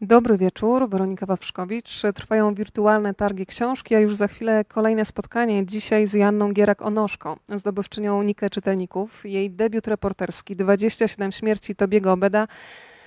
Dobry 0.00 0.38
wieczór, 0.38 0.88
Weronika 0.88 1.26
Wawrzkowicz. 1.26 2.02
Trwają 2.14 2.54
wirtualne 2.54 3.14
targi 3.14 3.46
książki, 3.46 3.94
a 3.94 4.00
już 4.00 4.14
za 4.14 4.28
chwilę 4.28 4.64
kolejne 4.64 5.04
spotkanie. 5.04 5.66
Dzisiaj 5.66 6.06
z 6.06 6.12
Janną 6.12 6.52
Gierak-Onoszko, 6.52 7.36
zdobywczynią 7.54 8.22
Nikę 8.22 8.50
Czytelników. 8.50 9.24
Jej 9.24 9.50
debiut 9.50 9.86
reporterski 9.86 10.56
27 10.56 11.32
śmierci 11.32 11.76
Tobiego 11.76 12.12
Obeda 12.12 12.48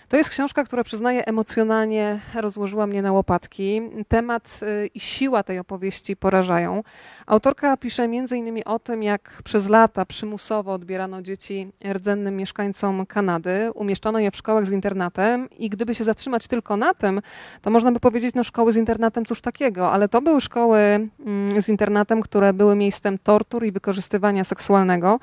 to 0.09 0.17
jest 0.17 0.29
książka, 0.29 0.63
która 0.63 0.83
przyznaję 0.83 1.25
emocjonalnie 1.25 2.19
rozłożyła 2.35 2.87
mnie 2.87 3.01
na 3.01 3.11
łopatki. 3.11 3.81
Temat 4.07 4.59
y, 4.63 4.87
i 4.93 4.99
siła 4.99 5.43
tej 5.43 5.59
opowieści 5.59 6.15
porażają. 6.15 6.83
Autorka 7.27 7.77
pisze 7.77 8.03
m.in. 8.03 8.61
o 8.65 8.79
tym, 8.79 9.03
jak 9.03 9.41
przez 9.43 9.69
lata 9.69 10.05
przymusowo 10.05 10.73
odbierano 10.73 11.21
dzieci 11.21 11.71
rdzennym 11.93 12.35
mieszkańcom 12.35 13.05
Kanady, 13.05 13.71
umieszczano 13.75 14.19
je 14.19 14.31
w 14.31 14.35
szkołach 14.35 14.65
z 14.65 14.71
internatem 14.71 15.49
i 15.57 15.69
gdyby 15.69 15.95
się 15.95 16.03
zatrzymać 16.03 16.47
tylko 16.47 16.77
na 16.77 16.93
tym, 16.93 17.21
to 17.61 17.69
można 17.69 17.91
by 17.91 17.99
powiedzieć, 17.99 18.35
no 18.35 18.43
szkoły 18.43 18.73
z 18.73 18.75
internatem 18.75 19.25
cóż 19.25 19.41
takiego, 19.41 19.91
ale 19.91 20.07
to 20.07 20.21
były 20.21 20.41
szkoły 20.41 20.79
mm, 20.79 21.61
z 21.61 21.69
internatem, 21.69 22.21
które 22.21 22.53
były 22.53 22.75
miejscem 22.75 23.17
tortur 23.17 23.65
i 23.65 23.71
wykorzystywania 23.71 24.43
seksualnego. 24.43 25.19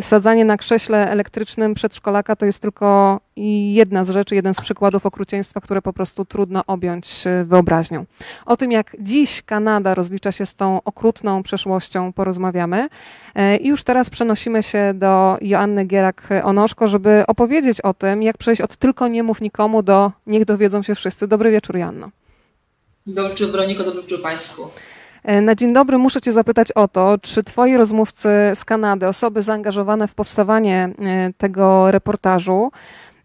Sadzanie 0.00 0.44
na 0.44 0.56
krześle 0.56 1.10
elektrycznym 1.10 1.74
przedszkolaka 1.74 2.36
to 2.36 2.46
jest 2.46 2.62
tylko 2.62 3.20
jedna 3.72 4.04
z 4.04 4.10
rzeczy, 4.10 4.34
jeden 4.34 4.54
z 4.54 4.60
przykładów 4.60 5.06
okrucieństwa, 5.06 5.60
które 5.60 5.82
po 5.82 5.92
prostu 5.92 6.24
trudno 6.24 6.62
objąć 6.66 7.26
e, 7.26 7.44
wyobraźnią. 7.44 8.04
O 8.46 8.56
tym, 8.56 8.72
jak 8.72 8.96
dziś 9.00 9.42
Kanada 9.42 9.94
rozlicza 9.94 10.32
się 10.32 10.46
z 10.46 10.54
tą 10.54 10.82
okrutną 10.82 11.42
przeszłością, 11.42 12.12
porozmawiamy. 12.12 12.88
E, 13.34 13.56
I 13.56 13.68
już 13.68 13.84
teraz 13.84 14.10
przenosimy 14.10 14.62
się 14.62 14.94
do 14.94 15.36
Joanny 15.40 15.84
Gierak-Onoszko, 15.84 16.86
żeby 16.86 17.24
opowiedzieć 17.26 17.80
o 17.80 17.94
tym, 17.94 18.22
jak 18.22 18.38
przejść 18.38 18.60
od 18.60 18.76
tylko 18.76 19.08
nie 19.08 19.22
mów 19.22 19.40
nikomu 19.40 19.82
do 19.82 20.12
niech 20.26 20.44
dowiedzą 20.44 20.82
się 20.82 20.94
wszyscy. 20.94 21.28
Dobry 21.28 21.50
wieczór, 21.50 21.76
Joanno. 21.76 22.10
Dobry 23.06 23.30
wieczór, 23.30 23.50
Weroniko, 23.52 23.84
dobry 23.84 24.02
wieczór 24.02 24.22
Państwu. 24.22 24.62
E, 25.28 25.40
na 25.40 25.54
dzień 25.54 25.72
dobry 25.72 25.98
muszę 25.98 26.20
Cię 26.20 26.32
zapytać 26.32 26.72
o 26.72 26.88
to, 26.88 27.18
czy 27.22 27.42
Twoi 27.42 27.76
rozmówcy 27.76 28.28
z 28.54 28.64
Kanady, 28.64 29.08
osoby 29.08 29.42
zaangażowane 29.42 30.08
w 30.08 30.14
powstawanie 30.14 30.90
e, 30.98 31.32
tego 31.38 31.90
reportażu, 31.90 32.70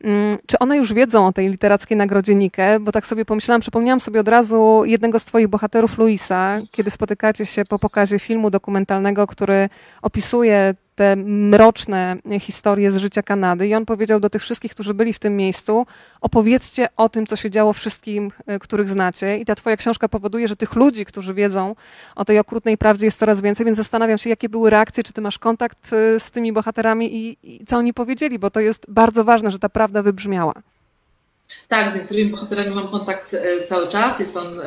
mm, 0.04 0.38
czy 0.46 0.60
one 0.60 0.78
już 0.78 0.94
wiedzą 0.94 1.28
o 1.28 1.32
tej 1.32 1.50
literackiej 1.50 1.98
nagrodzie 1.98 2.36
Nike? 2.36 2.80
Bo 2.80 2.92
tak 2.92 3.06
sobie 3.06 3.26
pomyślałam, 3.26 3.62
przypomniałam 3.62 4.00
sobie 4.00 4.20
od 4.20 4.28
razu 4.28 4.82
jednego 4.86 5.20
z 5.20 5.26
Twoich 5.26 5.48
bohaterów, 5.48 5.98
Luisa, 5.98 6.58
kiedy 6.72 6.92
spotykacie 6.92 7.46
się 7.46 7.64
po 7.70 7.80
pokazie 7.80 8.20
filmu 8.20 8.50
dokumentalnego, 8.50 9.28
który 9.28 9.70
opisuje 10.02 10.76
te 10.96 11.16
mroczne 11.16 12.18
historie 12.40 12.92
z 12.92 12.98
życia 12.98 13.24
Kanady. 13.24 13.68
I 13.68 13.76
on 13.76 13.86
powiedział 13.86 14.20
do 14.20 14.30
tych 14.30 14.42
wszystkich, 14.42 14.72
którzy 14.72 14.94
byli 14.94 15.14
w 15.14 15.20
tym 15.20 15.38
miejscu, 15.38 15.86
opowiedzcie 16.22 16.88
o 16.98 17.10
tym, 17.10 17.28
co 17.28 17.36
się 17.36 17.50
działo 17.50 17.74
wszystkim, 17.74 18.32
e, 18.48 18.60
których 18.60 18.90
znacie. 18.90 19.38
I 19.38 19.46
ta 19.46 19.56
twoja 19.56 19.78
książka 19.78 20.10
powoduje, 20.10 20.48
że 20.48 20.56
tych 20.56 20.76
ludzi, 20.76 21.06
którzy 21.06 21.34
wiedzą 21.34 21.76
o 22.16 22.26
tej 22.26 22.40
okrutnej 22.40 22.78
prawdzie 22.78 23.06
jest 23.06 23.20
coraz 23.20 23.42
więcej, 23.42 23.66
więc 23.66 23.78
zastanawiam 23.78 24.18
się, 24.18 24.30
jakie 24.30 24.50
były 24.50 24.70
reakcje, 24.70 25.04
czy 25.04 25.14
ty 25.14 25.22
masz 25.22 25.40
kontakt 25.40 25.94
e, 25.94 26.20
z 26.20 26.32
tymi 26.32 26.54
bohaterami 26.54 27.16
i, 27.16 27.38
i 27.44 27.66
co 27.66 27.78
oni 27.78 27.94
powiedzieli, 27.94 28.40
bo 28.40 28.52
to 28.52 28.60
jest 28.60 28.86
bardzo 28.90 29.24
ważne, 29.24 29.52
że 29.52 29.60
ta 29.60 29.70
prawda 29.70 30.04
wybrzmiała. 30.04 30.54
Tak, 31.68 31.92
z 31.92 31.96
niektórymi 32.00 32.32
bohaterami 32.32 32.76
mam 32.76 32.88
kontakt 32.88 33.34
e, 33.34 33.64
cały 33.64 33.88
czas. 33.88 34.20
Jest 34.20 34.38
on 34.38 34.60
e, 34.60 34.64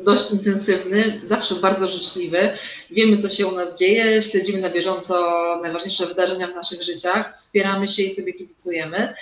dość 0.00 0.30
intensywny, 0.30 1.20
zawsze 1.26 1.54
bardzo 1.54 1.88
życzliwy. 1.88 2.50
Wiemy, 2.90 3.18
co 3.18 3.30
się 3.30 3.46
u 3.46 3.52
nas 3.52 3.78
dzieje, 3.78 4.22
śledzimy 4.22 4.60
na 4.60 4.70
bieżąco 4.70 5.14
najważniejsze 5.62 6.06
wydarzenia 6.06 6.48
w 6.48 6.54
naszych 6.54 6.82
życiach, 6.82 7.36
wspieramy 7.36 7.88
się 7.88 8.02
i 8.02 8.14
sobie 8.14 8.32
kibicujemy. 8.32 9.14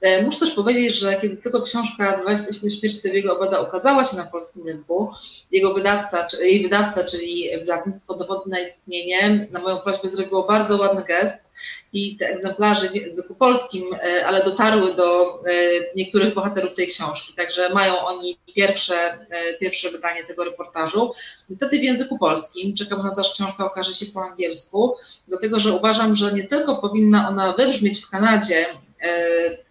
E, 0.00 0.22
muszę 0.22 0.40
też 0.40 0.50
powiedzieć, 0.50 0.94
że 0.94 1.20
kiedy 1.20 1.36
tylko 1.36 1.62
książka 1.62 2.20
27 2.22 2.70
śmierci 2.70 3.02
Tobiego 3.02 3.36
Obada 3.36 3.60
ukazała 3.60 4.04
się 4.04 4.16
na 4.16 4.24
polskim 4.24 4.66
rynku, 4.66 5.12
jego 5.50 5.74
wydawca, 5.74 6.26
jej 6.40 6.62
wydawca, 6.62 7.04
czyli 7.04 7.48
wydawnictwo 7.58 8.14
Dowody 8.14 8.50
na 8.50 8.60
istnienie, 8.60 9.48
na 9.50 9.60
moją 9.60 9.80
prośbę 9.80 10.08
zrobiło 10.08 10.42
bardzo 10.42 10.76
ładny 10.76 11.04
gest 11.04 11.45
i 11.92 12.16
te 12.16 12.28
egzemplarze 12.28 12.88
w 12.88 12.94
języku 12.94 13.34
polskim, 13.34 13.84
e, 13.94 14.26
ale 14.26 14.44
dotarły 14.44 14.94
do 14.94 15.34
e, 15.34 15.52
niektórych 15.96 16.34
bohaterów 16.34 16.74
tej 16.74 16.88
książki. 16.88 17.32
Także 17.36 17.74
mają 17.74 17.98
oni 17.98 18.38
pierwsze, 18.54 18.94
e, 18.94 19.58
pierwsze 19.60 19.90
wydanie 19.90 20.24
tego 20.24 20.44
reportażu. 20.44 21.12
Niestety 21.50 21.78
w 21.78 21.82
języku 21.82 22.18
polskim, 22.18 22.76
czekam 22.76 23.02
na 23.02 23.14
to, 23.14 23.22
że 23.22 23.32
książka 23.32 23.66
okaże 23.66 23.94
się 23.94 24.06
po 24.06 24.22
angielsku, 24.22 24.96
dlatego 25.28 25.60
że 25.60 25.72
uważam, 25.72 26.16
że 26.16 26.32
nie 26.32 26.46
tylko 26.46 26.76
powinna 26.76 27.28
ona 27.28 27.52
wybrzmieć 27.52 28.00
w 28.00 28.10
Kanadzie, 28.10 28.66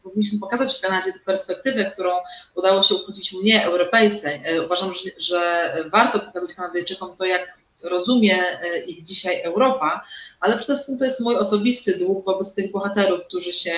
powinniśmy 0.03 0.39
pokazać 0.39 0.77
w 0.77 0.81
Kanadzie 0.81 1.13
tę 1.13 1.19
perspektywę, 1.19 1.91
którą 1.91 2.11
udało 2.55 2.83
się 2.83 2.95
uchwycić 2.95 3.33
mnie, 3.33 3.65
Europejce. 3.65 4.39
Uważam, 4.65 4.93
że, 4.93 5.09
że 5.17 5.71
warto 5.91 6.19
pokazać 6.19 6.55
Kanadyjczykom 6.55 7.17
to, 7.17 7.25
jak 7.25 7.59
rozumie 7.84 8.59
e, 8.62 8.80
ich 8.86 9.03
dzisiaj 9.03 9.41
Europa, 9.41 10.06
ale 10.40 10.58
przede 10.58 10.74
wszystkim 10.75 10.97
to 10.97 11.03
jest 11.03 11.19
mój 11.19 11.36
osobisty 11.36 11.97
dług 11.97 12.25
wobec 12.25 12.53
tych 12.53 12.72
bohaterów, 12.72 13.19
którzy 13.28 13.53
się 13.53 13.72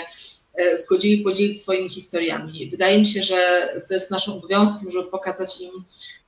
zgodzili 0.78 1.24
podzielić 1.24 1.62
swoimi 1.62 1.90
historiami. 1.90 2.70
Wydaje 2.70 3.00
mi 3.00 3.08
się, 3.08 3.22
że 3.22 3.70
to 3.88 3.94
jest 3.94 4.12
naszym 4.12 4.34
obowiązkiem, 4.34 4.92
żeby 4.92 5.12
pokazać 5.12 5.62
im 5.62 5.72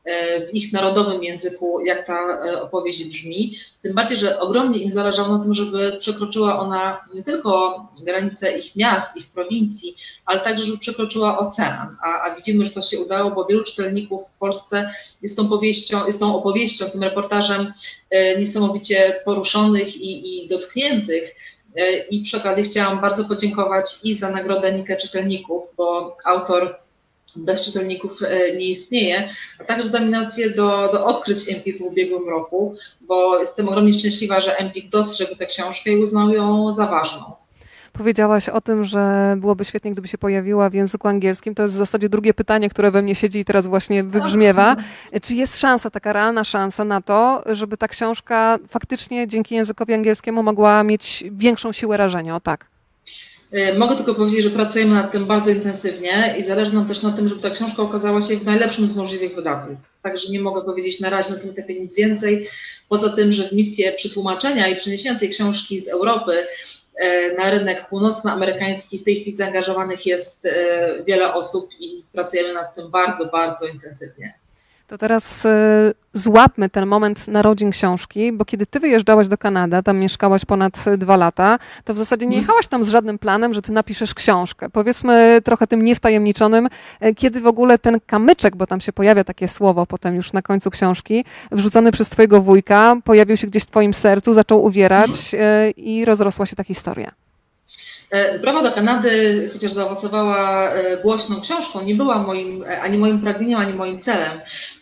E, 0.10 0.48
w 0.48 0.56
ich 0.56 0.74
narodowym 0.74 1.24
języku, 1.24 1.82
jak 1.82 2.08
ta 2.08 2.42
e, 2.46 2.62
opowieść 2.62 3.04
brzmi. 3.04 3.56
Tym 3.82 3.94
bardziej, 3.94 4.18
że 4.18 4.40
ogromnie 4.40 4.80
im 4.80 4.92
zależało 4.92 5.38
na 5.38 5.44
tym, 5.44 5.56
żeby 5.56 5.96
przekroczyła 6.00 6.60
ona 6.60 7.02
nie 7.14 7.24
tylko 7.24 7.86
granice 8.04 8.58
ich 8.60 8.76
miast, 8.76 9.18
ich 9.18 9.28
prowincji, 9.28 9.96
ale 10.26 10.40
także, 10.40 10.64
żeby 10.64 10.78
przekroczyła 10.78 11.40
ocean. 11.40 11.98
A, 12.04 12.22
a 12.22 12.36
widzimy, 12.36 12.66
że 12.66 12.72
to 12.72 12.82
się 12.82 13.00
udało, 13.00 13.32
bo 13.32 13.46
wielu 13.46 13.64
czytelników 13.64 14.22
w 14.36 14.40
Polsce 14.40 14.92
jest 15.22 15.38
tą 15.38 15.50
powieścią, 15.50 16.06
jest 16.06 16.20
tą 16.20 16.36
opowieścią, 16.36 16.90
tym 16.90 17.04
reportażem 17.04 17.74
e, 18.10 18.40
niesamowicie 18.40 19.22
poruszonych 19.26 19.96
i, 19.96 20.46
i 20.46 20.50
dotkniętych. 20.50 21.36
I 22.12 22.22
przy 22.22 22.38
okazji 22.38 22.64
chciałam 22.64 23.02
bardzo 23.02 23.26
podziękować 23.26 24.00
i 24.04 24.16
za 24.16 24.32
nagrodę 24.32 24.74
Nikę 24.74 24.98
Czytelników, 24.98 25.64
bo 25.78 26.18
autor 26.26 26.80
bez 27.36 27.62
czytelników 27.62 28.24
e, 28.24 28.56
nie 28.56 28.66
istnieje, 28.66 29.30
a 29.60 29.64
także 29.64 29.90
dominację 29.90 30.50
do, 30.50 30.90
do 30.92 31.06
odkryć 31.06 31.50
Empik 31.50 31.78
w 31.78 31.82
ubiegłym 31.82 32.30
roku, 32.30 32.76
bo 33.02 33.40
jestem 33.40 33.68
ogromnie 33.68 33.94
szczęśliwa, 33.94 34.40
że 34.40 34.58
Empik 34.58 34.90
dostrzegł 34.90 35.36
tę 35.36 35.46
książkę 35.46 35.92
i 35.92 35.98
uznał 35.98 36.30
ją 36.30 36.74
za 36.74 36.88
ważną. 36.88 37.39
Powiedziałaś 38.00 38.50
o 38.50 38.62
tym, 38.62 38.84
że 38.84 39.36
byłoby 39.38 39.66
świetnie, 39.66 39.92
gdyby 39.92 40.08
się 40.08 40.18
pojawiła 40.18 40.70
w 40.70 40.74
języku 40.74 41.08
angielskim. 41.08 41.56
To 41.56 41.64
jest 41.64 41.76
w 41.76 41.78
zasadzie 41.78 42.10
drugie 42.10 42.34
pytanie, 42.34 42.70
które 42.70 42.92
we 42.92 43.02
mnie 43.02 43.16
siedzi 43.16 43.40
i 43.40 43.46
teraz 43.46 43.68
właśnie 43.68 44.04
wybrzmiewa. 44.04 44.76
Czy 45.22 45.36
jest 45.36 45.60
szansa, 45.60 45.90
taka 45.90 46.14
realna 46.14 46.44
szansa 46.44 46.86
na 46.86 47.02
to, 47.02 47.44
żeby 47.52 47.78
ta 47.78 47.88
książka 47.88 48.58
faktycznie 48.70 49.28
dzięki 49.28 49.56
językowi 49.56 49.94
angielskiemu 49.94 50.44
mogła 50.44 50.84
mieć 50.84 51.24
większą 51.32 51.72
siłę 51.72 51.98
rażenia? 51.98 52.36
O 52.36 52.40
tak. 52.40 52.66
E, 53.52 53.80
mogę 53.80 53.96
tylko 53.96 54.16
powiedzieć, 54.16 54.44
że 54.44 54.50
pracujemy 54.50 54.96
nad 54.96 55.12
tym 55.12 55.26
bardzo 55.26 55.50
intensywnie 55.50 56.36
i 56.40 56.44
zależy 56.44 56.74
nam 56.74 56.88
też 56.88 57.04
na 57.04 57.12
tym, 57.12 57.30
żeby 57.30 57.42
ta 57.42 57.50
książka 57.50 57.82
okazała 57.82 58.22
się 58.22 58.38
w 58.38 58.46
najlepszym 58.46 58.88
z 58.88 58.96
możliwych 58.96 59.36
wydawnictw. 59.36 59.90
Także 60.02 60.32
nie 60.32 60.40
mogę 60.40 60.62
powiedzieć 60.62 61.00
na 61.00 61.10
razie 61.10 61.34
na 61.34 61.40
tym 61.40 61.50
etapie 61.50 61.80
nic 61.80 61.96
więcej. 61.96 62.48
Poza 62.90 63.10
tym, 63.10 63.32
że 63.32 63.50
w 63.50 63.52
misję 63.52 63.92
przetłumaczenia 63.92 64.68
i 64.68 64.76
przeniesienia 64.76 65.20
tej 65.20 65.30
książki 65.30 65.80
z 65.80 65.88
Europy 65.88 66.32
na 67.38 67.52
rynek 67.52 67.90
północnoamerykański 67.90 69.00
w 69.00 69.04
tej 69.04 69.16
chwili 69.16 69.36
zaangażowanych 69.36 70.06
jest 70.06 70.46
e, 70.46 71.04
wiele 71.04 71.34
osób 71.34 71.70
i 71.80 72.04
pracujemy 72.14 72.54
nad 72.54 72.76
tym 72.76 72.92
bardzo, 72.92 73.26
bardzo 73.26 73.66
intensywnie. 73.66 74.39
To 74.90 74.98
teraz 74.98 75.46
y, 75.46 75.50
złapmy 76.14 76.70
ten 76.70 76.86
moment 76.86 77.28
narodzin 77.28 77.72
książki, 77.72 78.32
bo 78.34 78.46
kiedy 78.46 78.66
ty 78.66 78.80
wyjeżdżałaś 78.80 79.28
do 79.28 79.38
Kanady, 79.38 79.84
tam 79.84 79.98
mieszkałaś 79.98 80.46
ponad 80.46 80.86
dwa 80.98 81.18
lata, 81.18 81.60
to 81.84 81.94
w 81.94 81.98
zasadzie 81.98 82.26
nie 82.26 82.38
mhm. 82.38 82.42
jechałaś 82.42 82.68
tam 82.68 82.84
z 82.84 82.90
żadnym 82.90 83.20
planem, 83.20 83.54
że 83.54 83.62
ty 83.62 83.72
napiszesz 83.72 84.14
książkę. 84.14 84.70
Powiedzmy 84.70 85.42
trochę 85.44 85.68
tym 85.68 85.86
niewtajemniczonym, 85.86 86.68
y, 87.06 87.16
kiedy 87.16 87.42
w 87.42 87.48
ogóle 87.48 87.78
ten 87.78 88.00
kamyczek, 88.06 88.56
bo 88.56 88.68
tam 88.68 88.82
się 88.82 88.94
pojawia 88.94 89.24
takie 89.24 89.48
słowo 89.48 89.86
potem 89.86 90.16
już 90.16 90.34
na 90.34 90.42
końcu 90.42 90.70
książki, 90.70 91.26
wrzucony 91.52 91.92
przez 91.92 92.10
twojego 92.10 92.42
wujka, 92.42 92.96
pojawił 93.04 93.38
się 93.38 93.48
gdzieś 93.48 93.64
w 93.64 93.68
twoim 93.68 93.94
sercu, 93.94 94.34
zaczął 94.34 94.64
uwierać 94.64 95.12
y, 95.34 95.72
i 95.72 96.06
rozrosła 96.06 96.46
się 96.46 96.56
ta 96.56 96.64
historia. 96.64 97.12
Prawa 98.42 98.64
do 98.64 98.72
Kanady, 98.72 99.50
chociaż 99.54 99.72
zaowocowała 99.72 100.74
głośną 101.04 101.42
książką, 101.42 101.82
nie 101.82 101.96
była 101.96 102.20
moim, 102.20 102.64
ani 102.82 102.98
moim 102.98 103.22
pragnieniem, 103.22 103.60
ani 103.60 103.74
moim 103.74 104.00
celem. 104.00 104.40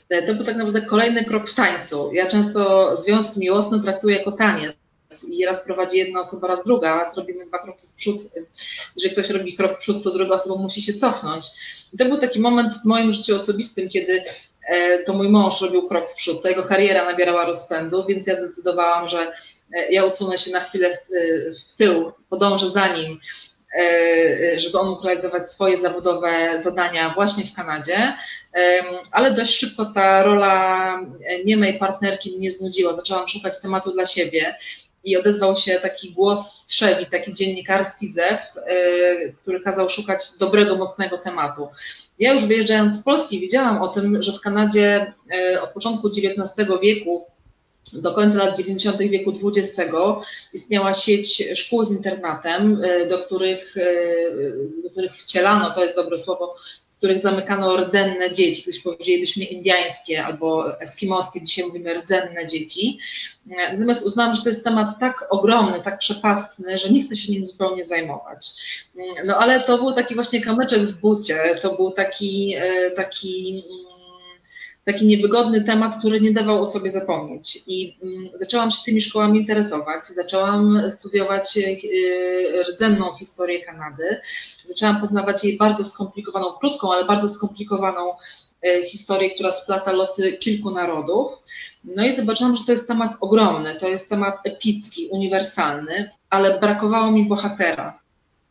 E, 0.10 0.22
to 0.22 0.34
był 0.34 0.46
tak 0.46 0.56
naprawdę 0.56 0.82
kolejny 0.82 1.26
krok 1.26 1.50
w 1.50 1.54
tańcu. 1.54 2.10
Ja 2.14 2.28
często 2.28 2.96
związki 2.96 3.40
miłosne 3.40 3.84
traktuję 3.84 4.18
jako 4.18 4.32
taniec. 4.32 4.76
I 5.30 5.46
raz 5.46 5.64
prowadzi 5.64 5.98
jedna 5.98 6.20
osoba, 6.20 6.48
raz 6.48 6.64
druga, 6.64 6.96
raz 6.96 7.18
robimy 7.18 7.46
dwa 7.46 7.60
kroki 7.60 7.88
w 7.88 7.94
przód. 7.94 8.18
Jeżeli 8.96 9.14
ktoś 9.14 9.30
robi 9.30 9.56
krok 9.56 9.78
w 9.78 9.80
przód, 9.80 10.04
to 10.04 10.12
druga 10.12 10.36
osoba 10.36 10.62
musi 10.62 10.82
się 10.82 10.94
cofnąć. 10.94 11.46
I 11.94 11.98
to 11.98 12.06
był 12.06 12.18
taki 12.18 12.40
moment 12.40 12.74
w 12.74 12.86
moim 12.86 13.12
życiu 13.12 13.36
osobistym, 13.36 13.90
kiedy 13.90 14.24
e, 14.70 15.04
to 15.04 15.14
mój 15.14 15.30
mąż 15.30 15.62
robił 15.62 15.88
krok 15.88 16.12
w 16.12 16.16
przód, 16.16 16.42
to 16.44 16.50
jego 16.50 16.64
kariera 16.64 17.06
nabierała 17.06 17.46
rozpędu, 17.46 18.06
więc 18.10 18.28
ja 18.28 18.36
zdecydowałam, 18.36 19.08
że 19.08 19.32
e, 19.74 19.92
ja 19.92 20.06
usunę 20.06 20.38
się 20.38 20.52
na 20.52 20.60
chwilę 20.60 20.90
w, 20.96 21.00
w 21.70 21.76
tył, 21.76 22.12
podążę 22.30 22.70
za 22.70 22.96
nim 22.96 23.20
żeby 24.58 24.80
on 24.80 24.90
mógł 24.90 25.04
realizować 25.04 25.52
swoje 25.52 25.78
zawodowe 25.78 26.62
zadania 26.62 27.14
właśnie 27.16 27.44
w 27.44 27.54
Kanadzie, 27.54 28.14
ale 29.12 29.34
dość 29.34 29.58
szybko 29.58 29.86
ta 29.86 30.24
rola 30.24 31.00
niemej 31.46 31.80
partnerki 31.80 32.38
mnie 32.38 32.52
znudziła. 32.52 32.96
Zaczęłam 32.96 33.28
szukać 33.28 33.62
tematu 33.62 33.92
dla 33.92 34.06
siebie 34.06 34.56
i 35.04 35.18
odezwał 35.18 35.56
się 35.56 35.80
taki 35.80 36.12
głos 36.12 36.54
strzewi, 36.54 37.06
taki 37.06 37.34
dziennikarski 37.34 38.10
zew, 38.10 38.40
który 39.42 39.62
kazał 39.62 39.90
szukać 39.90 40.24
dobrego, 40.40 40.76
mocnego 40.76 41.18
tematu. 41.18 41.70
Ja 42.20 42.34
już 42.34 42.46
wyjeżdżając 42.46 42.96
z 42.96 43.04
Polski 43.04 43.40
widziałam 43.40 43.82
o 43.82 43.88
tym, 43.88 44.22
że 44.22 44.34
w 44.34 44.42
Kanadzie 44.42 45.14
od 45.62 45.70
początku 45.70 46.08
XIX 46.08 46.70
wieku 46.82 47.26
do 47.94 48.14
końca 48.14 48.38
lat 48.38 48.58
90. 48.58 48.98
wieku 48.98 49.34
XX 49.44 49.92
istniała 50.54 50.94
sieć 50.94 51.44
szkół 51.56 51.84
z 51.84 51.92
internatem, 51.92 52.82
e, 52.84 53.08
do 53.08 53.20
których, 53.20 53.78
e, 53.78 54.84
do 54.84 54.90
których 54.90 55.16
wcielano, 55.16 55.72
to 55.72 55.84
jest 55.84 55.96
dobre 55.96 56.18
słowo, 56.18 56.56
w 56.94 56.98
których 56.98 57.20
zamykano 57.20 57.78
rdzenne 57.78 58.34
dzieci, 58.34 58.64
kiedyś 58.64 58.82
powiedzielibyśmy 58.82 59.44
indiańskie 59.44 60.26
albo 60.26 60.80
eskimoskie, 60.82 61.42
dzisiaj 61.42 61.66
mówimy 61.66 61.94
rdzenne 61.94 62.48
dzieci. 62.48 63.00
E, 63.50 63.74
natomiast 63.74 64.06
uznałam, 64.06 64.36
że 64.36 64.42
to 64.42 64.50
jest 64.50 64.64
temat 64.64 64.88
tak 65.00 65.26
ogromny, 65.30 65.82
tak 65.84 65.98
przepastny, 65.98 66.78
że 66.78 66.90
nie 66.90 67.02
chcę 67.02 67.16
się 67.16 67.32
nim 67.32 67.46
zupełnie 67.46 67.86
zajmować. 67.86 68.48
No 69.26 69.38
ale 69.38 69.60
to 69.60 69.78
był 69.78 69.94
taki 69.94 70.16
właśnie 70.16 70.42
kamyczek 70.42 70.82
w 70.82 71.02
bucie, 71.02 71.40
to 71.62 71.76
był 71.76 71.92
taki, 71.92 72.56
taki 72.96 73.64
taki 74.88 75.06
niewygodny 75.06 75.64
temat, 75.64 76.00
który 76.00 76.22
nie 76.22 76.32
dawał 76.32 76.62
o 76.62 76.66
sobie 76.66 76.92
zapomnieć. 76.92 77.64
I 77.68 77.98
mm, 78.04 78.30
zaczęłam 78.40 78.72
się 78.72 78.78
tymi 78.86 79.02
szkołami 79.02 79.40
interesować, 79.40 80.06
zaczęłam 80.06 80.82
studiować 80.90 81.58
e, 81.58 82.64
rdzenną 82.64 83.16
historię 83.20 83.66
Kanady, 83.66 84.20
zaczęłam 84.66 85.02
poznawać 85.02 85.44
jej 85.44 85.58
bardzo 85.58 85.84
skomplikowaną, 85.84 86.46
krótką, 86.60 86.94
ale 86.94 87.06
bardzo 87.06 87.30
skomplikowaną 87.30 88.14
e, 88.64 88.86
historię, 88.86 89.30
która 89.30 89.52
splata 89.52 89.92
losy 89.92 90.34
kilku 90.34 90.72
narodów. 90.72 91.32
No 91.84 92.06
i 92.06 92.16
zobaczyłam, 92.16 92.56
że 92.56 92.64
to 92.66 92.72
jest 92.72 92.88
temat 92.88 93.12
ogromny, 93.22 93.76
to 93.80 93.88
jest 93.88 94.10
temat 94.10 94.36
epicki, 94.44 95.08
uniwersalny, 95.08 96.12
ale 96.30 96.60
brakowało 96.60 97.12
mi 97.12 97.26
bohatera 97.26 98.07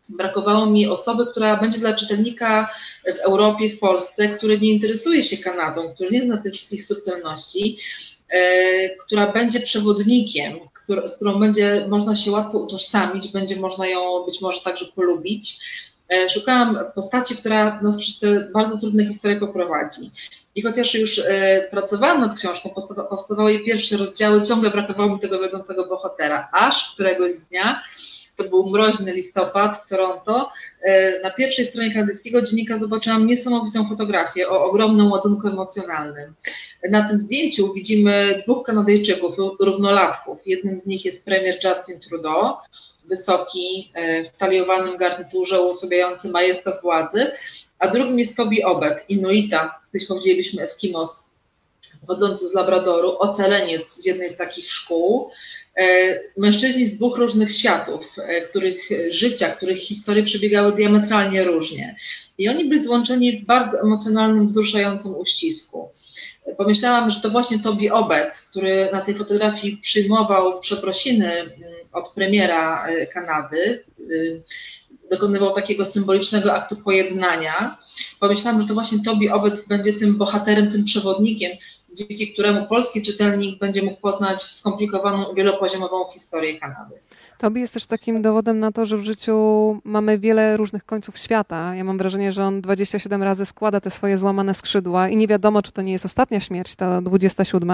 brakowało 0.08 0.66
mi 0.66 0.86
osoby, 0.86 1.26
która 1.26 1.56
będzie 1.56 1.78
dla 1.78 1.94
czytelnika 1.94 2.68
w 3.04 3.20
Europie, 3.20 3.70
w 3.70 3.78
Polsce, 3.78 4.28
który 4.28 4.60
nie 4.60 4.72
interesuje 4.72 5.22
się 5.22 5.36
Kanadą, 5.36 5.94
który 5.94 6.10
nie 6.10 6.22
zna 6.22 6.36
tych 6.36 6.52
wszystkich 6.54 6.84
subtelności, 6.84 7.78
e, 8.28 8.88
która 8.88 9.32
będzie 9.32 9.60
przewodnikiem, 9.60 10.58
z 11.06 11.16
którą 11.16 11.40
będzie 11.40 11.86
można 11.88 12.16
się 12.16 12.30
łatwo 12.30 12.58
utożsamić, 12.58 13.32
będzie 13.32 13.56
można 13.56 13.86
ją 13.86 14.24
być 14.26 14.40
może 14.40 14.60
także 14.60 14.86
polubić. 14.86 15.58
E, 16.08 16.30
szukałam 16.30 16.78
postaci, 16.94 17.36
która 17.36 17.80
nas 17.82 17.98
przez 17.98 18.18
te 18.18 18.48
bardzo 18.54 18.78
trudne 18.78 19.06
historie 19.06 19.36
poprowadzi. 19.36 20.10
I 20.54 20.62
chociaż 20.62 20.94
już 20.94 21.18
e, 21.18 21.68
pracowałam 21.70 22.20
nad 22.20 22.38
książką, 22.38 22.70
powstawały 23.10 23.52
jej 23.52 23.64
pierwsze 23.64 23.96
rozdziały, 23.96 24.42
ciągle 24.42 24.70
brakowało 24.70 25.14
mi 25.14 25.20
tego 25.20 25.40
wiodącego 25.40 25.86
bohatera, 25.86 26.48
aż 26.52 26.92
któregoś 26.94 27.32
dnia 27.50 27.82
to 28.36 28.44
był 28.44 28.70
mroźny 28.70 29.14
listopad 29.14 29.84
w 29.84 29.88
Toronto. 29.88 30.50
E, 30.82 31.20
na 31.20 31.30
pierwszej 31.30 31.64
stronie 31.64 31.94
kanadyjskiego 31.94 32.42
dziennika 32.42 32.78
zobaczyłam 32.78 33.26
niesamowitą 33.26 33.88
fotografię 33.88 34.48
o 34.48 34.64
ogromnym 34.64 35.12
ładunku 35.12 35.48
emocjonalnym. 35.48 36.34
Na 36.90 37.08
tym 37.08 37.18
zdjęciu 37.18 37.72
widzimy 37.72 38.42
dwóch 38.42 38.66
Kanadyjczyków, 38.66 39.36
równolatków. 39.60 40.38
Jednym 40.46 40.78
z 40.78 40.86
nich 40.86 41.04
jest 41.04 41.24
premier 41.24 41.58
Justin 41.64 42.00
Trudeau, 42.00 42.54
wysoki, 43.08 43.92
e, 43.94 44.24
w 44.24 44.36
taliowanym 44.36 44.96
garniturze, 44.96 45.62
uosabiający 45.62 46.28
majestat 46.28 46.82
władzy, 46.82 47.30
a 47.78 47.88
drugim 47.88 48.18
jest 48.18 48.36
Toby 48.36 48.64
Obed, 48.64 49.04
Inuita, 49.08 49.80
kiedyś 49.92 50.08
powiedzielibyśmy 50.08 50.62
Eskimos, 50.62 51.30
pochodzący 52.00 52.48
z 52.48 52.54
Labradoru, 52.54 53.16
ocaleniec 53.18 53.88
z 53.88 54.06
jednej 54.06 54.30
z 54.30 54.36
takich 54.36 54.70
szkół, 54.70 55.30
mężczyźni 56.36 56.86
z 56.86 56.96
dwóch 56.96 57.18
różnych 57.18 57.52
światów, 57.52 58.06
e, 58.18 58.40
których 58.40 58.88
życia, 59.10 59.50
których 59.50 59.78
historie 59.78 60.22
przebiegały 60.22 60.72
diametralnie 60.72 61.44
różnie. 61.44 61.96
I 62.38 62.48
oni 62.48 62.68
byli 62.68 62.82
złączeni 62.82 63.38
w 63.38 63.44
bardzo 63.44 63.80
emocjonalnym, 63.80 64.46
wzruszającym 64.46 65.16
uścisku. 65.16 65.88
Pomyślałam, 66.56 67.10
że 67.10 67.20
to 67.20 67.30
właśnie 67.30 67.58
Tobi 67.58 67.90
Obed, 67.90 68.44
który 68.50 68.88
na 68.92 69.00
tej 69.00 69.14
fotografii 69.14 69.76
przyjmował 69.76 70.60
przeprosiny 70.60 71.32
mm, 71.32 71.52
od 71.92 72.12
premiera 72.14 72.86
e, 72.86 73.06
Kanady, 73.06 73.84
dokonywał 75.10 75.54
takiego 75.54 75.84
symbolicznego 75.84 76.54
aktu 76.54 76.76
pojednania. 76.76 77.76
Pomyślałam, 78.20 78.62
że 78.62 78.68
to 78.68 78.74
właśnie 78.74 78.98
Tobi 79.04 79.28
Obed 79.30 79.68
będzie 79.68 79.92
tym 79.92 80.18
bohaterem, 80.18 80.72
tym 80.72 80.84
przewodnikiem, 80.84 81.52
dzięki 81.92 82.32
któremu 82.32 82.66
polski 82.66 83.02
czytelnik 83.02 83.58
będzie 83.58 83.82
mógł 83.82 84.00
poznać 84.00 84.42
skomplikowaną, 84.42 85.34
wielopoziomową 85.34 86.04
historię 86.14 86.60
Kanady. 86.60 86.94
Tobi 87.38 87.60
jest 87.60 87.74
też 87.74 87.86
takim 87.86 88.22
dowodem 88.22 88.60
na 88.60 88.72
to, 88.72 88.86
że 88.86 88.98
w 88.98 89.02
życiu 89.02 89.36
mamy 89.84 90.18
wiele 90.18 90.56
różnych 90.56 90.84
końców 90.84 91.18
świata. 91.18 91.74
Ja 91.74 91.84
mam 91.84 91.98
wrażenie, 91.98 92.32
że 92.32 92.44
on 92.44 92.60
27 92.60 93.22
razy 93.22 93.46
składa 93.46 93.80
te 93.80 93.90
swoje 93.90 94.18
złamane 94.18 94.54
skrzydła 94.54 95.08
i 95.08 95.16
nie 95.16 95.26
wiadomo, 95.26 95.62
czy 95.62 95.72
to 95.72 95.82
nie 95.82 95.92
jest 95.92 96.04
ostatnia 96.04 96.40
śmierć, 96.40 96.74
ta 96.74 97.02
27. 97.02 97.70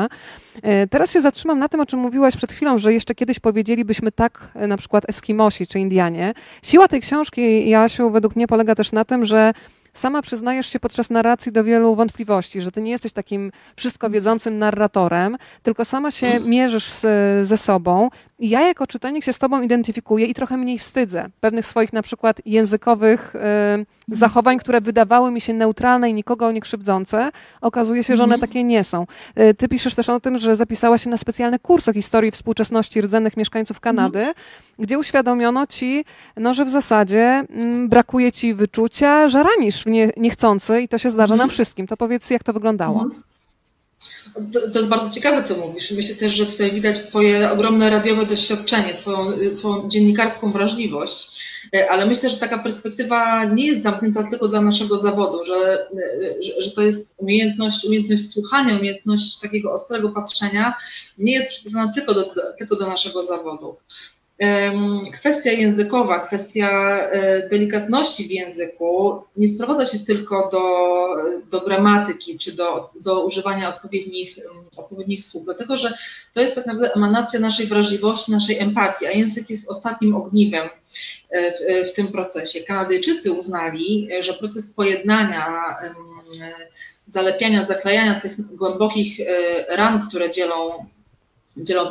E, 0.62 0.86
teraz 0.86 1.12
się 1.12 1.20
zatrzymam 1.20 1.58
na 1.58 1.68
tym, 1.68 1.80
o 1.80 1.86
czym 1.86 2.00
mówiłaś 2.00 2.36
przed 2.36 2.52
chwilą, 2.52 2.78
że 2.78 2.92
jeszcze 2.92 3.14
kiedyś 3.14 3.40
powiedzielibyśmy 3.40 4.12
tak 4.12 4.50
e, 4.54 4.66
na 4.66 4.76
przykład 4.76 5.08
Eskimosi 5.08 5.66
czy 5.66 5.78
Indianie. 5.78 6.32
Siła 6.62 6.88
tej 6.88 7.00
książki, 7.00 7.68
Jasiu, 7.68 8.10
według 8.10 8.36
mnie 8.36 8.46
polega 8.46 8.74
też 8.74 8.92
na 8.92 9.04
tym, 9.04 9.24
że 9.24 9.52
sama 9.92 10.22
przyznajesz 10.22 10.66
się 10.66 10.80
podczas 10.80 11.10
narracji 11.10 11.52
do 11.52 11.64
wielu 11.64 11.94
wątpliwości, 11.94 12.60
że 12.60 12.72
ty 12.72 12.82
nie 12.82 12.90
jesteś 12.90 13.12
takim 13.12 13.52
wszystko 13.76 14.10
wiedzącym 14.10 14.58
narratorem, 14.58 15.36
tylko 15.62 15.84
sama 15.84 16.10
się 16.10 16.26
mm. 16.26 16.48
mierzysz 16.48 16.90
z, 16.90 17.06
ze 17.48 17.56
sobą 17.56 18.10
i 18.42 18.48
ja 18.48 18.60
jako 18.60 18.86
czytelnik 18.86 19.24
się 19.24 19.32
z 19.32 19.38
tobą 19.38 19.62
identyfikuję 19.62 20.26
i 20.26 20.34
trochę 20.34 20.56
mniej 20.56 20.78
wstydzę 20.78 21.26
pewnych 21.40 21.66
swoich 21.66 21.92
na 21.92 22.02
przykład 22.02 22.40
językowych 22.46 23.34
y, 23.34 24.16
zachowań, 24.16 24.58
które 24.58 24.80
wydawały 24.80 25.30
mi 25.30 25.40
się 25.40 25.52
neutralne 25.52 26.10
i 26.10 26.14
nikogo 26.14 26.52
nie 26.52 26.60
krzywdzące. 26.60 27.30
Okazuje 27.60 28.04
się, 28.04 28.16
że 28.16 28.24
one 28.24 28.34
mhm. 28.34 28.50
takie 28.50 28.64
nie 28.64 28.84
są. 28.84 29.06
Y, 29.40 29.54
ty 29.54 29.68
piszesz 29.68 29.94
też 29.94 30.08
o 30.08 30.20
tym, 30.20 30.38
że 30.38 30.56
zapisałaś 30.56 31.04
się 31.04 31.10
na 31.10 31.16
specjalny 31.16 31.58
kurs 31.58 31.88
o 31.88 31.92
historii 31.92 32.30
współczesności 32.30 33.00
rdzennych 33.00 33.36
mieszkańców 33.36 33.80
Kanady, 33.80 34.32
gdzie 34.78 34.98
uświadomiono 34.98 35.66
ci, 35.66 36.04
no, 36.36 36.54
że 36.54 36.64
w 36.64 36.70
zasadzie 36.70 37.44
mm, 37.50 37.88
brakuje 37.88 38.32
ci 38.32 38.54
wyczucia, 38.54 39.28
że 39.28 39.42
ranisz 39.42 39.81
nie, 39.86 40.10
niechcący 40.16 40.80
i 40.80 40.88
to 40.88 40.98
się 40.98 41.10
zdarza 41.10 41.34
nam 41.34 41.44
mhm. 41.44 41.50
wszystkim. 41.50 41.86
To 41.86 41.96
powiedz, 41.96 42.30
jak 42.30 42.44
to 42.44 42.52
wyglądało. 42.52 43.06
To, 44.52 44.70
to, 44.70 44.78
jest 44.78 44.88
bardzo 44.88 45.14
ciekawe, 45.14 45.42
co 45.42 45.56
mówisz. 45.56 45.90
Myślę 45.90 46.14
też, 46.14 46.32
że 46.32 46.46
tutaj 46.46 46.72
widać 46.72 47.02
Twoje 47.02 47.50
ogromne 47.50 47.90
radiowe 47.90 48.26
doświadczenie, 48.26 48.94
Twoją, 48.94 49.32
twoją 49.58 49.88
dziennikarską 49.88 50.52
wrażliwość, 50.52 51.42
ale 51.90 52.06
myślę, 52.06 52.30
że 52.30 52.36
taka 52.36 52.58
perspektywa 52.58 53.44
nie 53.44 53.66
jest 53.66 53.82
zamknięta 53.82 54.22
tylko 54.30 54.48
dla 54.48 54.60
naszego 54.60 54.98
zawodu, 54.98 55.44
że, 55.44 55.86
że, 56.40 56.62
że 56.62 56.70
to 56.70 56.82
jest 56.82 57.14
umiejętność, 57.18 57.84
umiejętność 57.84 58.30
słuchania, 58.30 58.78
umiejętność 58.78 59.40
takiego 59.40 59.72
ostrego 59.72 60.08
patrzenia, 60.08 60.74
nie 61.18 61.32
jest 61.32 61.48
przypisana 61.48 61.92
tylko 61.94 62.14
do, 62.14 62.34
tylko 62.58 62.76
do 62.76 62.86
naszego 62.86 63.24
zawodu. 63.24 63.76
Kwestia 65.20 65.52
językowa, 65.52 66.18
kwestia 66.18 66.98
e, 67.00 67.48
delikatności 67.48 68.24
w 68.24 68.30
języku 68.30 69.22
nie 69.36 69.48
sprowadza 69.48 69.86
się 69.86 69.98
tylko 69.98 70.48
do, 70.52 70.60
do 71.50 71.60
gramatyki 71.66 72.38
czy 72.38 72.52
do, 72.52 72.90
do 73.00 73.24
używania 73.24 73.68
odpowiednich, 73.68 74.38
odpowiednich 74.76 75.24
słów, 75.24 75.44
dlatego 75.44 75.76
że 75.76 75.92
to 76.34 76.40
jest 76.40 76.54
tak 76.54 76.66
naprawdę 76.66 76.94
emanacja 76.94 77.40
naszej 77.40 77.66
wrażliwości, 77.66 78.32
naszej 78.32 78.58
empatii, 78.58 79.06
a 79.06 79.10
język 79.10 79.50
jest 79.50 79.68
ostatnim 79.68 80.16
ogniwem 80.16 80.68
e, 81.30 81.52
w, 81.52 81.90
w 81.90 81.94
tym 81.94 82.08
procesie. 82.08 82.60
Kanadyjczycy 82.60 83.32
uznali, 83.32 84.08
że 84.20 84.32
proces 84.32 84.72
pojednania, 84.72 85.76
zalepiania, 87.06 87.64
zaklejania 87.64 88.20
tych 88.20 88.56
głębokich 88.56 89.20
e, 89.20 89.76
ran, 89.76 90.08
które 90.08 90.30
dzielą 90.30 90.86
dzielą 91.56 91.90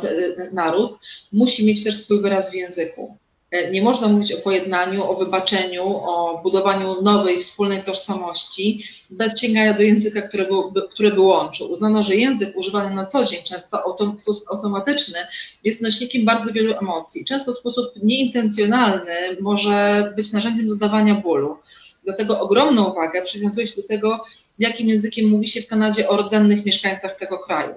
naród, 0.52 0.98
musi 1.32 1.66
mieć 1.66 1.84
też 1.84 1.96
swój 1.96 2.20
wyraz 2.20 2.50
w 2.50 2.54
języku. 2.54 3.18
E, 3.52 3.70
nie 3.70 3.82
można 3.82 4.08
mówić 4.08 4.32
o 4.32 4.38
pojednaniu, 4.38 5.10
o 5.10 5.16
wybaczeniu, 5.16 5.84
o 5.84 6.40
budowaniu 6.42 7.02
nowej, 7.02 7.40
wspólnej 7.40 7.82
tożsamości 7.82 8.84
bez 9.10 9.40
sięgania 9.40 9.74
do 9.74 9.82
języka, 9.82 10.22
którego, 10.22 10.72
który 10.90 11.12
by 11.12 11.20
łączył. 11.20 11.70
Uznano, 11.70 12.02
że 12.02 12.16
język 12.16 12.56
używany 12.56 12.94
na 12.94 13.06
co 13.06 13.24
dzień, 13.24 13.42
często 13.42 13.96
w 14.18 14.22
sposób 14.22 14.44
automatyczny, 14.50 15.18
jest 15.64 15.82
nośnikiem 15.82 16.24
bardzo 16.24 16.52
wielu 16.52 16.78
emocji. 16.78 17.24
Często 17.24 17.52
w 17.52 17.56
sposób 17.56 17.92
nieintencjonalny 18.02 19.14
może 19.40 20.12
być 20.16 20.32
narzędziem 20.32 20.68
zadawania 20.68 21.14
bólu. 21.14 21.56
Dlatego 22.04 22.40
ogromną 22.40 22.90
uwagę 22.90 23.22
przywiązuje 23.22 23.68
się 23.68 23.82
do 23.82 23.88
tego, 23.88 24.24
jakim 24.58 24.88
językiem 24.88 25.28
mówi 25.28 25.48
się 25.48 25.62
w 25.62 25.66
Kanadzie 25.66 26.08
o 26.08 26.16
rdzennych 26.16 26.64
mieszkańcach 26.64 27.16
tego 27.18 27.38
kraju. 27.38 27.74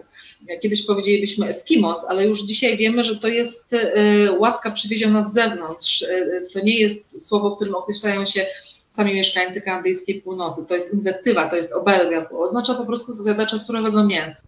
Kiedyś 0.61 0.85
powiedzielibyśmy 0.85 1.47
Eskimos, 1.47 2.05
ale 2.07 2.25
już 2.25 2.43
dzisiaj 2.43 2.77
wiemy, 2.77 3.03
że 3.03 3.15
to 3.15 3.27
jest 3.27 3.73
e, 3.73 4.31
łatka 4.31 4.71
przywieziona 4.71 5.27
z 5.27 5.33
zewnątrz. 5.33 6.01
E, 6.03 6.41
to 6.53 6.59
nie 6.59 6.79
jest 6.79 7.27
słowo, 7.27 7.55
którym 7.55 7.75
określają 7.75 8.25
się 8.25 8.45
sami 8.89 9.13
mieszkańcy 9.13 9.61
kanadyjskiej 9.61 10.21
północy. 10.21 10.65
To 10.67 10.75
jest 10.75 10.93
inwektywa, 10.93 11.49
to 11.49 11.55
jest 11.55 11.73
obelga, 11.73 12.29
oznacza 12.29 12.75
po 12.75 12.85
prostu 12.85 13.13
zjadacza 13.13 13.57
surowego 13.57 14.03
mięsa. 14.03 14.47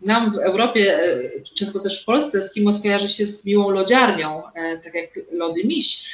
Nam 0.00 0.32
w 0.32 0.38
Europie, 0.38 1.00
e, 1.02 1.40
często 1.54 1.80
też 1.80 2.02
w 2.02 2.04
Polsce, 2.04 2.38
Eskimos 2.38 2.82
kojarzy 2.82 3.08
się 3.08 3.26
z 3.26 3.44
miłą 3.44 3.70
lodziarnią, 3.70 4.42
tak 4.84 4.94
jak 4.94 5.10
lody 5.32 5.64
miś, 5.64 6.04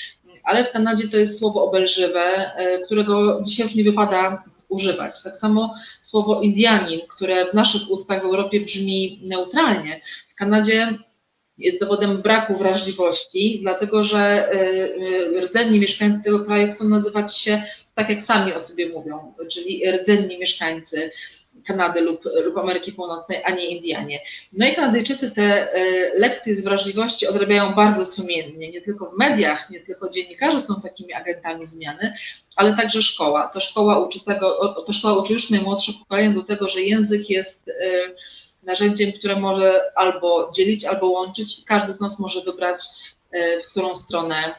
ale 0.45 0.65
w 0.65 0.73
Kanadzie 0.73 1.09
to 1.09 1.17
jest 1.17 1.39
słowo 1.39 1.65
obelżywe, 1.65 2.51
którego 2.87 3.43
dzisiaj 3.43 3.67
już 3.67 3.75
nie 3.75 3.85
wypada 3.85 4.45
używać. 4.69 5.23
Tak 5.23 5.37
samo 5.37 5.75
słowo 6.01 6.41
Indianin, 6.41 7.01
które 7.09 7.51
w 7.51 7.55
naszych 7.55 7.91
ustach 7.91 8.23
w 8.23 8.25
Europie 8.25 8.61
brzmi 8.61 9.21
neutralnie, 9.23 10.01
w 10.29 10.35
Kanadzie 10.35 10.99
jest 11.59 11.81
dowodem 11.81 12.23
braku 12.23 12.55
wrażliwości, 12.55 13.59
dlatego 13.63 14.03
że 14.03 14.53
y, 14.53 14.59
y, 15.37 15.41
rdzenni 15.41 15.81
mieszkańcy 15.81 16.25
tego 16.25 16.45
kraju 16.45 16.73
chcą 16.73 16.89
nazywać 16.89 17.39
się 17.39 17.63
tak, 17.95 18.11
jak 18.11 18.23
sami 18.23 18.53
o 18.53 18.59
sobie 18.59 18.89
mówią, 18.89 19.35
czyli 19.51 19.91
rdzenni 19.91 20.39
mieszkańcy 20.39 21.11
Kanady 21.67 22.00
lub, 22.00 22.25
lub 22.45 22.59
Ameryki 22.59 22.93
Północnej, 22.93 23.43
a 23.45 23.50
nie 23.50 23.67
Indianie. 23.67 24.21
No 24.53 24.67
i 24.67 24.75
Kanadyjczycy 24.75 25.31
te 25.31 25.73
e, 25.73 25.81
lekcje 26.15 26.55
z 26.55 26.61
wrażliwości 26.61 27.27
odrabiają 27.27 27.75
bardzo 27.75 28.07
sumiennie, 28.07 28.71
nie 28.71 28.81
tylko 28.81 29.11
w 29.11 29.19
mediach, 29.19 29.71
nie 29.71 29.81
tylko 29.81 30.11
dziennikarze 30.11 30.61
są 30.61 30.81
takimi 30.81 31.12
agentami 31.12 31.67
zmiany, 31.67 32.12
ale 32.57 32.77
także 32.77 33.03
szkoła. 33.03 33.50
To 33.55 33.61
szkoła 33.61 33.99
uczy 33.99 34.25
tego, 34.25 34.75
to 34.87 34.93
szkoła 34.93 35.23
uczy 35.23 35.33
już 35.33 35.50
najmłodsze 35.50 35.93
pokolenie 35.93 36.35
do 36.35 36.43
tego, 36.43 36.69
że 36.69 36.81
język 36.83 37.31
jest 37.31 37.69
e, 37.69 37.73
narzędziem, 38.62 39.12
które 39.12 39.37
może 39.37 39.81
albo 39.95 40.53
dzielić, 40.57 40.85
albo 40.85 41.07
łączyć 41.07 41.59
i 41.59 41.65
każdy 41.65 41.93
z 41.93 42.00
nas 42.00 42.19
może 42.19 42.41
wybrać, 42.41 42.83
e, 43.31 43.62
w 43.62 43.67
którą 43.67 43.95
stronę 43.95 44.55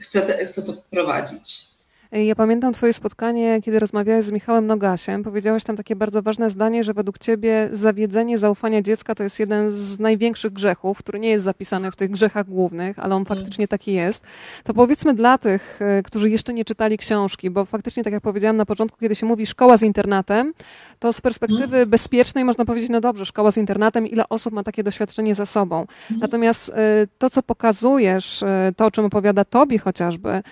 chce, 0.00 0.46
chce 0.46 0.62
to 0.62 0.72
prowadzić. 0.90 1.71
Ja 2.12 2.34
pamiętam 2.34 2.72
Twoje 2.72 2.92
spotkanie, 2.92 3.60
kiedy 3.62 3.78
rozmawiałeś 3.78 4.24
z 4.24 4.30
Michałem 4.30 4.66
Nogasiem. 4.66 5.22
Powiedziałeś 5.22 5.64
tam 5.64 5.76
takie 5.76 5.96
bardzo 5.96 6.22
ważne 6.22 6.50
zdanie, 6.50 6.84
że 6.84 6.94
według 6.94 7.18
Ciebie 7.18 7.68
zawiedzenie 7.72 8.38
zaufania 8.38 8.82
dziecka 8.82 9.14
to 9.14 9.22
jest 9.22 9.40
jeden 9.40 9.70
z 9.70 9.98
największych 9.98 10.52
grzechów, 10.52 10.98
który 10.98 11.20
nie 11.20 11.28
jest 11.28 11.44
zapisany 11.44 11.90
w 11.90 11.96
tych 11.96 12.10
grzechach 12.10 12.46
głównych, 12.46 12.98
ale 12.98 13.14
on 13.14 13.24
faktycznie 13.24 13.68
taki 13.68 13.92
jest. 13.92 14.24
To 14.64 14.74
powiedzmy 14.74 15.14
dla 15.14 15.38
tych, 15.38 15.78
e, 15.82 16.02
którzy 16.02 16.30
jeszcze 16.30 16.54
nie 16.54 16.64
czytali 16.64 16.98
książki, 16.98 17.50
bo 17.50 17.64
faktycznie, 17.64 18.04
tak 18.04 18.12
jak 18.12 18.22
powiedziałam 18.22 18.56
na 18.56 18.66
początku, 18.66 18.98
kiedy 19.00 19.14
się 19.14 19.26
mówi 19.26 19.46
szkoła 19.46 19.76
z 19.76 19.82
internatem, 19.82 20.52
to 20.98 21.12
z 21.12 21.20
perspektywy 21.20 21.62
mhm. 21.62 21.88
bezpiecznej 21.88 22.44
można 22.44 22.64
powiedzieć, 22.64 22.90
no 22.90 23.00
dobrze, 23.00 23.26
szkoła 23.26 23.50
z 23.50 23.56
internatem, 23.56 24.06
ile 24.06 24.28
osób 24.28 24.52
ma 24.52 24.62
takie 24.62 24.82
doświadczenie 24.82 25.34
za 25.34 25.46
sobą. 25.46 25.80
Mhm. 25.80 26.20
Natomiast 26.20 26.70
e, 26.70 27.06
to, 27.18 27.30
co 27.30 27.42
pokazujesz, 27.42 28.42
e, 28.42 28.72
to, 28.76 28.86
o 28.86 28.90
czym 28.90 29.04
opowiada 29.04 29.44
Tobi 29.44 29.78
chociażby, 29.78 30.42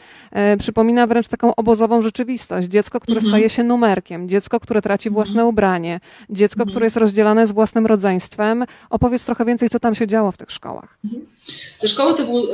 przypomina 0.58 1.06
wręcz 1.06 1.28
taką 1.28 1.49
obozową 1.56 2.02
rzeczywistość. 2.02 2.68
Dziecko, 2.68 3.00
które 3.00 3.16
mhm. 3.16 3.32
staje 3.32 3.50
się 3.50 3.64
numerkiem, 3.64 4.28
dziecko, 4.28 4.60
które 4.60 4.82
traci 4.82 5.08
mhm. 5.08 5.14
własne 5.14 5.46
ubranie, 5.46 6.00
dziecko, 6.30 6.66
które 6.66 6.86
jest 6.86 6.96
rozdzielane 6.96 7.46
z 7.46 7.52
własnym 7.52 7.86
rodzeństwem. 7.86 8.64
Opowiedz 8.90 9.26
trochę 9.26 9.44
więcej, 9.44 9.68
co 9.68 9.80
tam 9.80 9.94
się 9.94 10.06
działo 10.06 10.32
w 10.32 10.36
tych 10.36 10.50
szkołach. 10.50 10.98
Mhm. 11.04 11.26
Te 11.80 11.88
szkoły 11.88 12.14
to 12.14 12.24
był, 12.24 12.46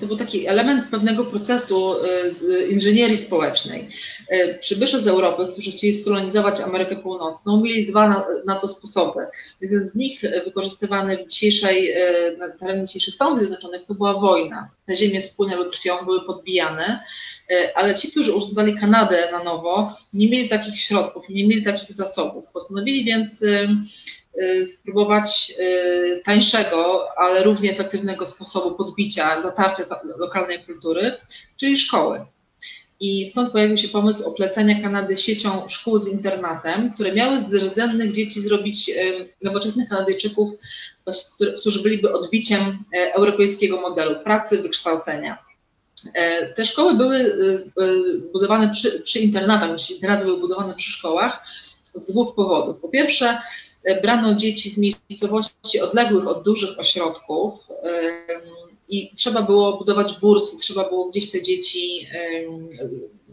to 0.00 0.06
był 0.06 0.16
taki 0.16 0.46
element 0.46 0.90
pewnego 0.90 1.24
procesu 1.24 1.94
y, 1.94 2.66
inżynierii 2.68 3.18
społecznej. 3.18 3.88
Y, 4.32 4.58
przybysze 4.60 4.98
z 5.00 5.06
Europy, 5.06 5.52
którzy 5.52 5.70
chcieli 5.70 5.94
skolonizować 5.94 6.60
Amerykę 6.60 6.96
Północną, 6.96 7.60
mieli 7.60 7.86
dwa 7.86 8.08
na, 8.08 8.24
na 8.46 8.60
to 8.60 8.68
sposoby. 8.68 9.20
Jeden 9.60 9.86
z 9.86 9.94
nich 9.94 10.22
wykorzystywany 10.44 11.24
w 11.24 11.28
dzisiejszej, 11.28 11.94
na 12.38 12.48
terenie 12.48 12.84
dzisiejszych 12.84 13.14
Stanów 13.14 13.38
Zjednoczonych 13.38 13.84
to 13.86 13.94
była 13.94 14.14
wojna. 14.14 14.70
Te 14.86 14.96
ziemie 14.96 15.20
spłynęły 15.20 15.70
krwią, 15.70 16.04
były 16.04 16.26
podbijane, 16.26 17.00
ale 17.74 17.94
ci, 17.94 18.10
którzy 18.10 18.34
urządzali 18.34 18.74
Kanadę 18.74 19.28
na 19.32 19.44
nowo, 19.44 19.96
nie 20.12 20.30
mieli 20.30 20.48
takich 20.48 20.80
środków, 20.80 21.28
nie 21.28 21.46
mieli 21.46 21.64
takich 21.64 21.92
zasobów. 21.92 22.44
Postanowili 22.52 23.04
więc 23.04 23.44
Y, 24.42 24.66
spróbować 24.66 25.52
y, 25.60 26.22
tańszego, 26.24 27.08
ale 27.16 27.42
równie 27.42 27.72
efektywnego 27.72 28.26
sposobu 28.26 28.76
podbicia, 28.76 29.40
zatarcia 29.40 29.84
lokalnej 30.18 30.64
kultury, 30.64 31.12
czyli 31.56 31.78
szkoły. 31.78 32.20
I 33.00 33.24
stąd 33.24 33.52
pojawił 33.52 33.76
się 33.76 33.88
pomysł 33.88 34.28
oplecenia 34.28 34.82
Kanady 34.82 35.16
siecią 35.16 35.68
szkół 35.68 35.98
z 35.98 36.08
internatem, 36.08 36.92
które 36.94 37.12
miały 37.12 37.40
z 37.40 37.54
rdzennych 37.54 38.12
dzieci 38.12 38.40
zrobić 38.40 38.88
y, 38.88 39.28
nowoczesnych 39.42 39.88
Kanadyjczyków, 39.88 40.50
którzy 41.60 41.82
byliby 41.82 42.12
odbiciem 42.12 42.84
europejskiego 43.14 43.80
modelu 43.80 44.24
pracy, 44.24 44.62
wykształcenia. 44.62 45.47
Te 46.56 46.64
szkoły 46.64 46.94
były 46.94 47.36
budowane 48.32 48.70
przy, 48.70 49.00
przy 49.00 49.18
internatach, 49.18 49.70
jeśli 49.70 49.94
internaty 49.94 50.24
były 50.24 50.40
budowane 50.40 50.74
przy 50.74 50.92
szkołach, 50.92 51.42
z 51.94 52.06
dwóch 52.06 52.34
powodów. 52.34 52.80
Po 52.80 52.88
pierwsze, 52.88 53.38
brano 54.02 54.34
dzieci 54.34 54.70
z 54.70 54.78
miejscowości 54.78 55.80
odległych 55.80 56.26
od 56.26 56.44
dużych 56.44 56.78
ośrodków 56.78 57.54
i 58.88 59.16
trzeba 59.16 59.42
było 59.42 59.76
budować 59.76 60.14
bursy, 60.20 60.56
trzeba 60.56 60.88
było 60.88 61.04
gdzieś 61.04 61.30
te 61.30 61.42
dzieci, 61.42 62.08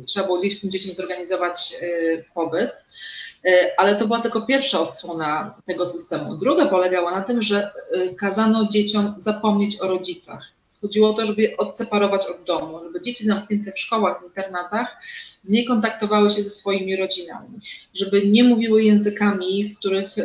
trzeba 0.05 0.25
było 0.25 0.39
gdzieś 0.39 0.62
tym 0.62 0.72
dzieciom 0.72 0.93
zorganizować 0.93 1.75
e, 1.81 1.88
pobyt. 2.34 2.72
E, 3.45 3.72
ale 3.77 3.95
to 3.95 4.07
była 4.07 4.22
tylko 4.22 4.45
pierwsza 4.45 4.79
odsłona 4.79 5.55
tego 5.65 5.86
systemu. 5.86 6.38
Druga 6.38 6.65
polegała 6.65 7.12
na 7.12 7.22
tym, 7.22 7.43
że 7.43 7.72
e, 7.91 8.15
kazano 8.15 8.67
dzieciom 8.67 9.15
zapomnieć 9.17 9.81
o 9.81 9.88
rodzicach. 9.88 10.54
Chodziło 10.85 11.09
o 11.09 11.13
to, 11.13 11.25
żeby 11.25 11.41
je 11.41 11.57
odseparować 11.57 12.25
od 12.25 12.43
domu, 12.43 12.79
żeby 12.83 13.01
dzieci 13.01 13.25
zamknięte 13.25 13.71
w 13.71 13.79
szkołach, 13.79 14.21
w 14.21 14.25
internatach 14.25 14.97
nie 15.43 15.67
kontaktowały 15.67 16.31
się 16.31 16.43
ze 16.43 16.49
swoimi 16.49 16.95
rodzinami, 16.95 17.59
żeby 17.93 18.27
nie 18.27 18.43
mówiły 18.43 18.83
językami, 18.83 19.63
w 19.63 19.79
których 19.79 20.15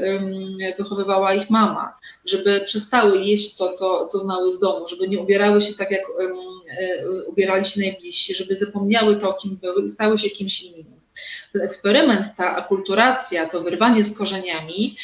wychowywała 0.79 1.35
ich 1.35 1.51
mama, 1.51 1.95
żeby 2.25 2.61
przestały 2.61 3.19
jeść 3.19 3.57
to, 3.57 3.73
co, 3.73 4.07
co 4.07 4.21
znały 4.21 4.53
z 4.53 4.59
domu, 4.59 4.89
żeby 4.89 5.09
nie 5.09 5.19
ubierały 5.19 5.61
się 5.61 5.75
tak, 5.75 5.91
jak 5.91 6.03
e, 6.03 7.27
ubierali 7.27 7.65
się 7.65 7.81
najbliżsi, 7.81 8.35
żeby 8.35 8.57
zapomniały 8.57 9.17
to, 9.17 9.33
kim 9.33 9.57
były 9.57 9.85
i 9.85 9.89
stały 9.89 10.19
się 10.19 10.31
kimś 10.31 10.63
innym. 10.63 11.01
Ten 11.53 11.63
eksperyment, 11.63 12.27
ta 12.37 12.57
akulturacja, 12.57 13.49
to 13.49 13.63
wyrwanie 13.63 14.05
z 14.05 14.19
korzeniami 14.19 14.97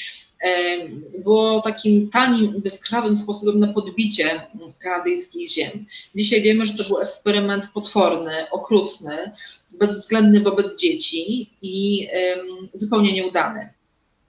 było 1.18 1.60
takim 1.60 2.10
tanim, 2.10 2.60
bezkrawym 2.60 3.16
sposobem 3.16 3.60
na 3.60 3.72
podbicie 3.72 4.40
kanadyjskich 4.78 5.50
ziem. 5.50 5.86
Dzisiaj 6.14 6.42
wiemy, 6.42 6.66
że 6.66 6.74
to 6.74 6.84
był 6.84 7.00
eksperyment 7.00 7.68
potworny, 7.74 8.50
okrutny, 8.50 9.32
bezwzględny 9.78 10.40
wobec 10.40 10.80
dzieci 10.80 11.50
i 11.62 12.08
zupełnie 12.74 13.12
nieudany. 13.12 13.76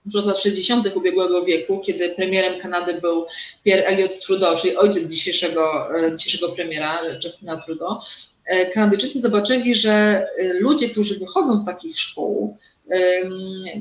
Już 0.08 0.16
od 0.16 0.26
lat 0.26 0.38
60. 0.38 0.96
ubiegłego 0.96 1.44
wieku, 1.44 1.80
kiedy 1.80 2.10
premierem 2.10 2.60
Kanady 2.60 3.00
był 3.00 3.26
Pierre 3.64 3.86
Elliott 3.86 4.20
Trudeau, 4.20 4.56
czyli 4.56 4.76
ojciec 4.76 5.08
dzisiejszego, 5.08 5.96
e, 5.98 6.16
dzisiejszego 6.16 6.52
premiera 6.52 7.00
Justina 7.24 7.56
Trudeau, 7.56 8.00
e, 8.46 8.70
Kanadyjczycy 8.70 9.20
zobaczyli, 9.20 9.74
że 9.74 9.90
e, 9.90 10.26
ludzie, 10.60 10.88
którzy 10.88 11.18
wychodzą 11.18 11.58
z 11.58 11.64
takich 11.64 12.00
szkół, 12.00 12.56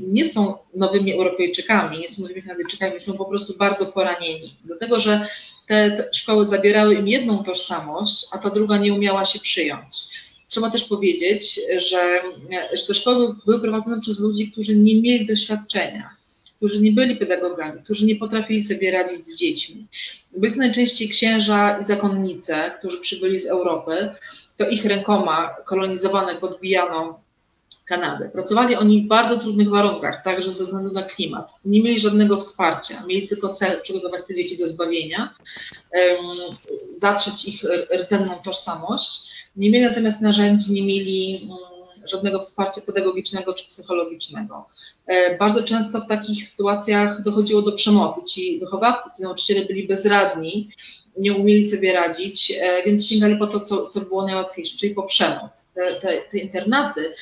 nie 0.07 0.25
są 0.25 0.57
nowymi 0.75 1.13
Europejczykami, 1.13 1.99
nie 1.99 2.09
są 2.09 2.21
nowymi 2.21 2.43
Kanadyjczykami, 2.43 3.01
są 3.01 3.17
po 3.17 3.25
prostu 3.25 3.57
bardzo 3.57 3.85
poranieni. 3.85 4.57
Dlatego, 4.65 4.99
że 4.99 5.27
te, 5.67 6.09
szkoły 6.13 6.45
zabierały 6.45 6.95
im 6.95 7.07
jedną 7.07 7.43
tożsamość, 7.43 8.27
a 8.31 8.37
ta 8.37 8.49
druga 8.49 8.77
nie 8.77 8.93
umiała 8.93 9.25
się 9.25 9.39
przyjąć. 9.39 9.95
Trzeba 10.47 10.71
też 10.71 10.83
powiedzieć, 10.83 11.59
że, 11.77 12.21
że 12.73 12.85
te 12.87 12.93
szkoły 12.93 13.35
były 13.45 13.59
prowadzone 13.59 14.01
przez 14.01 14.19
ludzi, 14.19 14.51
którzy 14.51 14.75
nie 14.75 15.01
mieli 15.01 15.25
doświadczenia, 15.25 16.09
którzy 16.57 16.81
nie 16.81 16.91
byli 16.91 17.15
pedagogami, 17.15 17.83
którzy 17.83 18.05
nie 18.05 18.15
potrafili 18.15 18.61
sobie 18.61 18.91
radzić 18.91 19.27
z 19.27 19.37
dziećmi. 19.37 19.87
Byli 20.37 20.53
to 20.53 20.59
najczęściej 20.59 21.09
księża 21.09 21.79
i 21.79 21.83
zakonnice, 21.83 22.71
którzy 22.79 22.99
przybyli 22.99 23.39
z 23.39 23.45
Europy, 23.45 24.09
to 24.57 24.69
ich 24.69 24.85
rękoma 24.85 25.55
kolonizowane 25.65 26.35
podbijano 26.35 27.26
Kanadę. 27.87 28.29
Pracowali 28.29 28.75
oni 28.75 29.01
w 29.01 29.07
bardzo 29.07 29.37
trudnych 29.37 29.69
warunkach, 29.69 30.23
także 30.23 30.53
ze 30.53 30.65
względu 30.65 30.93
na 30.93 31.03
klimat. 31.03 31.51
Nie 31.65 31.83
mieli 31.83 31.99
żadnego 31.99 32.37
wsparcia, 32.37 33.03
mieli 33.05 33.27
tylko 33.27 33.53
cel 33.53 33.81
przygotować 33.81 34.21
te 34.27 34.33
dzieci 34.33 34.57
do 34.57 34.67
zbawienia, 34.67 35.35
zatrzeć 36.97 37.45
ich 37.45 37.63
rdzenną 38.01 38.39
tożsamość. 38.43 39.21
Nie 39.55 39.71
mieli 39.71 39.85
natomiast 39.85 40.21
narzędzi, 40.21 40.71
nie 40.71 40.85
mieli 40.85 41.43
mm, 41.43 41.57
żadnego 42.07 42.39
wsparcia 42.39 42.81
pedagogicznego 42.81 43.53
czy 43.53 43.67
psychologicznego. 43.67 44.69
E, 45.07 45.37
bardzo 45.37 45.63
często 45.63 46.01
w 46.01 46.07
takich 46.07 46.47
sytuacjach 46.47 47.23
dochodziło 47.23 47.61
do 47.61 47.71
przemocy. 47.71 48.21
Ci 48.31 48.59
wychowawcy, 48.59 49.09
ci 49.17 49.23
nauczyciele 49.23 49.65
byli 49.65 49.87
bezradni, 49.87 50.69
nie 51.17 51.33
umieli 51.33 51.69
sobie 51.69 51.93
radzić, 51.93 52.51
e, 52.51 52.83
więc 52.85 53.07
sięgali 53.09 53.37
po 53.37 53.47
to, 53.47 53.59
co, 53.59 53.87
co 53.87 54.01
było 54.01 54.25
najłatwiejsze, 54.25 54.77
czyli 54.77 54.95
po 54.95 55.03
przemoc. 55.03 55.67
Te, 55.73 55.93
te, 55.93 56.21
te 56.31 56.37
internaty 56.37 57.13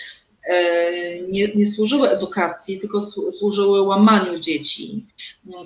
nie, 1.27 1.47
nie 1.55 1.65
służyły 1.65 2.09
edukacji, 2.09 2.79
tylko 2.79 3.01
służyły 3.31 3.81
łamaniu 3.81 4.39
dzieci. 4.39 5.05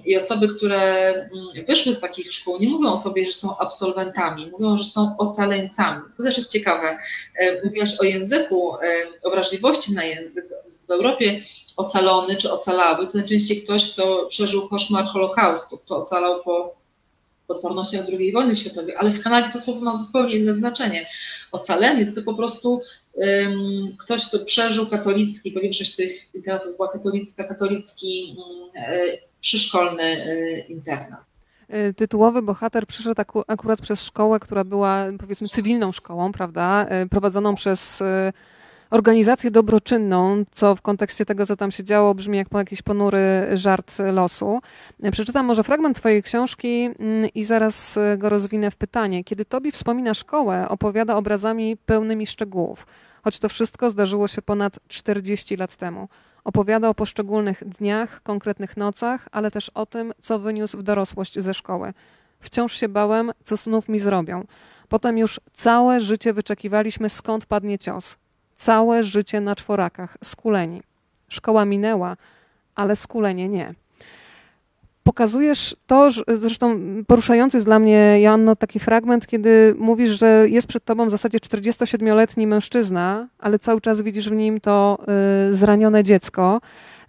I 0.05 0.17
osoby, 0.17 0.47
które 0.47 1.13
mm, 1.13 1.65
wyszły 1.67 1.93
z 1.93 1.99
takich 1.99 2.31
szkół, 2.31 2.57
nie 2.59 2.69
mówią 2.69 2.91
o 2.91 3.01
sobie, 3.01 3.25
że 3.25 3.31
są 3.31 3.57
absolwentami, 3.57 4.51
mówią, 4.51 4.77
że 4.77 4.83
są 4.83 5.15
ocaleńcami. 5.17 6.01
To 6.17 6.23
też 6.23 6.37
jest 6.37 6.51
ciekawe. 6.51 6.97
Mówiłaś 7.63 7.99
o 7.99 8.03
języku, 8.03 8.73
o 9.23 9.31
wrażliwości 9.31 9.93
na 9.93 10.03
język. 10.03 10.45
W 10.87 10.91
Europie 10.91 11.39
ocalony 11.77 12.35
czy 12.35 12.51
ocalały 12.51 13.07
to 13.07 13.17
najczęściej 13.17 13.63
ktoś, 13.63 13.93
kto 13.93 14.27
przeżył 14.29 14.69
koszmar 14.69 15.05
Holokaustu, 15.05 15.77
kto 15.77 15.97
ocalał 15.97 16.43
po 16.43 16.79
potwornościach 17.49 18.05
II 18.19 18.31
wojny 18.31 18.55
światowej, 18.55 18.95
ale 18.95 19.09
w 19.11 19.23
Kanadzie 19.23 19.49
to 19.53 19.59
słowo 19.59 19.81
ma 19.81 19.97
zupełnie 19.97 20.35
inne 20.35 20.53
znaczenie. 20.53 21.07
Ocaleniec 21.51 22.15
to 22.15 22.21
po 22.21 22.33
prostu 22.33 22.81
ktoś, 23.99 24.27
kto 24.27 24.45
przeżył 24.45 24.87
katolicki, 24.87 25.51
bo 25.51 25.59
większość 25.59 25.95
tych 25.95 26.35
internatów 26.35 26.75
była 26.75 26.87
katolicka, 26.87 27.43
katolicki 27.43 28.35
um, 28.37 28.87
przyszkolny 29.41 30.03
e, 30.03 30.59
internat. 30.59 31.19
E, 31.67 31.93
tytułowy 31.93 32.41
bohater 32.41 32.87
przyszedł 32.87 33.21
akurat 33.47 33.81
przez 33.81 34.03
szkołę, 34.03 34.39
która 34.39 34.63
była 34.63 35.05
powiedzmy 35.19 35.49
cywilną 35.49 35.91
szkołą, 35.91 36.31
prawda, 36.31 36.87
prowadzoną 37.09 37.55
przez 37.55 38.03
organizację 38.89 39.51
dobroczynną, 39.51 40.43
co 40.51 40.75
w 40.75 40.81
kontekście 40.81 41.25
tego, 41.25 41.45
co 41.45 41.55
tam 41.55 41.71
się 41.71 41.83
działo, 41.83 42.15
brzmi 42.15 42.37
jak 42.37 42.47
jakiś 42.53 42.81
ponury 42.81 43.19
żart 43.53 43.97
losu. 44.13 44.59
Przeczytam 45.11 45.45
może 45.45 45.63
fragment 45.63 45.97
Twojej 45.97 46.23
książki 46.23 46.89
mm, 46.99 47.29
i 47.35 47.43
zaraz 47.43 47.99
go 48.17 48.29
rozwinę 48.29 48.71
w 48.71 48.75
pytanie. 48.75 49.23
Kiedy 49.23 49.45
Tobie 49.45 49.71
wspomina 49.71 50.13
szkołę, 50.13 50.69
opowiada 50.69 51.15
obrazami 51.15 51.77
pełnymi 51.77 52.27
szczegółów, 52.27 52.85
choć 53.23 53.39
to 53.39 53.49
wszystko 53.49 53.89
zdarzyło 53.89 54.27
się 54.27 54.41
ponad 54.41 54.79
40 54.87 55.57
lat 55.57 55.75
temu. 55.75 56.09
Opowiada 56.43 56.89
o 56.89 56.93
poszczególnych 56.93 57.63
dniach, 57.65 58.23
konkretnych 58.23 58.77
nocach, 58.77 59.27
ale 59.31 59.51
też 59.51 59.69
o 59.69 59.85
tym, 59.85 60.13
co 60.19 60.39
wyniósł 60.39 60.77
w 60.77 60.83
dorosłość 60.83 61.39
ze 61.39 61.53
szkoły. 61.53 61.93
Wciąż 62.39 62.73
się 62.73 62.89
bałem, 62.89 63.31
co 63.43 63.57
snów 63.57 63.89
mi 63.89 63.99
zrobią. 63.99 64.45
Potem 64.89 65.17
już 65.17 65.39
całe 65.53 66.01
życie 66.01 66.33
wyczekiwaliśmy, 66.33 67.09
skąd 67.09 67.45
padnie 67.45 67.77
cios 67.77 68.17
całe 68.59 69.03
życie 69.03 69.41
na 69.41 69.55
czworakach, 69.55 70.17
skuleni. 70.23 70.81
Szkoła 71.27 71.65
minęła, 71.65 72.17
ale 72.75 72.95
skulenie 72.95 73.49
nie. 73.49 73.73
Pokazujesz 75.09 75.75
to, 75.87 76.09
zresztą 76.27 76.79
poruszający 77.07 77.57
jest 77.57 77.67
dla 77.67 77.79
mnie, 77.79 78.19
Janno, 78.21 78.55
taki 78.55 78.79
fragment, 78.79 79.27
kiedy 79.27 79.75
mówisz, 79.79 80.19
że 80.19 80.45
jest 80.49 80.67
przed 80.67 80.85
tobą 80.85 81.05
w 81.05 81.09
zasadzie 81.09 81.37
47-letni 81.37 82.47
mężczyzna, 82.47 83.27
ale 83.39 83.59
cały 83.59 83.81
czas 83.81 84.01
widzisz 84.01 84.29
w 84.29 84.31
nim 84.31 84.59
to 84.59 84.97
y, 85.49 85.55
zranione 85.55 86.03
dziecko. 86.03 86.61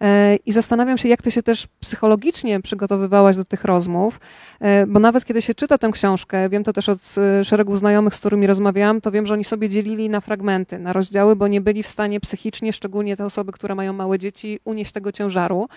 E, 0.02 0.37
I 0.47 0.52
zastanawiam 0.52 0.99
się, 0.99 1.09
jak 1.09 1.23
ty 1.23 1.30
się 1.30 1.42
też 1.42 1.66
psychologicznie 1.80 2.61
przygotowywałaś 2.61 3.37
do 3.37 3.45
tych 3.45 3.64
rozmów, 3.64 4.21
e, 4.61 4.87
bo 4.87 5.00
nawet 5.00 5.25
kiedy 5.25 5.42
się 5.42 5.54
czyta 5.54 5.78
tę 5.78 5.90
książkę, 5.92 6.49
wiem 6.49 6.64
to 6.64 6.73
też 6.73 6.88
od 6.88 6.99
e, 7.19 7.45
szeregu 7.45 7.76
znajomych, 7.76 8.14
z 8.14 8.19
którymi 8.19 8.47
rozmawiałam, 8.47 9.00
to 9.00 9.11
wiem, 9.11 9.26
że 9.26 9.35
oni 9.35 9.45
sobie 9.45 9.69
dzielili 9.69 10.09
na 10.09 10.21
fragmenty, 10.21 10.78
na 10.78 10.92
rozdziały, 10.92 11.37
bo 11.37 11.49
nie 11.49 11.61
byli 11.61 11.83
w 11.83 11.88
stanie 11.88 12.21
psychicznie, 12.21 12.73
szczególnie 12.73 13.16
te 13.16 13.25
osoby, 13.25 13.52
które 13.52 13.75
mają 13.75 13.92
małe 13.92 14.19
dzieci, 14.19 14.61
unieść 14.64 14.92
tego 14.92 15.12
ciężaru. 15.12 15.69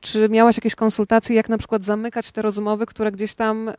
Czy 0.00 0.28
miałaś 0.28 0.56
jakieś 0.56 0.74
konsultacje, 0.74 1.36
jak 1.36 1.48
na 1.48 1.58
przykład 1.58 1.84
zamykać 1.84 2.32
te 2.32 2.42
rozmowy, 2.42 2.86
które 2.86 3.12
gdzieś 3.12 3.34
tam 3.34 3.70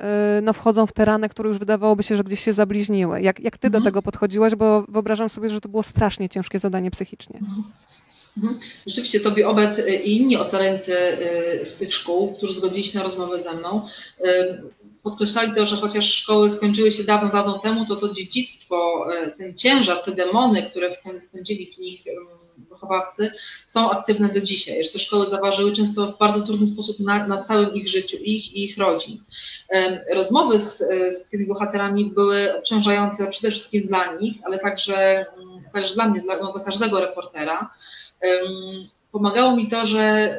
no, 0.41 0.53
wchodzą 0.53 0.85
w 0.85 0.93
te 0.93 1.05
rany, 1.05 1.29
które 1.29 1.49
już 1.49 1.57
wydawałoby 1.57 2.03
się, 2.03 2.17
że 2.17 2.23
gdzieś 2.23 2.39
się 2.39 2.53
zabliźniły? 2.53 3.21
Jak, 3.21 3.39
jak 3.39 3.57
ty 3.57 3.67
mhm. 3.67 3.83
do 3.83 3.87
tego 3.87 4.01
podchodziłaś? 4.01 4.55
Bo 4.55 4.85
wyobrażam 4.89 5.29
sobie, 5.29 5.49
że 5.49 5.61
to 5.61 5.69
było 5.69 5.83
strasznie 5.83 6.29
ciężkie 6.29 6.59
zadanie 6.59 6.91
psychicznie. 6.91 7.39
Mhm. 7.39 7.63
Mhm. 8.37 8.59
Rzeczywiście 8.87 9.19
Tobie 9.19 9.47
Obet 9.47 9.89
i 10.03 10.17
inni 10.17 10.37
ocaleńcy 10.37 10.93
y, 11.61 11.65
z 11.65 11.77
tych 11.77 11.93
szkół, 11.93 12.33
którzy 12.33 12.53
zgodzili 12.53 12.83
się 12.83 12.97
na 12.97 13.03
rozmowę 13.03 13.39
ze 13.39 13.53
mną, 13.53 13.87
podkreślali 15.03 15.55
to, 15.55 15.65
że 15.65 15.75
chociaż 15.75 16.13
szkoły 16.13 16.49
skończyły 16.49 16.91
się 16.91 17.03
dawno, 17.03 17.29
dawno 17.29 17.59
temu, 17.59 17.85
to 17.85 17.95
to 17.95 18.13
dziedzictwo, 18.13 19.07
ten 19.37 19.57
ciężar, 19.57 19.99
te 19.99 20.11
demony, 20.11 20.69
które 20.69 20.97
wpędzili 21.29 21.73
w 21.73 21.77
nich 21.77 22.03
wychowawcy, 22.75 23.31
są 23.65 23.91
aktywne 23.91 24.29
do 24.29 24.41
dzisiaj. 24.41 24.83
Że 24.83 24.89
te 24.89 24.99
szkoły 24.99 25.27
zaważyły 25.27 25.73
często 25.73 26.07
w 26.07 26.17
bardzo 26.17 26.41
trudny 26.41 26.67
sposób 26.67 26.99
na, 26.99 27.27
na 27.27 27.43
całym 27.43 27.73
ich 27.73 27.89
życiu, 27.89 28.17
ich 28.17 28.53
i 28.53 28.63
ich 28.63 28.77
rodzin. 28.77 29.23
Rozmowy 30.13 30.59
z, 30.59 30.77
z 31.09 31.29
tymi 31.29 31.47
bohaterami 31.47 32.05
były 32.05 32.57
obciążające 32.57 33.27
przede 33.27 33.51
wszystkim 33.51 33.87
dla 33.87 34.15
nich, 34.15 34.35
ale 34.43 34.59
także, 34.59 35.25
mm, 35.37 35.63
także 35.73 35.93
dla 35.93 36.07
mnie, 36.07 36.21
dla, 36.21 36.37
no, 36.37 36.53
dla 36.53 36.63
każdego 36.63 36.99
reportera 36.99 37.69
pomagało 39.11 39.55
mi 39.55 39.67
to, 39.67 39.85
że 39.85 40.37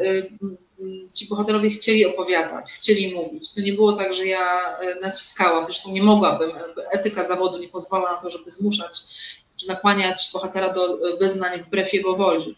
ci 1.15 1.29
bohaterowie 1.29 1.71
chcieli 1.71 2.07
opowiadać, 2.07 2.73
chcieli 2.73 3.15
mówić. 3.15 3.55
To 3.55 3.61
nie 3.61 3.73
było 3.73 3.93
tak, 3.93 4.15
że 4.15 4.27
ja 4.27 4.79
e, 4.79 5.01
naciskałam, 5.01 5.65
zresztą 5.65 5.91
nie 5.91 6.03
mogłabym, 6.03 6.51
etyka 6.91 7.27
zawodu 7.27 7.59
nie 7.59 7.69
pozwala 7.69 8.13
na 8.13 8.19
to, 8.19 8.31
żeby 8.31 8.51
zmuszać 8.51 9.03
czy 9.57 9.69
nakłaniać 9.69 10.31
bohatera 10.33 10.73
do 10.73 11.13
e, 11.13 11.17
wyznań 11.17 11.63
wbrew 11.63 11.93
jego 11.93 12.17
woli. 12.17 12.57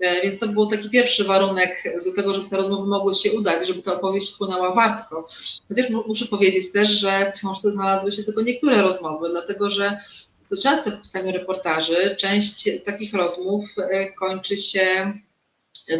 E, 0.00 0.22
więc 0.22 0.38
to 0.38 0.48
był 0.48 0.66
taki 0.66 0.90
pierwszy 0.90 1.24
warunek 1.24 1.82
do 2.04 2.12
tego, 2.12 2.34
żeby 2.34 2.50
te 2.50 2.56
rozmowy 2.56 2.88
mogły 2.88 3.14
się 3.14 3.32
udać, 3.32 3.66
żeby 3.66 3.82
ta 3.82 3.94
opowieść 3.94 4.34
wpłynęła 4.34 4.74
wartko. 4.74 5.28
Chociaż 5.68 5.86
muszę 5.90 6.26
powiedzieć 6.26 6.72
też, 6.72 6.88
że 6.88 7.32
w 7.32 7.38
książce 7.38 7.72
znalazły 7.72 8.12
się 8.12 8.24
tylko 8.24 8.42
niektóre 8.42 8.82
rozmowy, 8.82 9.28
dlatego 9.30 9.70
że 9.70 10.00
co 10.46 10.56
często 10.56 10.90
w 10.90 11.00
pisaniu 11.00 11.32
reportaży, 11.32 12.16
część 12.18 12.70
takich 12.84 13.14
rozmów 13.14 13.64
e, 13.78 14.12
kończy 14.12 14.56
się 14.56 15.12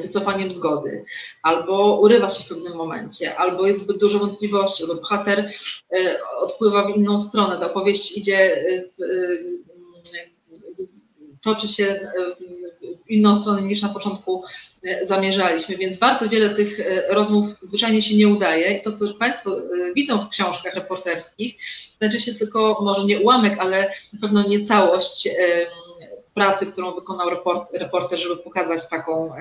wycofaniem 0.02 0.52
zgody, 0.52 1.04
albo 1.42 2.00
urywa 2.00 2.30
się 2.30 2.44
w 2.44 2.48
pewnym 2.48 2.76
momencie, 2.76 3.36
albo 3.36 3.66
jest 3.66 3.80
zbyt 3.80 3.98
dużo 3.98 4.18
wątpliwości, 4.18 4.82
albo 4.82 4.94
bohater 4.94 5.50
odpływa 6.40 6.92
w 6.92 6.96
inną 6.96 7.20
stronę, 7.20 7.58
ta 7.58 7.70
opowieść 7.70 8.16
idzie, 8.16 8.64
toczy 11.46 11.68
się 11.68 12.10
w 13.06 13.10
inną 13.10 13.36
stronę 13.36 13.62
niż 13.62 13.82
na 13.82 13.88
początku 13.88 14.42
e, 14.84 15.06
zamierzaliśmy, 15.06 15.76
więc 15.76 15.98
bardzo 15.98 16.28
wiele 16.28 16.54
tych 16.54 16.80
e, 16.80 17.14
rozmów 17.14 17.48
zwyczajnie 17.62 18.02
się 18.02 18.16
nie 18.16 18.28
udaje. 18.28 18.78
I 18.78 18.82
to, 18.82 18.92
co 18.92 19.14
Państwo 19.14 19.58
e, 19.58 19.62
widzą 19.94 20.18
w 20.18 20.28
książkach 20.28 20.74
reporterskich, 20.74 21.56
znaczy 21.98 22.20
się 22.20 22.34
tylko 22.34 22.78
może 22.82 23.04
nie 23.04 23.20
ułamek, 23.20 23.58
ale 23.58 23.90
na 24.12 24.20
pewno 24.20 24.48
nie 24.48 24.62
całość 24.62 25.28
pracy, 26.34 26.66
którą 26.66 26.94
wykonał 26.94 27.30
reporter, 27.72 28.18
żeby 28.18 28.36
pokazać 28.36 28.88
taką 28.88 29.32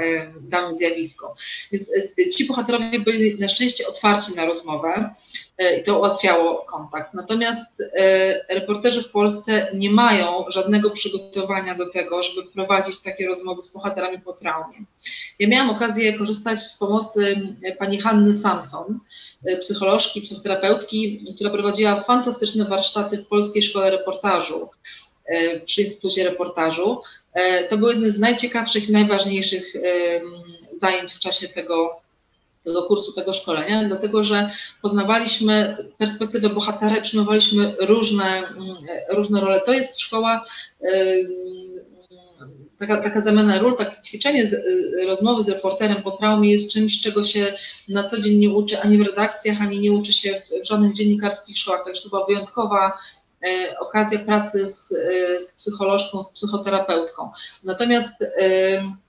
dane 0.42 0.78
zjawisko. 0.78 1.36
Więc 1.72 1.92
ci 2.36 2.46
bohaterowie 2.46 3.00
byli 3.00 3.40
na 3.40 3.48
szczęście 3.48 3.88
otwarci 3.88 4.36
na 4.36 4.46
rozmowę 4.46 5.10
i 5.82 5.84
to 5.84 5.98
ułatwiało 5.98 6.58
kontakt. 6.58 7.14
Natomiast 7.14 7.84
reporterzy 8.50 9.04
w 9.04 9.12
Polsce 9.12 9.72
nie 9.74 9.90
mają 9.90 10.46
żadnego 10.48 10.92
przygotowania 10.92 11.76
do 11.76 11.90
tego, 11.92 12.24
żeby 12.24 12.44
prowadzić 12.44 13.00
takie 13.00 13.28
rozmowy 13.28 13.62
z 13.62 13.74
bohaterami 13.74 14.20
po 14.20 14.34
traumie. 14.34 14.78
Ja 15.40 15.48
miałam 15.48 15.70
okazję 15.70 16.18
korzystać 16.18 16.62
z 16.62 16.78
pomocy 16.78 17.42
pani 17.80 18.02
Hanny 18.02 18.34
Samson, 18.34 19.00
psycholożki, 19.60 20.22
psychoterapeutki, 20.22 21.26
która 21.36 21.50
prowadziła 21.50 22.02
fantastyczne 22.02 22.66
warsztaty 22.66 23.18
w 23.18 23.28
Polskiej 23.28 23.64
Szkole 23.64 23.92
Reportażu. 23.92 24.70
E, 25.26 25.60
przy 25.60 25.82
Instytucie 25.82 26.24
Reportażu. 26.24 27.02
E, 27.34 27.68
to 27.68 27.78
były 27.78 27.94
jedne 27.94 28.12
z 28.12 28.20
najciekawszych 28.20 28.90
i 28.90 28.92
najważniejszych 28.92 29.76
e, 29.76 29.80
zajęć 30.82 31.14
w 31.14 31.20
czasie 31.20 31.48
tego, 31.48 32.02
tego 32.66 32.84
kursu, 32.84 33.14
tego 33.14 33.34
szkolenia, 33.34 33.88
dlatego 33.88 34.24
że 34.24 34.50
poznawaliśmy 34.82 35.78
perspektywę 35.98 36.50
bohatera, 36.50 37.02
przyjmowaliśmy 37.02 37.76
różne, 37.80 38.44
różne 39.10 39.42
role. 39.42 39.62
To 39.66 39.74
jest 39.74 40.00
szkoła, 40.00 40.46
taka, 42.80 43.02
taka 43.02 43.22
zamiana 43.22 43.60
ról, 43.60 43.76
takie 43.76 44.02
ćwiczenie 44.02 44.48
z, 44.48 44.64
rozmowy 45.08 45.44
z 45.44 45.50
reporterem 45.50 46.04
po 46.04 46.12
traumie 46.12 46.52
jest 46.52 46.72
czymś, 46.72 47.02
czego 47.02 47.24
się 47.24 47.54
na 47.90 48.04
co 48.04 48.22
dzień 48.22 48.38
nie 48.38 48.50
uczy 48.50 48.82
ani 48.82 48.98
w 48.98 49.08
redakcjach, 49.08 49.62
ani 49.62 49.80
nie 49.80 49.92
uczy 49.92 50.14
się 50.14 50.42
w 50.64 50.68
żadnych 50.68 50.94
dziennikarskich 50.94 51.58
szkołach. 51.58 51.84
Także 51.86 52.04
to 52.04 52.10
była 52.10 52.26
wyjątkowa 52.26 52.98
E, 53.46 53.80
okazja 53.80 54.20
pracy 54.20 54.70
z, 54.70 54.92
e, 54.92 55.40
z 55.40 55.54
psycholożką, 55.54 56.24
z 56.24 56.34
psychoterapeutką. 56.34 57.32
Natomiast 57.64 58.14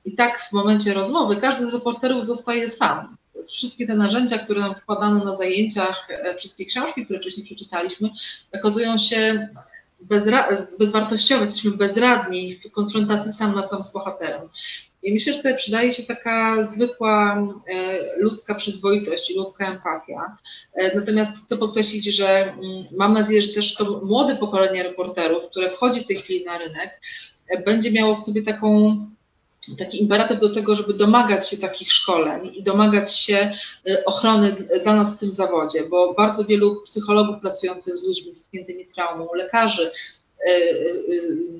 i 0.04 0.14
tak 0.14 0.48
w 0.48 0.52
momencie 0.52 0.94
rozmowy 0.94 1.36
każdy 1.36 1.70
z 1.70 1.74
reporterów 1.74 2.26
zostaje 2.26 2.68
sam. 2.68 3.16
Wszystkie 3.48 3.86
te 3.86 3.94
narzędzia, 3.94 4.38
które 4.38 4.60
nam 4.60 4.74
wkładano 4.74 5.24
na 5.24 5.36
zajęciach, 5.36 6.08
wszystkie 6.38 6.64
książki, 6.64 7.04
które 7.04 7.20
wcześniej 7.20 7.46
przeczytaliśmy, 7.46 8.10
okazują 8.54 8.98
się 8.98 9.48
bezwartościowe, 10.78 11.44
jesteśmy 11.44 11.70
bezradni 11.70 12.54
w 12.54 12.70
konfrontacji 12.70 13.32
sam 13.32 13.54
na 13.54 13.62
sam 13.62 13.82
z 13.82 13.92
bohaterem. 13.92 14.48
I 15.02 15.14
myślę, 15.14 15.32
że 15.32 15.38
tutaj 15.38 15.56
przydaje 15.56 15.92
się 15.92 16.02
taka 16.02 16.64
zwykła 16.64 17.42
e, 17.68 17.98
ludzka 18.18 18.54
przyzwoitość 18.54 19.30
i 19.30 19.34
ludzka 19.34 19.72
empatia. 19.72 20.36
E, 20.74 20.96
natomiast 20.96 21.44
chcę 21.44 21.56
podkreślić, 21.56 22.16
że 22.16 22.28
mm, 22.28 22.60
mam 22.96 23.14
nadzieję, 23.14 23.42
że 23.42 23.54
też 23.54 23.74
to 23.74 24.00
młode 24.04 24.36
pokolenie 24.36 24.82
reporterów, 24.82 25.46
które 25.50 25.70
wchodzi 25.70 26.00
w 26.00 26.06
tej 26.06 26.16
chwili 26.16 26.44
na 26.44 26.58
rynek, 26.58 27.00
e, 27.48 27.62
będzie 27.62 27.92
miało 27.92 28.16
w 28.16 28.20
sobie 28.20 28.42
taką 28.42 28.96
taki 29.78 30.02
imperatyw 30.02 30.40
do 30.40 30.54
tego, 30.54 30.76
żeby 30.76 30.94
domagać 30.94 31.50
się 31.50 31.56
takich 31.56 31.92
szkoleń 31.92 32.52
i 32.54 32.62
domagać 32.62 33.18
się 33.18 33.52
y, 33.88 34.04
ochrony 34.04 34.68
dla 34.82 34.96
nas 34.96 35.14
w 35.14 35.18
tym 35.18 35.32
zawodzie, 35.32 35.88
bo 35.88 36.14
bardzo 36.14 36.44
wielu 36.44 36.82
psychologów 36.82 37.40
pracujących 37.40 37.98
z 37.98 38.06
ludźmi 38.06 38.32
dotkniętymi 38.32 38.86
traumą, 38.86 39.28
lekarzy, 39.34 39.90
y, 40.46 40.50
y, 40.50 41.56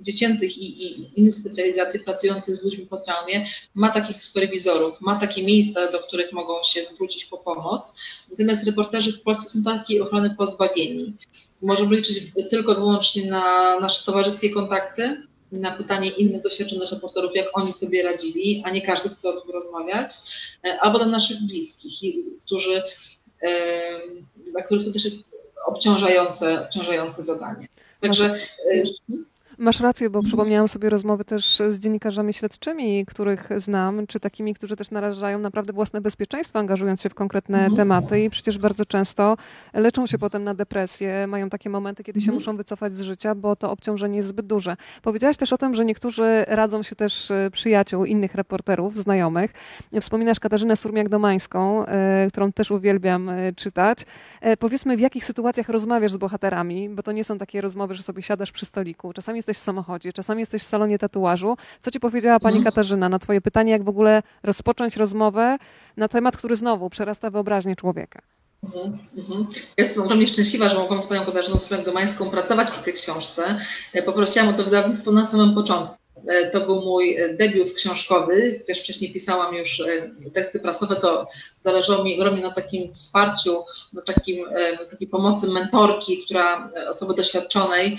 dziecięcych 0.00 0.58
i, 0.58 0.84
i, 0.84 1.20
innych 1.20 1.34
specjalizacji 1.34 2.00
pracujących 2.00 2.56
z 2.56 2.64
ludźmi 2.64 2.86
po 2.86 2.96
traumie 2.96 3.46
ma 3.74 3.90
takich 3.90 4.18
superwizorów, 4.18 5.00
ma 5.00 5.20
takie 5.20 5.44
miejsca, 5.44 5.92
do 5.92 5.98
których 5.98 6.32
mogą 6.32 6.62
się 6.64 6.84
zwrócić 6.84 7.24
po 7.24 7.38
pomoc. 7.38 7.92
Natomiast 8.30 8.66
reporterzy 8.66 9.12
w 9.12 9.22
Polsce 9.22 9.48
są 9.48 9.62
takiej 9.62 10.00
ochrony 10.00 10.34
pozbawieni. 10.38 11.16
Możemy 11.62 11.96
liczyć 11.96 12.32
tylko 12.50 12.72
i 12.72 12.76
wyłącznie 12.76 13.30
na 13.30 13.80
nasze 13.80 14.06
towarzyskie 14.06 14.50
kontakty, 14.50 15.25
na 15.52 15.76
pytanie 15.76 16.10
innych 16.10 16.42
doświadczonych 16.42 16.90
reporterów, 16.90 17.30
jak 17.34 17.46
oni 17.52 17.72
sobie 17.72 18.02
radzili, 18.02 18.62
a 18.64 18.70
nie 18.70 18.82
każdy 18.82 19.08
chce 19.08 19.28
o 19.28 19.40
tym 19.40 19.50
rozmawiać, 19.50 20.14
e, 20.64 20.80
albo 20.80 20.98
do 20.98 21.06
naszych 21.06 21.42
bliskich, 21.42 22.14
którzy, 22.42 22.82
dla 24.52 24.62
których 24.62 24.84
to 24.84 24.92
też 24.92 25.04
jest 25.04 25.24
obciążające, 25.66 26.62
obciążające 26.62 27.24
zadanie. 27.24 27.68
Także. 28.00 28.34
E, 28.72 28.82
Masz 29.58 29.80
rację, 29.80 30.10
bo 30.10 30.22
przypomniałam 30.22 30.68
sobie 30.68 30.90
rozmowy 30.90 31.24
też 31.24 31.62
z 31.68 31.78
dziennikarzami 31.78 32.32
śledczymi, 32.32 33.06
których 33.06 33.48
znam, 33.56 34.06
czy 34.06 34.20
takimi, 34.20 34.54
którzy 34.54 34.76
też 34.76 34.90
narażają 34.90 35.38
naprawdę 35.38 35.72
własne 35.72 36.00
bezpieczeństwo, 36.00 36.58
angażując 36.58 37.02
się 37.02 37.08
w 37.08 37.14
konkretne 37.14 37.58
mhm. 37.58 37.76
tematy 37.76 38.20
i 38.20 38.30
przecież 38.30 38.58
bardzo 38.58 38.86
często 38.86 39.36
leczą 39.74 40.06
się 40.06 40.18
potem 40.18 40.44
na 40.44 40.54
depresję, 40.54 41.26
mają 41.26 41.50
takie 41.50 41.70
momenty, 41.70 42.04
kiedy 42.04 42.20
się 42.20 42.24
mhm. 42.24 42.34
muszą 42.34 42.56
wycofać 42.56 42.92
z 42.92 43.00
życia, 43.00 43.34
bo 43.34 43.56
to 43.56 43.70
obciążenie 43.70 44.16
jest 44.16 44.28
zbyt 44.28 44.46
duże. 44.46 44.76
Powiedziałaś 45.02 45.36
też 45.36 45.52
o 45.52 45.58
tym, 45.58 45.74
że 45.74 45.84
niektórzy 45.84 46.44
radzą 46.48 46.82
się 46.82 46.96
też 46.96 47.30
e, 47.30 47.50
przyjaciół, 47.52 48.04
innych 48.04 48.34
reporterów, 48.34 48.96
znajomych. 48.96 49.52
Wspominasz 50.00 50.40
Katarzynę 50.40 50.74
Surmiak-Domańską, 50.74 51.84
e, 51.86 52.28
którą 52.30 52.52
też 52.52 52.70
uwielbiam 52.70 53.28
e, 53.28 53.52
czytać. 53.52 53.98
Powiedzmy, 54.58 54.96
w 54.96 55.00
jakich 55.00 55.24
sytuacjach 55.24 55.68
rozmawiasz 55.68 56.12
z 56.12 56.16
bohaterami, 56.16 56.88
bo 56.88 57.02
to 57.02 57.12
nie 57.12 57.24
są 57.24 57.38
takie 57.38 57.60
rozmowy, 57.60 57.94
że 57.94 58.02
sobie 58.02 58.22
siadasz 58.22 58.52
przy 58.52 58.66
stoliku. 58.66 59.12
Czasami 59.12 59.42
jesteś 59.48 59.62
w 59.62 59.64
samochodzie, 59.64 60.12
czasami 60.12 60.40
jesteś 60.40 60.62
w 60.62 60.66
salonie 60.66 60.98
tatuażu. 60.98 61.56
Co 61.80 61.90
ci 61.90 62.00
powiedziała 62.00 62.40
pani 62.40 62.56
mhm. 62.56 62.64
Katarzyna 62.64 63.08
na 63.08 63.18
twoje 63.18 63.40
pytanie, 63.40 63.72
jak 63.72 63.84
w 63.84 63.88
ogóle 63.88 64.22
rozpocząć 64.42 64.96
rozmowę 64.96 65.56
na 65.96 66.08
temat, 66.08 66.36
który 66.36 66.56
znowu 66.56 66.90
przerasta 66.90 67.30
wyobraźnię 67.30 67.76
człowieka? 67.76 68.22
Mhm, 68.64 68.98
mhm. 69.16 69.46
Jestem 69.78 70.02
ogromnie 70.02 70.28
szczęśliwa, 70.28 70.68
że 70.68 70.76
mogłam 70.76 71.02
z 71.02 71.06
panią 71.06 71.24
Katarzyną 71.24 71.58
Spręg-Domańską 71.58 72.30
pracować 72.30 72.70
przy 72.70 72.82
tej 72.82 72.92
książce. 72.92 73.58
E, 73.92 74.02
poprosiłam 74.02 74.48
o 74.48 74.52
to 74.52 74.64
wydawnictwo 74.64 75.12
na 75.12 75.24
samym 75.24 75.54
początku. 75.54 76.05
E, 76.28 76.50
to 76.50 76.60
był 76.60 76.80
mój 76.80 77.16
e, 77.16 77.34
debiut 77.34 77.72
książkowy, 77.72 78.56
chociaż 78.60 78.80
wcześniej 78.80 79.12
pisałam 79.12 79.54
już 79.54 79.82
teksty 80.34 80.60
prasowe, 80.60 80.96
to 80.96 81.28
zależało 81.64 82.04
mi 82.04 82.16
ogromnie 82.16 82.42
na 82.42 82.54
takim 82.54 82.94
wsparciu, 82.94 83.64
na 83.92 84.02
takim, 84.02 84.44
takiej 84.90 85.08
pomocy 85.08 85.48
mentorki, 85.48 86.24
która 86.24 86.70
osoby 86.88 87.14
doświadczonej 87.14 87.98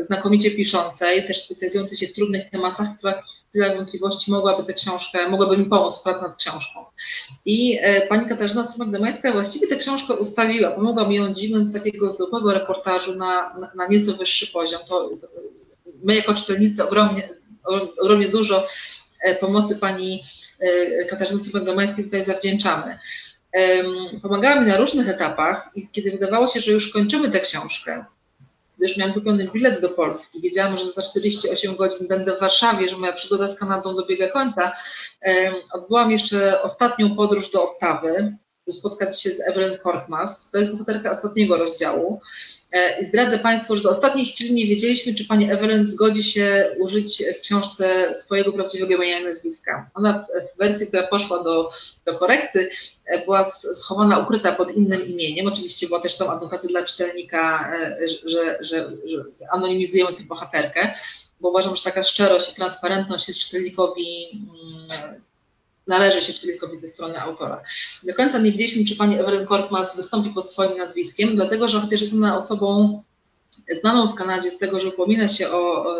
znakomicie 0.00 0.50
piszącej, 0.50 1.26
też 1.26 1.44
specjalizującej 1.44 1.98
się 1.98 2.06
w 2.06 2.12
trudnych 2.12 2.50
tematach, 2.50 2.88
która 2.98 3.22
chwilę 3.52 3.76
wątpliwości 3.76 4.30
mogłaby 4.30 4.64
tę 4.64 4.72
książkę, 4.72 5.28
mogłaby 5.28 5.58
mi 5.58 5.64
pomóc 5.64 5.98
w 5.98 6.02
pracy 6.02 6.22
nad 6.22 6.36
książką. 6.36 6.84
I 7.44 7.78
e, 7.82 8.06
pani 8.06 8.28
Katarzyna 8.28 8.62
Strumek-Domańska 8.62 9.32
właściwie 9.32 9.66
tę 9.66 9.76
książkę 9.76 10.14
ustawiła, 10.14 10.70
pomogła 10.70 11.08
mi 11.08 11.16
ją 11.16 11.32
dźwignąć 11.32 11.68
z 11.68 11.72
takiego 11.72 12.10
zwykłego 12.10 12.54
reportażu 12.54 13.14
na, 13.14 13.58
na, 13.58 13.72
na 13.74 13.86
nieco 13.86 14.12
wyższy 14.12 14.52
poziom. 14.52 14.80
To, 14.88 15.10
my 16.02 16.14
jako 16.16 16.34
czytelnicy 16.34 16.84
ogromnie, 16.84 17.28
ogromnie 18.00 18.28
dużo 18.28 18.66
e, 19.24 19.34
pomocy 19.34 19.76
pani 19.76 20.22
e, 20.60 21.04
Katarzyny 21.04 21.40
Strumek-Domańskiej 21.40 22.04
tutaj 22.04 22.24
zawdzięczamy. 22.24 22.98
Pomagała 24.22 24.60
mi 24.60 24.68
na 24.68 24.76
różnych 24.76 25.08
etapach 25.08 25.70
i 25.74 25.88
kiedy 25.92 26.10
wydawało 26.10 26.48
się, 26.48 26.60
że 26.60 26.72
już 26.72 26.92
kończymy 26.92 27.30
tę 27.30 27.40
książkę, 27.40 28.04
gdyż 28.78 28.96
miałam 28.96 29.14
kupiony 29.14 29.48
bilet 29.48 29.80
do 29.80 29.88
Polski. 29.88 30.40
Wiedziałam, 30.40 30.76
że 30.76 30.90
za 30.90 31.02
48 31.02 31.76
godzin 31.76 32.08
będę 32.08 32.36
w 32.36 32.40
Warszawie, 32.40 32.88
że 32.88 32.96
moja 32.96 33.12
przygoda 33.12 33.48
z 33.48 33.58
Kanadą 33.58 33.94
dobiega 33.94 34.28
końca. 34.28 34.72
Odbyłam 35.72 36.10
jeszcze 36.10 36.62
ostatnią 36.62 37.16
podróż 37.16 37.50
do 37.50 37.70
Ottawy, 37.70 38.36
spotkać 38.70 39.22
się 39.22 39.30
z 39.30 39.40
Evelyn 39.40 39.78
Korkmaz. 39.78 40.50
To 40.50 40.58
jest 40.58 40.72
bohaterka 40.72 41.10
ostatniego 41.10 41.56
rozdziału. 41.56 42.20
E, 42.72 43.00
I 43.00 43.04
zdradzę 43.04 43.38
Państwu, 43.38 43.76
że 43.76 43.82
do 43.82 43.90
ostatniej 43.90 44.26
chwili 44.26 44.54
nie 44.54 44.66
wiedzieliśmy, 44.66 45.14
czy 45.14 45.24
pani 45.24 45.50
Evelyn 45.50 45.86
zgodzi 45.86 46.22
się 46.22 46.76
użyć 46.78 47.22
w 47.38 47.40
książce 47.40 48.14
swojego 48.14 48.52
prawdziwego 48.52 48.94
imienia 48.94 49.20
i 49.20 49.24
nazwiska. 49.24 49.90
Ona 49.94 50.26
w 50.54 50.58
wersji, 50.58 50.86
która 50.86 51.06
poszła 51.06 51.42
do, 51.42 51.70
do 52.06 52.18
korekty, 52.18 52.70
e, 53.06 53.24
była 53.24 53.44
schowana, 53.44 54.18
ukryta 54.18 54.52
pod 54.54 54.76
innym 54.76 55.06
imieniem. 55.06 55.46
Oczywiście 55.46 55.86
była 55.86 56.00
też 56.00 56.16
tą 56.16 56.30
adnotacja 56.30 56.68
dla 56.68 56.84
czytelnika, 56.84 57.72
e, 57.74 58.08
że, 58.08 58.58
że, 58.60 58.92
że 59.04 59.24
anonimizujemy 59.50 60.16
tę 60.16 60.22
bohaterkę, 60.22 60.94
bo 61.40 61.50
uważam, 61.50 61.76
że 61.76 61.82
taka 61.82 62.02
szczerość 62.02 62.52
i 62.52 62.54
transparentność 62.54 63.28
jest 63.28 63.40
czytelnikowi 63.40 64.06
mm, 64.88 65.22
należy 65.86 66.20
się 66.20 66.32
czytelnikowi 66.32 66.78
ze 66.78 66.88
strony 66.88 67.20
autora. 67.20 67.62
Do 68.02 68.14
końca 68.14 68.38
nie 68.38 68.52
wiedzieliśmy, 68.52 68.84
czy 68.84 68.96
pani 68.96 69.18
Evelyn 69.18 69.46
Korkmaz 69.46 69.96
wystąpi 69.96 70.30
pod 70.30 70.50
swoim 70.50 70.78
nazwiskiem, 70.78 71.36
dlatego 71.36 71.68
że 71.68 71.80
chociaż 71.80 72.00
jest 72.00 72.14
ona 72.14 72.36
osobą 72.36 73.02
znaną 73.80 74.12
w 74.12 74.14
Kanadzie 74.14 74.50
z 74.50 74.58
tego, 74.58 74.80
że 74.80 74.88
upomina 74.88 75.28
się 75.28 75.50
o, 75.50 75.86
o 75.86 75.94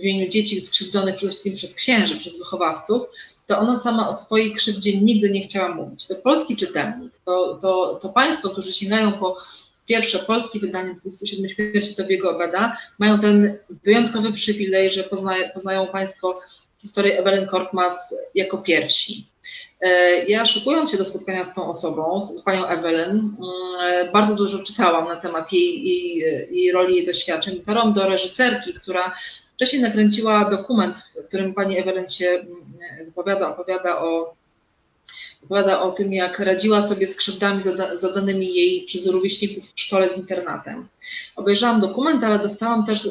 w 0.00 0.04
imieniu 0.04 0.30
dzieci 0.30 0.60
skrzywdzonych 0.60 1.16
przede 1.16 1.30
wszystkim 1.30 1.54
przez 1.54 1.74
księży, 1.74 2.16
przez 2.16 2.38
wychowawców, 2.38 3.02
to 3.46 3.58
ona 3.58 3.76
sama 3.76 4.08
o 4.08 4.12
swojej 4.12 4.54
krzywdzie 4.54 5.00
nigdy 5.00 5.30
nie 5.30 5.40
chciała 5.40 5.74
mówić. 5.74 6.06
To 6.06 6.14
polski 6.14 6.56
czytelnik, 6.56 7.12
to, 7.24 7.58
to, 7.62 7.98
to 8.02 8.08
państwo, 8.08 8.50
którzy 8.50 8.72
sięgają 8.72 9.12
po 9.12 9.36
pierwsze 9.86 10.18
polskie 10.18 10.60
wydanie 10.60 10.94
27 10.94 11.48
śmierci 11.48 11.94
Tobiego 11.94 12.30
Obeda, 12.30 12.76
mają 12.98 13.20
ten 13.20 13.58
wyjątkowy 13.84 14.32
przywilej, 14.32 14.90
że 14.90 15.02
poznaje, 15.02 15.50
poznają 15.54 15.86
Państwo 15.86 16.40
historię 16.80 17.18
Evelyn 17.18 17.46
Korkmaz 17.46 18.14
jako 18.34 18.58
pierwsi. 18.58 19.26
E, 19.80 19.88
ja 20.24 20.46
szykując 20.46 20.90
się 20.90 20.98
do 20.98 21.04
spotkania 21.04 21.44
z 21.44 21.54
tą 21.54 21.70
osobą, 21.70 22.20
z 22.20 22.42
panią 22.42 22.66
Evelyn, 22.66 23.10
mm, 23.10 24.12
bardzo 24.12 24.34
dużo 24.34 24.62
czytałam 24.62 25.04
na 25.04 25.16
temat 25.16 25.52
jej, 25.52 25.88
jej, 25.88 26.16
jej 26.50 26.72
roli, 26.72 26.96
jej 26.96 27.06
doświadczeń. 27.06 27.56
Dotarłam 27.56 27.92
do 27.92 28.06
reżyserki, 28.06 28.74
która 28.74 29.14
wcześniej 29.54 29.82
nakręciła 29.82 30.50
dokument, 30.50 30.96
w 30.96 31.28
którym 31.28 31.54
pani 31.54 31.78
Evelyn 31.78 32.08
się 32.08 32.26
mm, 32.26 33.06
wypowiada, 33.06 33.48
opowiada 33.48 34.00
o, 34.00 34.34
opowiada 35.44 35.82
o 35.82 35.92
tym, 35.92 36.12
jak 36.12 36.38
radziła 36.38 36.82
sobie 36.82 37.06
z 37.06 37.16
krzywdami 37.16 37.62
zadanymi 37.96 38.54
jej 38.54 38.84
przez 38.84 39.06
rówieśników 39.06 39.64
w 39.74 39.80
szkole 39.80 40.10
z 40.10 40.16
internatem. 40.16 40.88
Obejrzałam 41.36 41.80
dokument, 41.80 42.24
ale 42.24 42.38
dostałam 42.38 42.86
też 42.86 43.08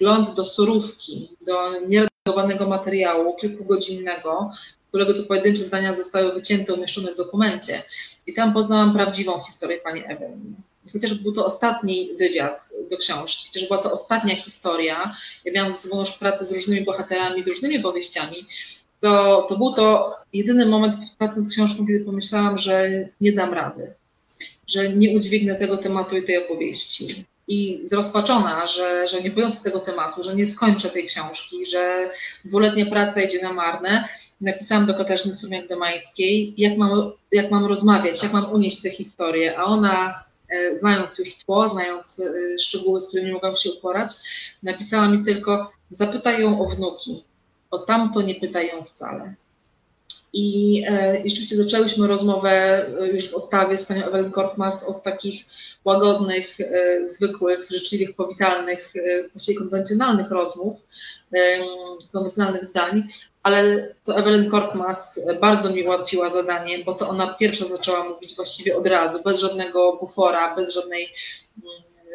wgląd 0.00 0.34
do 0.34 0.44
surówki, 0.44 1.28
do 1.40 1.80
nieredagowanego 1.80 2.68
materiału 2.68 3.36
kilkugodzinnego, 3.36 4.50
którego 4.88 5.14
to 5.14 5.22
pojedyncze 5.22 5.64
zdania 5.64 5.94
zostały 5.94 6.32
wycięte, 6.32 6.74
umieszczone 6.74 7.12
w 7.12 7.16
dokumencie. 7.16 7.82
I 8.26 8.34
tam 8.34 8.52
poznałam 8.52 8.94
prawdziwą 8.94 9.42
historię 9.46 9.78
pani 9.78 10.02
Eweliny. 10.06 10.54
Chociaż 10.92 11.14
był 11.14 11.32
to 11.32 11.44
ostatni 11.46 12.10
wywiad 12.18 12.68
do 12.90 12.96
książki, 12.96 13.46
chociaż 13.46 13.68
była 13.68 13.82
to 13.82 13.92
ostatnia 13.92 14.36
historia, 14.36 15.16
ja 15.44 15.52
miałam 15.52 15.72
ze 15.72 15.78
sobą 15.78 16.00
już 16.00 16.10
pracę 16.10 16.44
z 16.44 16.52
różnymi 16.52 16.84
bohaterami, 16.84 17.42
z 17.42 17.48
różnymi 17.48 17.80
powieściami, 17.80 18.36
to, 19.00 19.42
to 19.48 19.58
był 19.58 19.72
to 19.72 20.16
jedyny 20.32 20.66
moment 20.66 20.94
w 21.14 21.16
pracy 21.16 21.40
nad 21.40 21.50
książką, 21.50 21.86
kiedy 21.86 22.04
pomyślałam, 22.04 22.58
że 22.58 22.88
nie 23.20 23.32
dam 23.32 23.54
rady, 23.54 23.92
że 24.66 24.88
nie 24.88 25.16
udźwignę 25.16 25.54
tego 25.54 25.76
tematu 25.76 26.16
i 26.16 26.22
tej 26.22 26.44
opowieści 26.44 27.24
i 27.50 27.80
zrozpaczona, 27.84 28.66
że, 28.66 29.08
że 29.08 29.22
nie 29.22 29.30
bojąc 29.30 29.62
tego 29.62 29.80
tematu, 29.80 30.22
że 30.22 30.34
nie 30.34 30.46
skończę 30.46 30.90
tej 30.90 31.06
książki, 31.06 31.66
że 31.66 32.10
dwuletnia 32.44 32.86
praca 32.86 33.22
idzie 33.22 33.42
na 33.42 33.52
marne, 33.52 34.08
napisałam 34.40 34.86
do 34.86 34.94
Katarzyny 34.94 35.34
Surmiak-Domańskiej, 35.34 36.54
jak 36.56 36.78
mam, 36.78 37.12
jak 37.32 37.50
mam 37.50 37.64
rozmawiać, 37.64 38.22
jak 38.22 38.32
mam 38.32 38.52
unieść 38.52 38.82
tę 38.82 38.90
historię, 38.90 39.58
a 39.58 39.64
ona 39.64 40.24
e, 40.48 40.78
znając 40.78 41.18
już 41.18 41.34
tło, 41.34 41.68
znając 41.68 42.20
e, 42.20 42.58
szczegóły, 42.58 43.00
z 43.00 43.08
którymi 43.08 43.32
mogłam 43.32 43.56
się 43.56 43.70
uporać, 43.72 44.14
napisała 44.62 45.08
mi 45.08 45.24
tylko 45.24 45.72
zapytaj 45.90 46.42
ją 46.42 46.60
o 46.60 46.68
wnuki, 46.68 47.24
o 47.70 47.78
tamto 47.78 48.22
nie 48.22 48.34
pytają 48.34 48.84
wcale. 48.84 49.34
I, 50.32 50.82
e, 50.88 51.22
rzeczywiście 51.26 51.56
zaczęłyśmy 51.56 52.06
rozmowę 52.06 52.50
e, 52.50 53.06
już 53.06 53.28
w 53.28 53.34
Ottawie 53.34 53.76
z 53.76 53.84
panią 53.84 54.04
Ewelyn 54.04 54.30
Korkmas 54.30 54.84
od 54.84 55.02
takich 55.02 55.44
łagodnych, 55.84 56.60
e, 56.60 57.06
zwykłych, 57.08 57.68
życzliwych, 57.70 58.16
powitalnych, 58.16 58.92
właściwie 59.32 59.58
konwencjonalnych 59.58 60.30
rozmów, 60.30 60.76
konwencjonalnych 62.12 62.64
zdań, 62.64 63.08
ale 63.42 63.94
to 64.04 64.16
Ewelyn 64.16 64.50
Korkmas 64.50 65.20
bardzo 65.40 65.70
mi 65.70 65.82
ułatwiła 65.82 66.30
zadanie, 66.30 66.84
bo 66.84 66.94
to 66.94 67.08
ona 67.08 67.34
pierwsza 67.34 67.66
zaczęła 67.66 68.08
mówić 68.08 68.36
właściwie 68.36 68.76
od 68.76 68.86
razu, 68.86 69.22
bez 69.24 69.40
żadnego 69.40 69.96
bufora, 69.96 70.56
bez 70.56 70.74
żadnej 70.74 71.08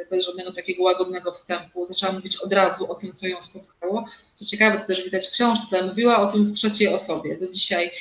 bez 0.09 0.25
żadnego 0.25 0.53
takiego 0.53 0.83
łagodnego 0.83 1.31
wstępu. 1.31 1.85
Zaczęła 1.85 2.11
mówić 2.11 2.37
od 2.37 2.53
razu 2.53 2.91
o 2.91 2.95
tym, 2.95 3.13
co 3.13 3.27
ją 3.27 3.41
spotkało. 3.41 4.05
Co 4.35 4.45
ciekawe, 4.45 4.79
to 4.79 4.87
też 4.87 5.03
widać 5.03 5.27
w 5.27 5.31
książce, 5.31 5.83
mówiła 5.83 6.29
o 6.29 6.31
tym 6.31 6.45
w 6.45 6.53
trzeciej 6.53 6.87
osobie. 6.87 7.37
Do 7.37 7.47
dzisiaj 7.47 7.91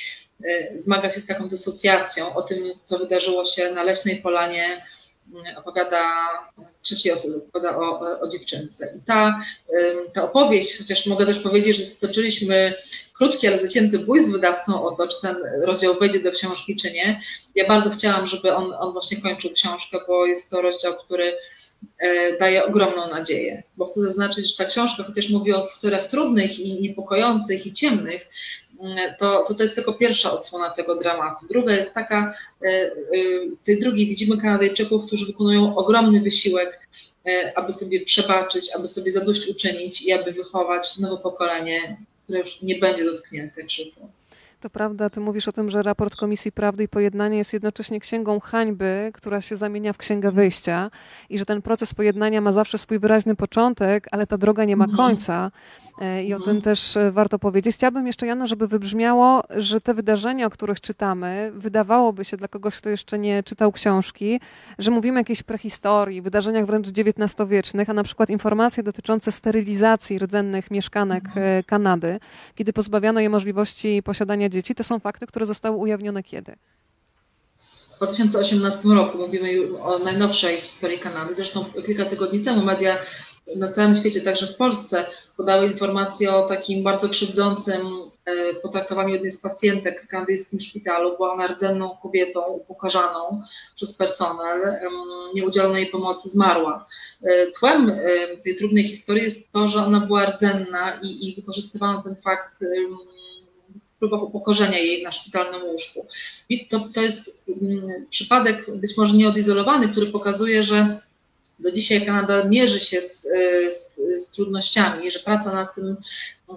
zmaga 0.75 1.11
się 1.11 1.21
z 1.21 1.25
taką 1.25 1.49
dysocjacją, 1.49 2.35
o 2.35 2.41
tym, 2.41 2.57
co 2.83 2.99
wydarzyło 2.99 3.45
się 3.45 3.71
na 3.71 3.83
Leśnej 3.83 4.15
Polanie, 4.15 4.85
opowiada 5.55 6.03
trzeciej 6.81 7.11
osoby, 7.11 7.35
opowiada 7.35 7.77
o, 7.77 8.19
o 8.21 8.27
dziewczynce. 8.27 8.93
I 8.97 9.01
ta, 9.01 9.39
ta 10.13 10.23
opowieść, 10.23 10.77
chociaż 10.77 11.05
mogę 11.05 11.25
też 11.25 11.39
powiedzieć, 11.39 11.77
że 11.77 11.83
stoczyliśmy 11.83 12.75
krótki, 13.13 13.47
ale 13.47 13.57
zacięty 13.57 13.99
bój 13.99 14.23
z 14.23 14.29
wydawcą 14.29 14.85
o 14.85 14.91
to, 14.91 15.07
czy 15.07 15.21
ten 15.21 15.35
rozdział 15.63 15.99
wejdzie 15.99 16.19
do 16.19 16.31
książki, 16.31 16.75
czy 16.75 16.91
nie. 16.91 17.21
Ja 17.55 17.67
bardzo 17.67 17.89
chciałam, 17.89 18.27
żeby 18.27 18.55
on, 18.55 18.73
on 18.79 18.93
właśnie 18.93 19.21
kończył 19.21 19.51
książkę, 19.51 19.97
bo 20.07 20.25
jest 20.25 20.49
to 20.49 20.61
rozdział, 20.61 20.93
który 20.93 21.25
e, 21.25 21.37
daje 22.39 22.65
ogromną 22.65 23.09
nadzieję. 23.09 23.63
Bo 23.77 23.85
chcę 23.85 24.01
zaznaczyć, 24.01 24.51
że 24.51 24.57
ta 24.57 24.65
książka, 24.65 25.03
chociaż 25.03 25.29
mówi 25.29 25.53
o 25.53 25.67
historiach 25.67 26.07
trudnych 26.07 26.59
i 26.59 26.79
niepokojących 26.81 27.65
i 27.65 27.73
ciemnych, 27.73 28.27
to, 29.19 29.43
to, 29.47 29.53
to 29.53 29.63
jest 29.63 29.75
tylko 29.75 29.93
pierwsza 29.93 30.31
odsłona 30.31 30.69
tego 30.69 30.95
dramatu. 30.95 31.47
Druga 31.47 31.73
jest 31.73 31.93
taka, 31.93 32.33
e, 32.61 32.67
e, 32.67 32.91
w 33.61 33.63
tej 33.63 33.79
drugiej 33.79 34.07
widzimy 34.07 34.37
Kanadyjczyków, 34.37 35.05
którzy 35.05 35.25
wykonują 35.25 35.75
ogromny 35.75 36.21
wysiłek, 36.21 36.87
e, 37.25 37.53
aby 37.55 37.73
sobie 37.73 38.05
przebaczyć, 38.05 38.75
aby 38.75 38.87
sobie 38.87 39.11
zadośćuczynić 39.11 40.01
i 40.01 40.13
aby 40.13 40.31
wychować 40.31 40.97
nowe 40.97 41.17
pokolenie, 41.17 41.97
które 42.23 42.39
już 42.39 42.61
nie 42.61 42.75
będzie 42.75 43.05
dotknięte 43.05 43.63
krzywdą. 43.63 44.09
To 44.65 44.69
prawda, 44.69 45.09
ty 45.09 45.19
mówisz 45.19 45.47
o 45.47 45.51
tym, 45.51 45.69
że 45.69 45.83
raport 45.83 46.15
Komisji 46.15 46.51
Prawdy 46.51 46.83
i 46.83 46.87
Pojednania 46.87 47.37
jest 47.37 47.53
jednocześnie 47.53 47.99
księgą 47.99 48.39
hańby, 48.39 49.11
która 49.13 49.41
się 49.41 49.55
zamienia 49.55 49.93
w 49.93 49.97
księgę 49.97 50.31
wyjścia 50.31 50.91
i 51.29 51.37
że 51.37 51.45
ten 51.45 51.61
proces 51.61 51.93
pojednania 51.93 52.41
ma 52.41 52.51
zawsze 52.51 52.77
swój 52.77 52.99
wyraźny 52.99 53.35
początek, 53.35 54.07
ale 54.11 54.27
ta 54.27 54.37
droga 54.37 54.65
nie 54.65 54.75
ma 54.75 54.85
mhm. 54.85 54.97
końca. 54.97 55.51
E, 56.01 56.23
I 56.23 56.33
o 56.33 56.39
tym 56.39 56.61
też 56.61 56.97
e, 56.97 57.11
warto 57.11 57.39
powiedzieć. 57.39 57.75
Chciałabym 57.75 58.07
jeszcze, 58.07 58.27
Jano, 58.27 58.47
żeby 58.47 58.67
wybrzmiało, 58.67 59.43
że 59.49 59.81
te 59.81 59.93
wydarzenia, 59.93 60.45
o 60.45 60.49
których 60.49 60.81
czytamy, 60.81 61.51
wydawałoby 61.55 62.25
się 62.25 62.37
dla 62.37 62.47
kogoś, 62.47 62.77
kto 62.77 62.89
jeszcze 62.89 63.19
nie 63.19 63.43
czytał 63.43 63.71
książki, 63.71 64.39
że 64.79 64.91
mówimy 64.91 65.17
o 65.17 65.21
jakiejś 65.21 65.43
prehistorii, 65.43 66.21
wydarzeniach 66.21 66.65
wręcz 66.65 66.87
XIX-wiecznych, 66.87 67.89
a 67.89 67.93
na 67.93 68.03
przykład 68.03 68.29
informacje 68.29 68.83
dotyczące 68.83 69.31
sterylizacji 69.31 70.19
rdzennych 70.19 70.71
mieszkanek 70.71 71.25
mhm. 71.25 71.45
e, 71.45 71.63
Kanady, 71.63 72.19
kiedy 72.55 72.73
pozbawiano 72.73 73.19
je 73.19 73.29
możliwości 73.29 74.03
posiadania 74.03 74.49
dzieci, 74.55 74.75
to 74.75 74.83
są 74.83 74.99
fakty, 74.99 75.27
które 75.27 75.45
zostały 75.45 75.77
ujawnione 75.77 76.23
kiedy? 76.23 76.55
W 77.95 77.97
2018 77.97 78.79
roku 78.89 79.17
mówimy 79.17 79.79
o 79.81 79.99
najnowszej 79.99 80.61
historii 80.61 80.99
Kanady. 80.99 81.35
Zresztą 81.35 81.65
kilka 81.85 82.05
tygodni 82.05 82.43
temu 82.43 82.65
media 82.65 82.97
na 83.55 83.69
całym 83.69 83.95
świecie, 83.95 84.21
także 84.21 84.47
w 84.47 84.55
Polsce, 84.55 85.05
podały 85.37 85.67
informacje 85.67 86.35
o 86.35 86.47
takim 86.47 86.83
bardzo 86.83 87.09
krzywdzącym 87.09 87.81
e, 88.25 88.53
potraktowaniu 88.53 89.13
jednej 89.13 89.31
z 89.31 89.41
pacjentek 89.41 90.03
w 90.03 90.07
kanadyjskim 90.07 90.59
szpitalu. 90.59 91.15
Była 91.15 91.33
ona 91.33 91.47
rdzenną 91.47 91.97
kobietą 92.01 92.41
upokarzaną 92.41 93.41
przez 93.75 93.93
personel. 93.93 94.61
Nie 95.35 95.45
udzielono 95.45 95.77
jej 95.77 95.89
pomocy, 95.89 96.29
zmarła. 96.29 96.87
E, 97.23 97.51
tłem 97.59 97.91
tej 98.43 98.55
trudnej 98.55 98.89
historii 98.89 99.23
jest 99.23 99.51
to, 99.51 99.67
że 99.67 99.85
ona 99.85 99.99
była 99.99 100.25
rdzenna 100.25 100.99
i, 101.01 101.29
i 101.29 101.35
wykorzystywano 101.35 102.03
ten 102.03 102.15
fakt 102.15 102.63
próbach 104.09 104.23
upokorzenia 104.23 104.79
jej 104.79 105.03
na 105.03 105.11
szpitalnym 105.11 105.63
łóżku. 105.63 106.07
I 106.49 106.67
to, 106.67 106.89
to 106.93 107.01
jest 107.01 107.37
mm, 107.61 108.05
przypadek 108.09 108.77
być 108.77 108.97
może 108.97 109.17
nieodizolowany, 109.17 109.89
który 109.89 110.07
pokazuje, 110.07 110.63
że 110.63 110.99
do 111.59 111.71
dzisiaj 111.71 112.05
Kanada 112.05 112.43
mierzy 112.43 112.79
się 112.79 113.01
z, 113.01 113.27
z, 113.71 113.95
z, 114.17 114.29
trudnościami, 114.29 115.11
że 115.11 115.19
praca 115.19 115.53
nad 115.53 115.75
tym, 115.75 115.97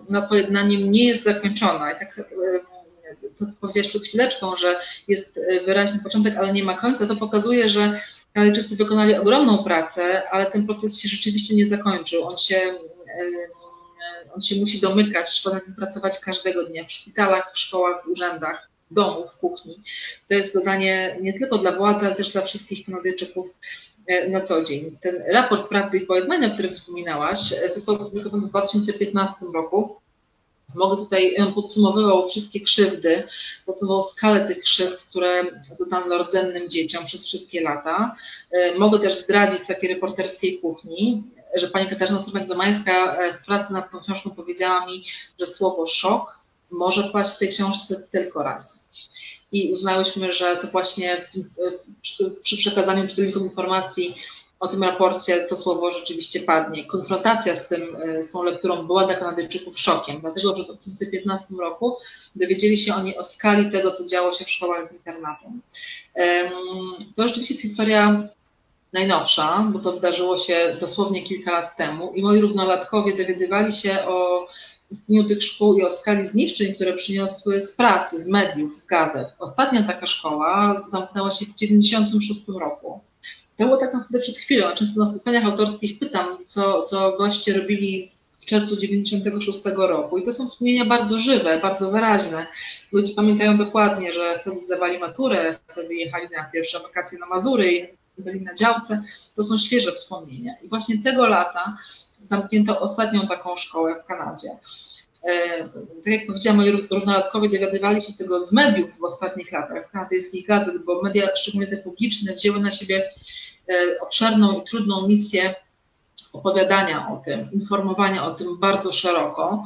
nad 0.08 0.28
pojednaniem 0.28 0.90
nie 0.90 1.04
jest 1.04 1.24
zakończona. 1.24 1.92
I 1.92 1.98
tak 1.98 2.30
to, 3.38 3.46
co 3.46 3.60
powiedziałeś 3.60 3.88
przed 3.88 4.06
chwileczką, 4.06 4.56
że 4.56 4.80
jest 5.08 5.40
wyraźny 5.66 6.00
początek, 6.02 6.36
ale 6.36 6.52
nie 6.52 6.64
ma 6.64 6.74
końca, 6.74 7.06
to 7.06 7.16
pokazuje, 7.16 7.68
że 7.68 8.00
Kanadyjczycy 8.34 8.76
wykonali 8.76 9.14
ogromną 9.14 9.64
pracę, 9.64 10.30
ale 10.30 10.50
ten 10.50 10.66
proces 10.66 11.00
się 11.00 11.08
rzeczywiście 11.08 11.54
nie 11.54 11.66
zakończył. 11.66 12.24
On 12.24 12.36
się, 12.36 12.74
on 14.34 14.40
się 14.40 14.56
musi 14.56 14.80
domykać, 14.80 15.30
trzeba 15.30 15.60
pracować 15.76 16.18
każdego 16.18 16.64
dnia 16.64 16.84
w 16.84 16.92
szpitalach, 16.92 17.52
w 17.54 17.58
szkołach, 17.58 18.04
w 18.04 18.08
urzędach 18.08 18.68
w 18.90 18.94
domu, 18.94 19.28
w 19.28 19.38
kuchni. 19.38 19.82
To 20.28 20.34
jest 20.34 20.54
zadanie 20.54 21.16
nie 21.20 21.38
tylko 21.38 21.58
dla 21.58 21.76
władzy, 21.76 22.06
ale 22.06 22.14
też 22.14 22.30
dla 22.32 22.42
wszystkich 22.42 22.86
Kanadyjczyków 22.86 23.48
E, 24.08 24.28
na 24.28 24.40
co 24.40 24.64
dzień. 24.64 24.96
Ten 25.00 25.22
raport 25.32 25.68
Prawdy 25.68 25.98
i 25.98 26.06
Pojednania, 26.06 26.48
o 26.48 26.54
którym 26.54 26.72
wspominałaś, 26.72 27.52
e, 27.52 27.72
został 27.72 27.94
opublikowany 27.94 28.46
w 28.46 28.50
2015 28.50 29.46
roku. 29.54 29.97
Mogę 30.74 30.96
tutaj, 30.96 31.36
on 31.38 31.54
podsumowywał 31.54 32.28
wszystkie 32.28 32.60
krzywdy, 32.60 33.24
podsumował 33.66 34.02
skalę 34.02 34.48
tych 34.48 34.62
krzywd, 34.62 35.04
które 35.04 35.44
dodano 35.78 36.18
rdzennym 36.18 36.70
dzieciom 36.70 37.06
przez 37.06 37.26
wszystkie 37.26 37.60
lata. 37.60 38.16
E, 38.50 38.78
mogę 38.78 38.98
też 38.98 39.14
zdradzić 39.14 39.62
z 39.62 39.66
takiej 39.66 39.94
reporterskiej 39.94 40.58
kuchni, 40.58 41.22
że 41.54 41.68
pani 41.68 41.90
Katarzyna 41.90 42.18
Sobek-Domańska 42.18 43.16
w 43.42 43.46
pracy 43.46 43.72
nad 43.72 43.90
tą 43.90 44.00
książką 44.00 44.30
powiedziała 44.30 44.86
mi, 44.86 45.04
że 45.40 45.46
słowo 45.46 45.86
szok 45.86 46.40
może 46.70 47.10
paść 47.12 47.30
w 47.30 47.38
tej 47.38 47.48
książce 47.48 48.02
tylko 48.12 48.42
raz 48.42 48.88
i 49.52 49.72
uznałyśmy, 49.72 50.32
że 50.32 50.56
to 50.56 50.66
właśnie 50.66 51.28
przy 52.42 52.56
przekazaniu 52.56 53.08
czytelnikom 53.08 53.42
informacji 53.42 54.14
o 54.60 54.68
tym 54.68 54.82
raporcie 54.82 55.46
to 55.48 55.56
słowo 55.56 55.90
rzeczywiście 55.90 56.40
padnie. 56.40 56.86
Konfrontacja 56.86 57.56
z, 57.56 57.68
tym, 57.68 57.96
z 58.20 58.30
tą 58.30 58.42
lekturą 58.42 58.86
była 58.86 59.04
dla 59.04 59.14
Kanadyjczyków 59.14 59.80
szokiem, 59.80 60.20
dlatego 60.20 60.56
że 60.56 60.62
w 60.62 60.66
2015 60.66 61.46
roku 61.60 61.96
dowiedzieli 62.36 62.78
się 62.78 62.94
oni 62.94 63.16
o 63.16 63.22
skali 63.22 63.70
tego, 63.70 63.92
co 63.92 64.06
działo 64.06 64.32
się 64.32 64.44
w 64.44 64.50
szkołach 64.50 64.88
z 64.88 64.92
internatem. 64.92 65.60
To 67.16 67.28
rzeczywiście 67.28 67.54
jest 67.54 67.62
historia 67.62 68.28
najnowsza, 68.92 69.70
bo 69.72 69.78
to 69.78 69.92
wydarzyło 69.92 70.38
się 70.38 70.76
dosłownie 70.80 71.22
kilka 71.22 71.52
lat 71.52 71.76
temu 71.76 72.12
i 72.14 72.22
moi 72.22 72.40
równolatkowie 72.40 73.16
dowiadywali 73.16 73.72
się 73.72 74.04
o 74.06 74.46
istnieniu 74.90 75.28
tych 75.28 75.42
szkół 75.42 75.78
i 75.78 75.84
o 75.84 75.90
skali 75.90 76.26
zniszczeń, 76.26 76.74
które 76.74 76.92
przyniosły 76.92 77.60
z 77.60 77.72
prasy, 77.72 78.22
z 78.22 78.28
mediów, 78.28 78.78
z 78.78 78.86
gazet. 78.86 79.28
Ostatnia 79.38 79.82
taka 79.82 80.06
szkoła 80.06 80.84
zamknęła 80.88 81.30
się 81.30 81.46
w 81.46 81.54
1996 81.54 82.48
roku. 82.60 83.00
Było 83.58 83.76
tak 83.76 83.94
naprawdę 83.94 84.20
przed 84.20 84.38
chwilą. 84.38 84.74
Często 84.74 85.00
na 85.00 85.06
spotkaniach 85.06 85.44
autorskich 85.44 85.98
pytam, 85.98 86.26
co, 86.46 86.82
co 86.82 87.16
goście 87.16 87.54
robili 87.54 88.12
w 88.40 88.44
czerwcu 88.44 88.76
1996 88.76 89.76
roku. 89.76 90.18
I 90.18 90.24
to 90.24 90.32
są 90.32 90.46
wspomnienia 90.46 90.84
bardzo 90.84 91.18
żywe, 91.18 91.58
bardzo 91.58 91.90
wyraźne. 91.90 92.46
Ludzie 92.92 93.14
pamiętają 93.14 93.58
dokładnie, 93.58 94.12
że 94.12 94.38
wtedy 94.40 94.60
zdawali 94.60 94.98
maturę, 94.98 95.58
wtedy 95.68 95.94
jechali 95.94 96.28
na 96.36 96.44
pierwsze 96.44 96.80
wakacje 96.80 97.18
na 97.18 97.26
Mazury, 97.26 97.88
byli 98.18 98.40
na 98.40 98.54
działce. 98.54 99.02
To 99.36 99.44
są 99.44 99.58
świeże 99.58 99.92
wspomnienia. 99.92 100.54
I 100.64 100.68
właśnie 100.68 101.02
tego 101.02 101.26
lata 101.26 101.76
zamknięto 102.24 102.80
ostatnią 102.80 103.28
taką 103.28 103.56
szkołę 103.56 104.02
w 104.02 104.06
Kanadzie. 104.06 104.48
E, 105.24 105.64
tak 106.04 106.12
jak 106.12 106.26
powiedziałam, 106.26 106.56
moi 106.56 106.86
równolatkowie 106.90 107.48
dowiadywali 107.48 108.02
się 108.02 108.12
tego 108.12 108.44
z 108.44 108.52
mediów 108.52 108.90
w 108.98 109.04
ostatnich 109.04 109.52
latach, 109.52 109.86
z 109.86 109.90
kanadyjskich 109.90 110.46
gazet, 110.46 110.84
bo 110.84 111.02
media, 111.02 111.36
szczególnie 111.36 111.66
te 111.66 111.76
publiczne, 111.76 112.34
wzięły 112.34 112.60
na 112.60 112.70
siebie 112.70 113.10
obszerną 114.00 114.60
i 114.60 114.64
trudną 114.64 115.08
misję 115.08 115.54
opowiadania 116.38 117.08
o 117.12 117.16
tym, 117.24 117.48
informowania 117.52 118.26
o 118.26 118.34
tym 118.34 118.58
bardzo 118.60 118.92
szeroko, 118.92 119.64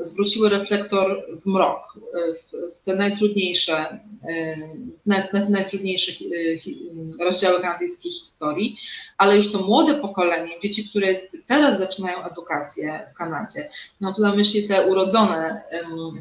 zwróciły 0.00 0.48
reflektor 0.48 1.24
w 1.44 1.46
mrok, 1.46 1.98
w 2.76 2.84
te 2.84 2.96
najtrudniejsze, 2.96 3.98
w 5.46 5.50
najtrudniejsze 5.50 6.12
rozdziały 7.20 7.60
kanadyjskiej 7.60 8.12
historii, 8.12 8.76
ale 9.18 9.36
już 9.36 9.52
to 9.52 9.58
młode 9.58 9.94
pokolenie, 9.94 10.60
dzieci, 10.62 10.88
które 10.88 11.06
teraz 11.46 11.78
zaczynają 11.78 12.24
edukację 12.24 13.06
w 13.10 13.14
Kanadzie, 13.14 13.68
mam 14.00 14.14
tu 14.14 14.22
na 14.22 14.34
myśli 14.34 14.68
te 14.68 14.86
urodzone 14.86 15.62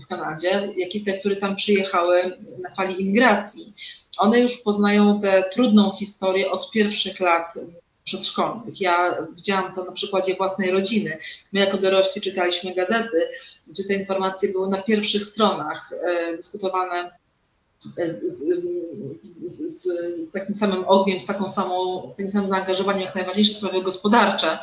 w 0.03 0.07
Kanadzie, 0.07 0.69
jak 0.77 0.95
i 0.95 1.03
te, 1.03 1.19
które 1.19 1.35
tam 1.35 1.55
przyjechały 1.55 2.37
na 2.61 2.75
fali 2.75 3.01
imigracji, 3.01 3.73
one 4.17 4.39
już 4.39 4.57
poznają 4.57 5.21
tę 5.21 5.43
trudną 5.53 5.91
historię 5.99 6.51
od 6.51 6.71
pierwszych 6.71 7.19
lat 7.19 7.53
przedszkolnych. 8.07 8.81
Ja 8.81 9.27
widziałam 9.35 9.75
to 9.75 9.83
na 9.83 9.91
przykładzie 9.91 10.35
własnej 10.35 10.71
rodziny. 10.71 11.17
My 11.53 11.59
jako 11.59 11.77
dorośli 11.77 12.21
czytaliśmy 12.21 12.75
gazety, 12.75 13.29
gdzie 13.67 13.83
te 13.83 13.93
informacje 13.93 14.51
były 14.51 14.69
na 14.69 14.81
pierwszych 14.81 15.25
stronach 15.25 15.93
e, 15.93 16.35
dyskutowane 16.37 17.11
e, 17.97 18.29
z, 18.29 18.43
z, 19.45 19.83
z, 20.25 20.31
takim 20.31 20.55
samym 20.55 20.83
ogniem, 20.87 21.19
z 21.19 21.25
taką 21.25 21.47
samą, 21.47 22.01
takim 22.09 22.31
samym 22.31 22.49
zaangażowaniem 22.49 23.01
jak 23.01 23.15
najważniejsze 23.15 23.53
sprawy 23.53 23.81
gospodarcze. 23.81 24.59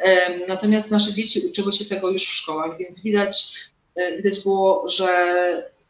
E, 0.00 0.46
natomiast 0.46 0.90
nasze 0.90 1.12
dzieci 1.12 1.46
uczyły 1.46 1.72
się 1.72 1.84
tego 1.84 2.10
już 2.10 2.22
w 2.22 2.34
szkołach, 2.34 2.78
więc 2.78 3.02
widać, 3.02 3.52
widać 4.16 4.42
było, 4.42 4.88
że 4.88 5.08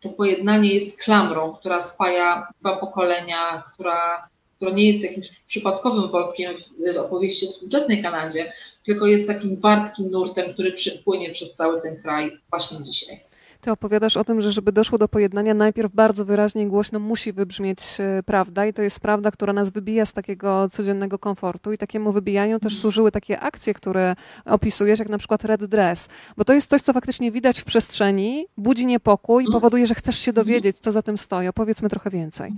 to 0.01 0.09
pojednanie 0.09 0.75
jest 0.75 0.99
klamrą, 0.99 1.55
która 1.55 1.81
spaja 1.81 2.49
dwa 2.61 2.77
pokolenia, 2.77 3.62
która 3.75 4.29
która 4.57 4.71
nie 4.71 4.88
jest 4.88 5.03
jakimś 5.03 5.29
przypadkowym 5.47 6.11
wątkiem 6.11 6.55
w 6.95 6.99
opowieści 6.99 7.49
o 7.49 7.51
współczesnej 7.51 8.03
Kanadzie, 8.03 8.53
tylko 8.87 9.07
jest 9.07 9.27
takim 9.27 9.61
wartkim 9.61 10.11
nurtem, 10.11 10.53
który 10.53 10.73
przypłynie 10.73 11.31
przez 11.31 11.55
cały 11.55 11.83
ten 11.83 11.97
kraj 11.97 12.31
właśnie 12.51 12.83
dzisiaj. 12.83 13.21
Ty 13.61 13.71
opowiadasz 13.71 14.16
o 14.16 14.25
tym, 14.25 14.40
że 14.40 14.53
żeby 14.53 14.73
doszło 14.73 14.99
do 14.99 15.09
pojednania, 15.09 15.55
najpierw 15.55 15.92
bardzo 15.95 16.25
wyraźnie 16.25 16.62
i 16.62 16.66
głośno 16.66 16.99
musi 16.99 17.33
wybrzmieć 17.33 17.79
e, 17.99 18.23
prawda 18.23 18.66
i 18.66 18.73
to 18.73 18.83
jest 18.83 19.01
prawda, 19.01 19.31
która 19.31 19.53
nas 19.53 19.71
wybija 19.71 20.07
z 20.07 20.12
takiego 20.12 20.69
codziennego 20.71 21.19
komfortu 21.19 21.73
i 21.73 21.79
takiemu 21.79 22.12
wybijaniu 22.12 22.59
też 22.59 22.79
służyły 22.79 23.12
takie 23.12 23.40
akcje, 23.40 23.75
które 23.75 24.16
opisujesz, 24.45 24.99
jak 24.99 25.09
na 25.09 25.19
przykład 25.19 25.45
Red 25.45 25.64
Dress, 25.64 26.09
bo 26.37 26.45
to 26.45 26.53
jest 26.53 26.71
coś, 26.71 26.83
co 26.83 26.92
faktycznie 26.92 27.33
widać 27.33 27.61
w 27.61 27.64
przestrzeni, 27.64 28.47
budzi 28.57 28.87
niepokój 28.87 29.45
i 29.45 29.53
powoduje, 29.53 29.87
że 29.87 29.95
chcesz 29.95 30.19
się 30.19 30.33
dowiedzieć, 30.33 30.79
co 30.79 30.92
za 30.92 31.03
tym 31.03 31.19
stoi. 31.19 31.49
Opowiedzmy 31.49 31.88
trochę 31.88 32.11
więcej. 32.11 32.53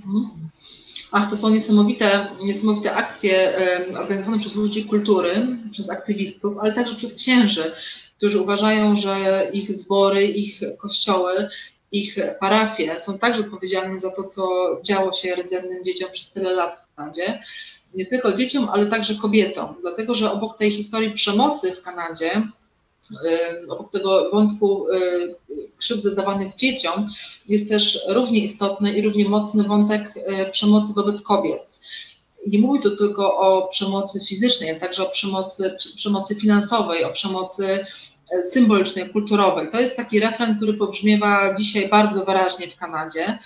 Ach, 1.13 1.31
to 1.31 1.37
są 1.37 1.51
niesamowite, 1.51 2.27
niesamowite 2.43 2.95
akcje 2.95 3.57
organizowane 3.99 4.39
przez 4.39 4.55
ludzi 4.55 4.85
kultury, 4.85 5.47
przez 5.71 5.91
aktywistów, 5.91 6.59
ale 6.59 6.73
także 6.73 6.95
przez 6.95 7.15
księży 7.15 7.73
którzy 8.19 8.41
uważają, 8.41 8.97
że 8.97 9.47
ich 9.53 9.75
zbory, 9.75 10.25
ich 10.25 10.61
kościoły, 10.79 11.49
ich 11.93 12.17
parafie 12.41 13.01
są 13.01 13.19
także 13.19 13.41
odpowiedzialne 13.41 14.01
za 14.01 14.11
to, 14.11 14.25
co 14.25 14.49
działo 14.85 15.13
się 15.13 15.35
rdzennym 15.35 15.85
dzieciom 15.85 16.11
przez 16.13 16.31
tyle 16.31 16.55
lat 16.55 16.77
w 16.77 16.97
Kanadzie. 16.97 17.41
Nie 17.95 18.07
tylko 18.07 18.33
dzieciom, 18.33 18.69
ale 18.73 18.87
także 18.87 19.15
kobietom, 19.15 19.75
dlatego 19.81 20.15
że 20.15 20.33
obok 20.33 20.59
tej 20.59 20.71
historii 20.71 21.11
przemocy 21.11 21.73
w 21.73 21.83
Kanadzie, 21.83 22.43
obok 23.69 23.93
tego 23.93 24.31
wątku 24.31 24.89
y, 24.89 25.37
krzywd 25.77 26.03
zadawanych 26.03 26.55
dzieciom, 26.55 27.09
jest 27.49 27.69
też 27.69 28.01
równie 28.09 28.41
istotny 28.41 28.93
i 28.93 29.03
równie 29.03 29.29
mocny 29.29 29.65
wątek 29.65 30.17
y, 30.17 30.51
przemocy 30.51 30.93
wobec 30.95 31.23
kobiet 31.23 31.79
nie 32.47 32.59
mówi 32.59 32.81
tu 32.81 32.97
tylko 32.97 33.39
o 33.39 33.69
przemocy 33.69 34.21
fizycznej, 34.29 34.71
ale 34.71 34.81
także 34.81 35.03
o 35.03 35.11
przemocy, 35.11 35.77
przemocy 35.97 36.35
finansowej, 36.35 37.05
o 37.05 37.13
przemocy 37.13 37.85
e, 38.33 38.43
symbolicznej, 38.43 39.11
kulturowej. 39.11 39.71
To 39.73 39.81
jest 39.81 39.97
taki 39.97 40.21
refren, 40.21 40.57
który 40.57 40.75
pobrzmiewa 40.75 41.55
dzisiaj 41.55 41.89
bardzo 41.89 42.25
wyraźnie 42.25 42.69
w 42.69 42.77
Kanadzie 42.77 43.39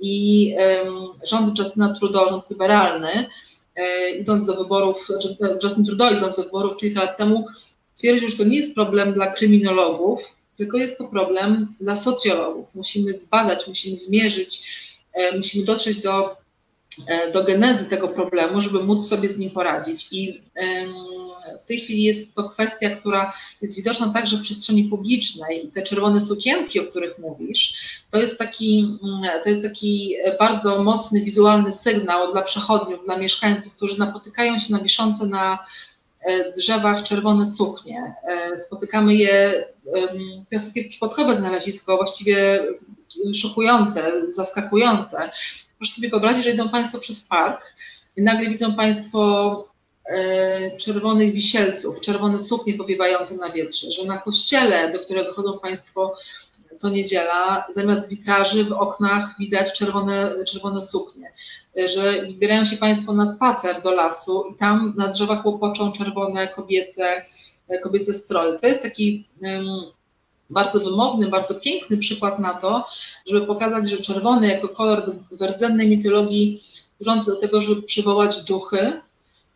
i 0.00 0.54
rząd 1.30 1.58
Justina 1.58 1.94
Trudeau, 1.94 2.28
rząd 2.28 2.50
liberalny, 2.50 3.26
e, 3.76 4.10
idąc 4.10 4.46
do 4.46 4.56
wyborów, 4.56 5.08
Justin 5.62 5.84
Trudeau 5.84 6.16
idąc 6.16 6.36
do 6.36 6.42
wyborów 6.42 6.76
kilka 6.76 7.00
lat 7.00 7.18
temu, 7.18 7.46
stwierdził, 8.00 8.28
że 8.28 8.36
to 8.36 8.44
nie 8.44 8.56
jest 8.56 8.74
problem 8.74 9.12
dla 9.12 9.26
kryminologów, 9.26 10.20
tylko 10.56 10.76
jest 10.76 10.98
to 10.98 11.04
problem 11.08 11.74
dla 11.80 11.96
socjologów. 11.96 12.66
Musimy 12.74 13.18
zbadać, 13.18 13.66
musimy 13.68 13.96
zmierzyć, 13.96 14.62
e, 15.12 15.36
musimy 15.36 15.64
dotrzeć 15.64 15.98
do 15.98 16.36
E, 17.06 17.32
do 17.32 17.44
genezy 17.44 17.84
tego 17.84 18.08
problemu, 18.08 18.60
żeby 18.60 18.82
móc 18.82 19.08
sobie 19.08 19.28
z 19.28 19.38
nim 19.38 19.50
poradzić. 19.50 20.08
I 20.10 20.40
w 21.64 21.66
tej 21.66 21.80
chwili 21.80 22.02
jest 22.02 22.34
to 22.34 22.48
kwestia, 22.48 22.90
która 22.90 23.32
jest 23.62 23.76
widoczna 23.76 24.12
także 24.12 24.36
w 24.36 24.42
przestrzeni 24.42 24.84
publicznej. 24.84 25.70
Te 25.74 25.82
czerwone 25.82 26.20
sukienki, 26.20 26.80
o 26.80 26.84
których 26.84 27.18
mówisz, 27.18 27.74
to 28.10 28.18
jest 28.18 28.38
taki, 28.38 28.98
mm, 29.02 29.42
to 29.42 29.48
jest 29.48 29.62
taki 29.62 30.14
bardzo 30.38 30.82
mocny 30.82 31.20
wizualny 31.24 31.72
sygnał 31.72 32.32
dla 32.32 32.42
przechodniów, 32.42 33.04
dla 33.04 33.18
mieszkańców, 33.18 33.76
którzy 33.76 33.98
napotykają 33.98 34.58
się 34.58 34.72
na 34.72 34.78
wiszące 34.78 35.26
na 35.26 35.58
drzewach 36.56 37.02
czerwone 37.02 37.46
suknie. 37.46 38.14
E, 38.28 38.58
spotykamy 38.58 39.14
je, 39.14 39.64
to 40.22 40.50
jest 40.50 40.66
takie 40.66 40.88
przypadkowe 40.88 41.36
znalezisko, 41.36 41.96
właściwie 41.96 42.64
szokujące, 43.34 44.32
zaskakujące, 44.32 45.30
Proszę 45.80 45.94
sobie 45.94 46.08
wyobrazić, 46.08 46.44
że 46.44 46.50
idą 46.50 46.68
Państwo 46.68 46.98
przez 46.98 47.20
park 47.20 47.74
i 48.16 48.22
nagle 48.22 48.48
widzą 48.48 48.74
Państwo 48.74 49.68
e, 50.04 50.76
czerwonych 50.76 51.32
wisielców, 51.32 52.00
czerwone 52.00 52.40
suknie 52.40 52.74
powiewające 52.74 53.34
na 53.34 53.52
wietrze, 53.52 53.92
że 53.92 54.04
na 54.04 54.18
kościele, 54.18 54.92
do 54.92 54.98
którego 54.98 55.32
chodzą 55.32 55.58
Państwo 55.58 56.16
co 56.80 56.88
niedziela, 56.88 57.66
zamiast 57.70 58.08
witraży 58.08 58.64
w 58.64 58.72
oknach 58.72 59.34
widać 59.38 59.78
czerwone, 59.78 60.34
czerwone 60.44 60.82
suknie, 60.82 61.32
że 61.76 62.26
wybierają 62.26 62.64
się 62.64 62.76
Państwo 62.76 63.12
na 63.12 63.26
spacer 63.26 63.82
do 63.82 63.90
lasu 63.90 64.44
i 64.54 64.54
tam 64.54 64.94
na 64.96 65.08
drzewach 65.08 65.46
łopoczą 65.46 65.92
czerwone 65.92 66.48
kobiece, 66.48 67.22
kobiece 67.82 68.14
stroje. 68.14 68.58
To 68.58 68.66
jest 68.66 68.82
taki 68.82 69.28
bardzo 70.50 70.80
wymowny, 70.80 71.28
bardzo 71.28 71.54
piękny 71.54 71.98
przykład 71.98 72.38
na 72.38 72.54
to, 72.54 72.86
żeby 73.26 73.46
pokazać, 73.46 73.90
że 73.90 73.98
czerwony 73.98 74.48
jako 74.48 74.68
kolor 74.68 75.16
w 75.30 75.42
rdzennej 75.42 75.88
mitologii 75.88 76.60
służący 76.96 77.30
do 77.30 77.36
tego, 77.36 77.60
żeby 77.60 77.82
przywołać 77.82 78.44
duchy. 78.44 79.00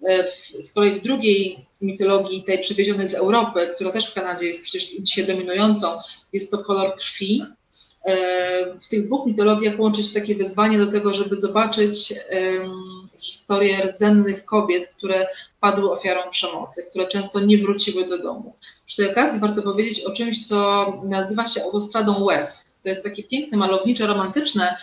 E, 0.09 0.25
z 0.63 0.73
kolei 0.73 0.95
w 0.95 1.03
drugiej 1.03 1.67
mitologii, 1.83 2.45
tej 2.45 2.59
przywiezionej 2.59 3.07
z 3.07 3.15
Europy, 3.15 3.71
która 3.75 3.93
też 3.93 4.11
w 4.11 4.15
Kanadzie 4.15 4.47
jest 4.47 4.63
przecież 4.63 4.91
dzisiaj 4.99 5.27
dominującą, 5.27 5.99
jest 6.33 6.51
to 6.51 6.59
kolor 6.59 6.97
krwi. 6.97 7.43
E, 8.05 8.17
w 8.81 8.89
tych 8.89 9.07
dwóch 9.07 9.27
mitologiach 9.27 9.81
łączy 9.81 10.03
się 10.03 10.15
takie 10.15 10.35
wyzwanie 10.35 10.79
do 10.79 10.87
tego, 10.87 11.15
żeby 11.15 11.37
zobaczyć 11.37 12.15
historię 13.19 13.93
rdzennych 13.93 14.45
kobiet, 14.45 14.91
które 14.97 15.29
padły 15.61 15.91
ofiarą 15.91 16.31
przemocy, 16.31 16.83
które 16.91 17.09
często 17.09 17.41
nie 17.41 17.59
wróciły 17.59 18.09
do 18.09 18.23
domu. 18.23 18.55
Przy 18.87 18.97
tej 18.97 19.11
okazji 19.11 19.41
warto 19.41 19.63
powiedzieć 19.63 20.05
o 20.05 20.13
czymś, 20.13 20.49
co 20.49 20.87
nazywa 21.05 21.47
się 21.47 21.63
autostradą 21.63 22.25
łez. 22.25 22.75
To 22.83 22.89
jest 22.89 23.05
takie 23.05 23.25
piękne, 23.25 23.59
malownicze, 23.59 24.07
romantyczne, 24.07 24.77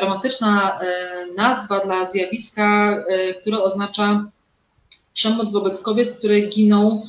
romantyczna 0.00 0.78
e, 0.80 1.26
nazwa 1.36 1.80
dla 1.80 2.10
zjawiska, 2.10 3.04
które 3.40 3.62
oznacza 3.62 4.30
przemoc 5.14 5.52
wobec 5.52 5.82
kobiet, 5.82 6.12
które 6.12 6.40
giną 6.40 7.02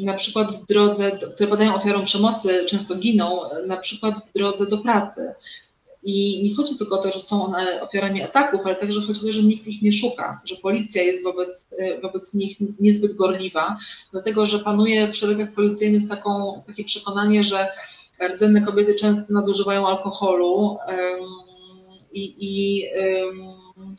na 0.00 0.14
przykład 0.14 0.62
w 0.62 0.66
drodze, 0.66 1.18
które 1.34 1.48
padają 1.48 1.74
ofiarą 1.74 2.04
przemocy, 2.04 2.64
często 2.68 2.94
giną, 2.94 3.40
na 3.66 3.76
przykład 3.76 4.14
w 4.14 4.38
drodze 4.38 4.66
do 4.66 4.78
pracy. 4.78 5.34
I 6.02 6.44
nie 6.44 6.54
chodzi 6.54 6.78
tylko 6.78 7.00
o 7.00 7.02
to, 7.02 7.10
że 7.12 7.20
są 7.20 7.44
one 7.44 7.82
ofiarami 7.82 8.22
ataków, 8.22 8.60
ale 8.64 8.76
także 8.76 9.00
chodzi 9.00 9.20
o 9.20 9.24
to, 9.24 9.32
że 9.32 9.42
nikt 9.42 9.66
ich 9.66 9.82
nie 9.82 9.92
szuka, 9.92 10.40
że 10.44 10.56
policja 10.56 11.02
jest 11.02 11.24
wobec, 11.24 11.66
wobec 12.02 12.34
nich 12.34 12.56
niezbyt 12.80 13.14
gorliwa, 13.14 13.76
dlatego 14.12 14.46
że 14.46 14.58
panuje 14.58 15.08
w 15.08 15.16
szeregach 15.16 15.54
policyjnych 15.54 16.08
taką, 16.08 16.62
takie 16.66 16.84
przekonanie, 16.84 17.44
że 17.44 17.68
rdzenne 18.30 18.62
kobiety 18.62 18.94
często 18.94 19.32
nadużywają 19.32 19.86
alkoholu 19.86 20.54
um, 20.56 20.78
i, 22.12 22.34
i 22.38 22.84
um, 23.76 23.96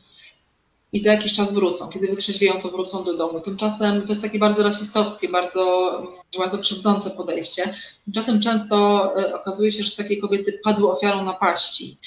i 0.92 1.00
za 1.00 1.12
jakiś 1.12 1.32
czas 1.32 1.52
wrócą. 1.52 1.88
Kiedy 1.88 2.06
wytrzeźwieją, 2.06 2.60
to 2.62 2.68
wrócą 2.68 3.04
do 3.04 3.16
domu. 3.16 3.40
Tymczasem 3.40 4.02
to 4.02 4.08
jest 4.08 4.22
takie 4.22 4.38
bardzo 4.38 4.62
rasistowskie, 4.62 5.28
bardzo, 5.28 5.92
bardzo 6.38 6.58
krzywdzące 6.58 7.10
podejście. 7.10 7.74
Tymczasem 8.04 8.40
często 8.40 8.76
e, 9.16 9.34
okazuje 9.34 9.72
się, 9.72 9.82
że 9.82 9.96
takie 9.96 10.16
kobiety 10.16 10.60
padły 10.64 10.92
ofiarą 10.92 11.24
napaści, 11.24 11.98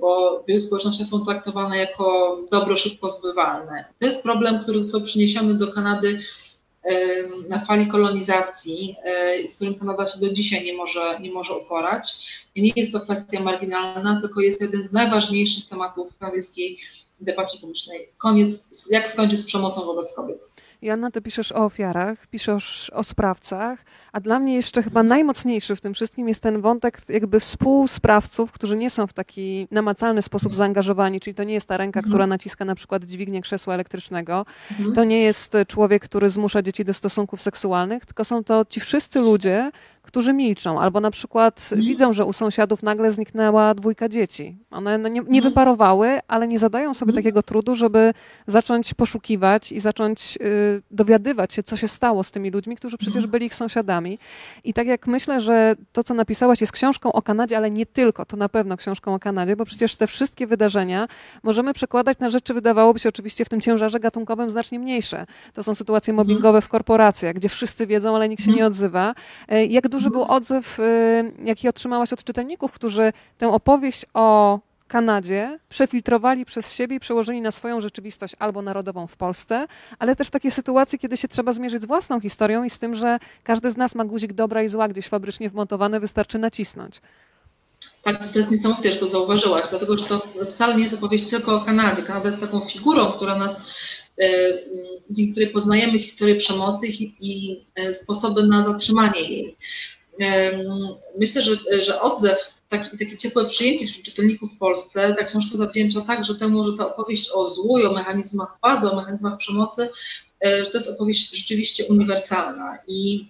bo 0.00 0.40
w 0.42 0.46
wielu 0.46 0.60
społecznościach 0.60 1.06
są 1.06 1.24
traktowane 1.24 1.78
jako 1.78 2.38
dobro 2.50 2.76
szybko 2.76 3.10
zbywalne. 3.10 3.84
To 4.00 4.06
jest 4.06 4.22
problem, 4.22 4.62
który 4.62 4.82
został 4.82 5.02
przyniesiony 5.02 5.54
do 5.54 5.72
Kanady 5.72 6.18
na 7.48 7.64
fali 7.64 7.86
kolonizacji, 7.86 8.96
e, 9.04 9.48
z 9.48 9.56
którym 9.56 9.74
Kanada 9.74 10.06
się 10.06 10.20
do 10.20 10.32
dzisiaj 10.32 10.64
nie 10.64 10.72
może, 10.72 11.18
nie 11.20 11.30
może 11.30 11.54
uporać. 11.54 12.16
I 12.54 12.62
nie 12.62 12.72
jest 12.76 12.92
to 12.92 13.00
kwestia 13.00 13.40
marginalna, 13.40 14.20
tylko 14.20 14.40
jest 14.40 14.60
jeden 14.60 14.84
z 14.84 14.92
najważniejszych 14.92 15.68
tematów 15.68 16.18
kanadyjskiej 16.18 16.78
debacie 17.20 17.58
publicznej. 17.60 18.08
Koniec, 18.18 18.62
jak 18.90 19.08
skończyć 19.08 19.40
z 19.40 19.44
przemocą 19.44 19.84
wobec 19.84 20.14
kobiet. 20.14 20.38
Joanna, 20.82 21.10
ty 21.10 21.22
piszesz 21.22 21.52
o 21.52 21.64
ofiarach, 21.64 22.26
piszesz 22.26 22.90
o 22.94 23.04
sprawcach, 23.04 23.84
a 24.12 24.20
dla 24.20 24.40
mnie 24.40 24.54
jeszcze 24.54 24.82
chyba 24.82 25.02
najmocniejszy 25.02 25.76
w 25.76 25.80
tym 25.80 25.94
wszystkim 25.94 26.28
jest 26.28 26.42
ten 26.42 26.60
wątek 26.60 27.00
jakby 27.08 27.40
współsprawców, 27.40 28.52
którzy 28.52 28.76
nie 28.76 28.90
są 28.90 29.06
w 29.06 29.12
taki 29.12 29.68
namacalny 29.70 30.22
sposób 30.22 30.54
zaangażowani, 30.54 31.20
czyli 31.20 31.34
to 31.34 31.44
nie 31.44 31.54
jest 31.54 31.66
ta 31.66 31.76
ręka, 31.76 32.00
która 32.00 32.14
mhm. 32.14 32.30
naciska 32.30 32.64
na 32.64 32.74
przykład 32.74 33.04
dźwignię 33.04 33.42
krzesła 33.42 33.74
elektrycznego, 33.74 34.46
mhm. 34.70 34.94
to 34.94 35.04
nie 35.04 35.22
jest 35.22 35.56
człowiek, 35.68 36.02
który 36.02 36.30
zmusza 36.30 36.62
dzieci 36.62 36.84
do 36.84 36.94
stosunków 36.94 37.42
seksualnych, 37.42 38.06
tylko 38.06 38.24
są 38.24 38.44
to 38.44 38.64
ci 38.64 38.80
wszyscy 38.80 39.20
ludzie, 39.20 39.70
którzy 40.08 40.32
milczą, 40.32 40.80
albo 40.80 41.00
na 41.00 41.10
przykład 41.10 41.68
mhm. 41.72 41.88
widzą, 41.88 42.12
że 42.12 42.24
u 42.24 42.32
sąsiadów 42.32 42.82
nagle 42.82 43.12
zniknęła 43.12 43.74
dwójka 43.74 44.08
dzieci. 44.08 44.56
One 44.70 44.98
no 44.98 45.08
nie, 45.08 45.22
nie 45.28 45.42
wyparowały, 45.42 46.18
ale 46.28 46.48
nie 46.48 46.58
zadają 46.58 46.94
sobie 46.94 47.12
takiego 47.12 47.42
trudu, 47.42 47.74
żeby 47.74 48.12
zacząć 48.46 48.94
poszukiwać 48.94 49.72
i 49.72 49.80
zacząć 49.80 50.38
y, 50.40 50.82
dowiadywać 50.90 51.54
się, 51.54 51.62
co 51.62 51.76
się 51.76 51.88
stało 51.88 52.24
z 52.24 52.30
tymi 52.30 52.50
ludźmi, 52.50 52.76
którzy 52.76 52.98
przecież 52.98 53.26
byli 53.26 53.46
ich 53.46 53.54
sąsiadami. 53.54 54.18
I 54.64 54.74
tak 54.74 54.86
jak 54.86 55.06
myślę, 55.06 55.40
że 55.40 55.74
to, 55.92 56.04
co 56.04 56.14
napisałaś, 56.14 56.60
jest 56.60 56.72
książką 56.72 57.12
o 57.12 57.22
Kanadzie, 57.22 57.56
ale 57.56 57.70
nie 57.70 57.86
tylko, 57.86 58.24
to 58.24 58.36
na 58.36 58.48
pewno 58.48 58.76
książką 58.76 59.14
o 59.14 59.18
Kanadzie, 59.18 59.56
bo 59.56 59.64
przecież 59.64 59.96
te 59.96 60.06
wszystkie 60.06 60.46
wydarzenia 60.46 61.08
możemy 61.42 61.74
przekładać 61.74 62.18
na 62.18 62.30
rzeczy, 62.30 62.54
wydawałoby 62.54 62.98
się 62.98 63.08
oczywiście 63.08 63.44
w 63.44 63.48
tym 63.48 63.60
ciężarze 63.60 64.00
gatunkowym 64.00 64.50
znacznie 64.50 64.78
mniejsze. 64.78 65.26
To 65.52 65.62
są 65.62 65.74
sytuacje 65.74 66.12
mhm. 66.12 66.28
mobbingowe 66.28 66.60
w 66.60 66.68
korporacjach, 66.68 67.34
gdzie 67.34 67.48
wszyscy 67.48 67.86
wiedzą, 67.86 68.16
ale 68.16 68.28
nikt 68.28 68.42
się 68.42 68.50
nie 68.50 68.64
mhm. 68.64 68.72
odzywa. 68.72 69.14
E, 69.48 69.66
jak 69.66 69.88
duży 69.98 70.10
był 70.10 70.22
odzew, 70.22 70.80
e, 70.80 70.84
jaki 71.44 71.68
otrzymałaś 71.68 72.12
od 72.12 72.24
czytelników, 72.24 72.72
którzy 72.72 73.12
tę 73.38 73.48
opowieść 73.48 74.06
o 74.14 74.58
Kanadzie, 74.88 75.58
przefiltrowali 75.68 76.44
przez 76.44 76.74
siebie 76.74 76.96
i 76.96 77.00
przełożyli 77.00 77.40
na 77.40 77.50
swoją 77.50 77.80
rzeczywistość 77.80 78.34
albo 78.38 78.62
narodową 78.62 79.06
w 79.06 79.16
Polsce, 79.16 79.66
ale 79.98 80.16
też 80.16 80.30
takie 80.30 80.50
sytuacje, 80.50 80.98
kiedy 80.98 81.16
się 81.16 81.28
trzeba 81.28 81.52
zmierzyć 81.52 81.82
z 81.82 81.86
własną 81.86 82.20
historią 82.20 82.64
i 82.64 82.70
z 82.70 82.78
tym, 82.78 82.94
że 82.94 83.18
każdy 83.44 83.70
z 83.70 83.76
nas 83.76 83.94
ma 83.94 84.04
guzik 84.04 84.32
dobra 84.32 84.62
i 84.62 84.68
zła 84.68 84.88
gdzieś 84.88 85.08
fabrycznie 85.08 85.50
wmontowany, 85.50 86.00
wystarczy 86.00 86.38
nacisnąć. 86.38 87.00
Tak, 88.02 88.32
to 88.32 88.38
jest 88.38 88.50
niesamowite, 88.50 88.92
że 88.92 88.98
to 88.98 89.08
zauważyłaś, 89.08 89.68
dlatego 89.70 89.96
że 89.96 90.06
to 90.06 90.22
wcale 90.48 90.76
nie 90.76 90.82
jest 90.82 90.94
opowieść 90.94 91.30
tylko 91.30 91.56
o 91.56 91.60
Kanadzie. 91.60 92.02
Kanada 92.02 92.28
jest 92.28 92.40
taką 92.40 92.60
figurą, 92.68 93.12
która 93.12 93.38
nas, 93.38 93.62
dzięki 95.10 95.32
której 95.32 95.50
poznajemy 95.50 95.98
historię 95.98 96.36
przemocy 96.36 96.86
i 97.20 97.60
e, 97.74 97.94
sposoby 97.94 98.42
na 98.42 98.64
zatrzymanie 98.64 99.20
jej. 99.20 99.56
Myślę, 101.18 101.42
że, 101.42 101.56
że 101.82 102.00
odzew, 102.00 102.38
taki, 102.68 102.98
takie 102.98 103.16
ciepłe 103.16 103.46
przyjęcie 103.46 103.86
wśród 103.86 104.04
czytelników 104.04 104.50
w 104.52 104.58
Polsce, 104.58 105.14
ta 105.18 105.24
książka 105.24 105.56
zawdzięcza 105.56 106.00
także 106.00 106.34
temu, 106.34 106.64
że 106.64 106.72
ta 106.78 106.94
opowieść 106.94 107.30
o 107.30 107.50
złu 107.50 107.78
i 107.78 107.86
o 107.86 107.92
mechanizmach 107.92 108.58
władzy, 108.62 108.90
o 108.90 108.96
mechanizmach 108.96 109.38
przemocy, 109.38 109.88
że 110.42 110.66
to 110.66 110.78
jest 110.78 110.90
opowieść 110.90 111.36
rzeczywiście 111.36 111.86
uniwersalna. 111.86 112.78
I 112.86 113.28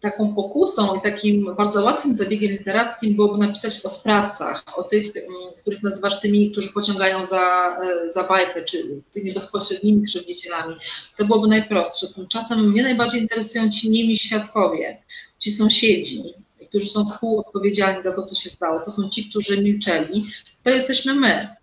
taką 0.00 0.34
pokusą 0.34 0.94
i 0.94 1.00
takim 1.00 1.54
bardzo 1.56 1.82
łatwym 1.82 2.16
zabiegiem 2.16 2.52
literackim 2.52 3.16
byłoby 3.16 3.38
napisać 3.38 3.84
o 3.84 3.88
sprawcach, 3.88 4.64
o 4.76 4.82
tych, 4.82 5.16
mm, 5.16 5.30
których 5.60 5.82
nazywasz 5.82 6.20
tymi, 6.20 6.52
którzy 6.52 6.72
pociągają 6.72 7.26
za, 7.26 7.76
e, 7.82 8.10
za 8.10 8.22
bajkę, 8.24 8.64
czy 8.64 9.02
tymi 9.12 9.32
bezpośrednimi 9.32 10.06
krzywdzicielami. 10.06 10.74
To 11.16 11.24
byłoby 11.24 11.48
najprostsze. 11.48 12.08
Tymczasem 12.14 12.70
mnie 12.70 12.82
najbardziej 12.82 13.20
interesują 13.20 13.70
ci 13.70 13.90
nimi 13.90 14.16
świadkowie, 14.16 15.02
ci 15.38 15.50
sąsiedzi, 15.50 16.22
którzy 16.68 16.88
są 16.88 17.04
współodpowiedzialni 17.04 18.02
za 18.02 18.12
to, 18.12 18.22
co 18.22 18.34
się 18.34 18.50
stało. 18.50 18.80
To 18.80 18.90
są 18.90 19.08
ci, 19.08 19.30
którzy 19.30 19.62
milczeli. 19.62 20.26
To 20.62 20.70
jesteśmy 20.70 21.14
my. 21.14 21.59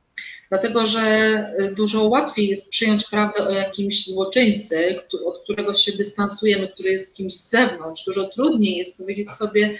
Dlatego, 0.50 0.86
że 0.86 1.46
y, 1.60 1.76
dużo 1.76 2.04
łatwiej 2.04 2.48
jest 2.48 2.70
przyjąć 2.70 3.04
prawdę 3.04 3.48
o 3.48 3.52
jakimś 3.52 4.06
złoczyńcy, 4.06 5.00
od 5.26 5.44
którego 5.44 5.76
się 5.76 5.92
dystansujemy, 5.92 6.68
który 6.68 6.92
jest 6.92 7.16
kimś 7.16 7.36
z 7.36 7.50
zewnątrz. 7.50 8.06
Dużo 8.06 8.28
trudniej 8.28 8.78
jest 8.78 8.98
powiedzieć 8.98 9.32
sobie, 9.32 9.78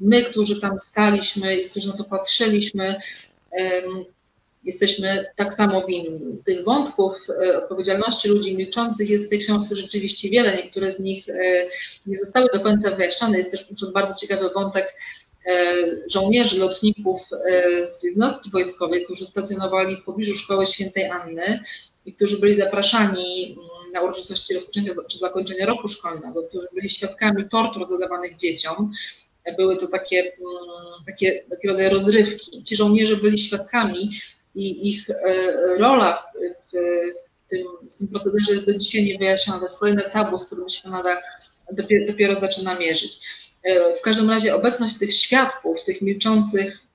my, 0.00 0.24
którzy 0.24 0.60
tam 0.60 0.80
staliśmy 0.80 1.56
i 1.56 1.70
którzy 1.70 1.88
na 1.88 1.96
to 1.96 2.04
patrzyliśmy, 2.04 2.96
jesteśmy 4.64 5.26
tak 5.36 5.54
samo 5.54 5.86
winni. 5.86 6.38
Tych 6.46 6.64
wątków 6.64 7.12
y, 7.28 7.56
odpowiedzialności 7.56 8.28
ludzi 8.28 8.56
milczących 8.56 9.10
jest 9.10 9.26
w 9.26 9.30
tej 9.30 9.38
książce 9.38 9.76
rzeczywiście 9.76 10.28
wiele. 10.28 10.56
Niektóre 10.56 10.92
z 10.92 11.00
nich 11.00 11.28
y, 11.28 11.68
nie 12.06 12.18
zostały 12.18 12.48
do 12.54 12.60
końca 12.60 12.90
wyjaśnione. 12.90 13.38
Jest 13.38 13.50
też 13.50 13.66
bardzo 13.92 14.20
ciekawy 14.20 14.50
wątek 14.54 14.94
E, 14.94 15.21
żołnierzy, 16.06 16.58
lotników 16.58 17.20
e, 17.32 17.86
z 17.86 18.04
jednostki 18.04 18.50
wojskowej, 18.50 19.04
którzy 19.04 19.26
stacjonowali 19.26 19.96
w 19.96 20.04
pobliżu 20.04 20.36
szkoły 20.36 20.66
świętej 20.66 21.10
Anny 21.10 21.60
i 22.06 22.14
którzy 22.14 22.38
byli 22.38 22.54
zapraszani 22.54 23.44
mm, 23.52 23.92
na 23.92 24.00
uroczystości 24.02 24.54
rozpoczęcia 24.54 24.92
czy 25.10 25.18
zakończenia 25.18 25.66
roku 25.66 25.88
szkolnego, 25.88 26.42
którzy 26.42 26.66
byli 26.74 26.88
świadkami 26.88 27.48
tortur 27.48 27.86
zadawanych 27.86 28.36
dzieciom. 28.36 28.90
Były 29.56 29.76
to 29.76 29.86
takie, 29.86 30.20
mm, 30.20 30.32
takie, 31.06 31.44
taki 31.50 31.68
rodzaj 31.68 31.88
rozrywki. 31.88 32.64
Ci 32.64 32.76
żołnierze 32.76 33.16
byli 33.16 33.38
świadkami 33.38 34.10
i 34.54 34.90
ich 34.90 35.10
e, 35.10 35.16
rola 35.78 36.22
w, 36.34 36.38
w, 36.74 37.50
tym, 37.50 37.66
w 37.92 37.96
tym 37.96 38.08
procederze 38.08 38.52
jest 38.52 38.66
do 38.66 38.78
dzisiaj 38.78 39.04
niewyjaśniona. 39.04 39.58
To 39.58 39.64
jest 39.64 39.78
kolejne 39.78 40.02
tabu, 40.02 40.38
z 40.38 40.46
którym 40.46 40.68
się 40.68 40.82
Kanada 40.82 41.22
dopiero, 41.72 42.06
dopiero 42.06 42.40
zaczyna 42.40 42.78
mierzyć. 42.78 43.20
E, 43.62 43.96
w 43.96 44.00
każdym 44.00 44.30
razie 44.30 44.54
obecność 44.54 44.98
tych 44.98 45.14
świadków, 45.14 45.84
tych 45.84 46.02
milczących 46.02 46.86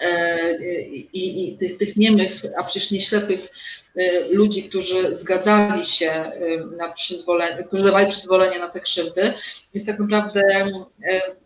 e, 0.00 0.58
i, 0.92 1.52
i 1.52 1.58
tych, 1.58 1.78
tych 1.78 1.96
niemych, 1.96 2.42
a 2.58 2.64
przecież 2.64 2.90
nie 2.90 3.00
ślepych 3.00 3.48
e, 3.96 4.28
ludzi, 4.28 4.62
którzy 4.62 5.16
zgadzali 5.16 5.84
się 5.84 6.32
na 6.78 6.88
przyzwolenie, 6.92 7.64
którzy 7.64 7.84
dawali 7.84 8.06
przyzwolenie 8.06 8.58
na 8.58 8.68
te 8.68 8.80
krzywdy, 8.80 9.32
jest 9.74 9.86
tak 9.86 9.98
naprawdę 9.98 10.42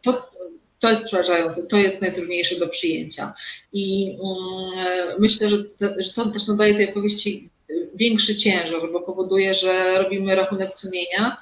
to, 0.03 0.30
to 0.78 0.90
jest 0.90 1.05
przerażające, 1.05 1.62
to 1.62 1.76
jest 1.76 2.01
najtrudniejsze 2.01 2.57
do 2.57 2.68
przyjęcia. 2.68 3.34
I 3.72 4.16
mm, 4.24 5.16
myślę, 5.18 5.51
że, 5.51 5.57
że 5.80 6.12
to 6.14 6.30
też 6.30 6.47
nadaje 6.47 6.74
tej 6.74 6.90
opowieści 6.90 7.49
większy 7.95 8.36
ciężar, 8.36 8.93
bo 8.93 9.01
powoduje, 9.01 9.55
że 9.55 9.99
robimy 9.99 10.34
rachunek 10.34 10.74
sumienia 10.74 11.36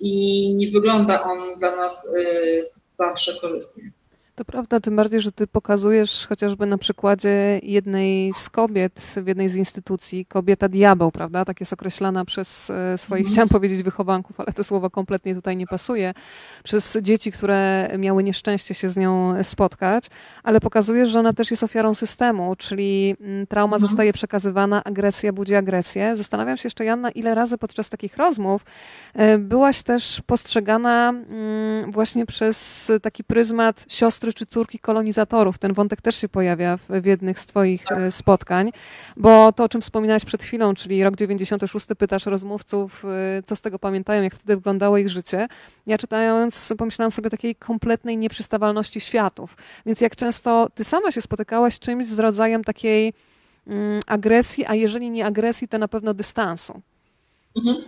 i 0.00 0.54
nie 0.54 0.70
wygląda 0.70 1.22
on 1.22 1.58
dla 1.58 1.76
nas 1.76 2.04
y, 2.04 2.70
zawsze 2.98 3.40
korzystnie. 3.40 3.92
To 4.36 4.44
prawda, 4.44 4.80
tym 4.80 4.96
bardziej, 4.96 5.20
że 5.20 5.32
ty 5.32 5.46
pokazujesz 5.46 6.26
chociażby 6.26 6.66
na 6.66 6.78
przykładzie 6.78 7.60
jednej 7.62 8.32
z 8.32 8.50
kobiet 8.50 9.14
w 9.24 9.26
jednej 9.26 9.48
z 9.48 9.56
instytucji, 9.56 10.26
kobieta 10.26 10.68
diabeł, 10.68 11.10
prawda? 11.10 11.44
Tak 11.44 11.60
jest 11.60 11.72
określana 11.72 12.24
przez 12.24 12.70
e, 12.70 12.98
swoich, 12.98 13.24
mm. 13.24 13.32
chciałam 13.32 13.48
powiedzieć 13.48 13.82
wychowanków, 13.82 14.40
ale 14.40 14.52
to 14.52 14.64
słowo 14.64 14.90
kompletnie 14.90 15.34
tutaj 15.34 15.56
nie 15.56 15.66
pasuje, 15.66 16.14
przez 16.64 16.98
dzieci, 17.02 17.32
które 17.32 17.90
miały 17.98 18.22
nieszczęście 18.22 18.74
się 18.74 18.88
z 18.88 18.96
nią 18.96 19.44
spotkać, 19.44 20.04
ale 20.42 20.60
pokazujesz, 20.60 21.08
że 21.08 21.20
ona 21.20 21.32
też 21.32 21.50
jest 21.50 21.62
ofiarą 21.62 21.94
systemu, 21.94 22.56
czyli 22.56 23.16
mm, 23.20 23.46
trauma 23.46 23.76
mm. 23.76 23.88
zostaje 23.88 24.12
przekazywana, 24.12 24.84
agresja 24.84 25.32
budzi 25.32 25.54
agresję. 25.54 26.16
Zastanawiam 26.16 26.56
się 26.56 26.66
jeszcze, 26.66 26.84
Janna, 26.84 27.10
ile 27.10 27.34
razy 27.34 27.58
podczas 27.58 27.90
takich 27.90 28.16
rozmów 28.16 28.64
e, 29.14 29.38
byłaś 29.38 29.82
też 29.82 30.22
postrzegana 30.26 31.08
mm, 31.08 31.92
właśnie 31.92 32.26
przez 32.26 32.92
taki 33.02 33.24
pryzmat 33.24 33.84
siostry 33.88 34.23
siostry 34.24 34.46
czy 34.46 34.46
córki 34.46 34.78
kolonizatorów. 34.78 35.58
Ten 35.58 35.72
wątek 35.72 36.00
też 36.00 36.16
się 36.16 36.28
pojawia 36.28 36.76
w, 36.76 36.88
w 36.88 37.04
jednych 37.04 37.38
z 37.38 37.46
Twoich 37.46 37.92
e, 37.92 38.12
spotkań, 38.12 38.70
bo 39.16 39.52
to, 39.52 39.64
o 39.64 39.68
czym 39.68 39.80
wspominałaś 39.80 40.24
przed 40.24 40.42
chwilą, 40.42 40.74
czyli 40.74 41.04
rok 41.04 41.16
96, 41.16 41.86
pytasz 41.98 42.26
rozmówców, 42.26 43.04
e, 43.04 43.42
co 43.42 43.56
z 43.56 43.60
tego 43.60 43.78
pamiętają, 43.78 44.22
jak 44.22 44.34
wtedy 44.34 44.56
wyglądało 44.56 44.98
ich 44.98 45.08
życie. 45.08 45.46
Ja 45.86 45.98
czytając, 45.98 46.74
pomyślałam 46.78 47.10
sobie 47.10 47.26
o 47.26 47.30
takiej 47.30 47.54
kompletnej 47.54 48.16
nieprzystawalności 48.16 49.00
światów. 49.00 49.56
Więc 49.86 50.00
jak 50.00 50.16
często 50.16 50.68
Ty 50.74 50.84
sama 50.84 51.12
się 51.12 51.22
spotykałaś 51.22 51.78
czymś 51.78 52.06
z 52.06 52.18
rodzajem 52.18 52.64
takiej 52.64 53.12
mm, 53.66 54.00
agresji, 54.06 54.64
a 54.66 54.74
jeżeli 54.74 55.10
nie 55.10 55.26
agresji, 55.26 55.68
to 55.68 55.78
na 55.78 55.88
pewno 55.88 56.14
dystansu. 56.14 56.82
Mhm. 57.56 57.84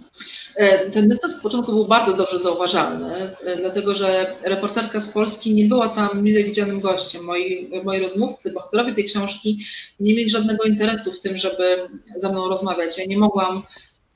E, 0.56 0.90
ten 0.90 1.08
dystans 1.08 1.36
w 1.36 1.42
początku 1.42 1.72
był 1.72 1.84
bardzo 1.84 2.12
dobrze 2.12 2.38
zauważalny, 2.38 3.14
e, 3.14 3.56
dlatego 3.56 3.94
że 3.94 4.36
reporterka 4.42 5.00
z 5.00 5.08
Polski 5.08 5.54
nie 5.54 5.64
była 5.64 5.88
tam 5.88 6.22
mile 6.22 6.44
widzianym 6.44 6.80
gościem. 6.80 7.24
Moi, 7.24 7.70
moi 7.84 8.00
rozmówcy, 8.00 8.52
bohaterowie 8.52 8.94
tej 8.94 9.04
książki 9.04 9.64
nie 10.00 10.14
mieli 10.14 10.30
żadnego 10.30 10.64
interesu 10.64 11.12
w 11.12 11.20
tym, 11.20 11.36
żeby 11.36 11.88
ze 12.16 12.32
mną 12.32 12.48
rozmawiać. 12.48 12.98
Ja 12.98 13.04
nie 13.04 13.18
mogłam 13.18 13.62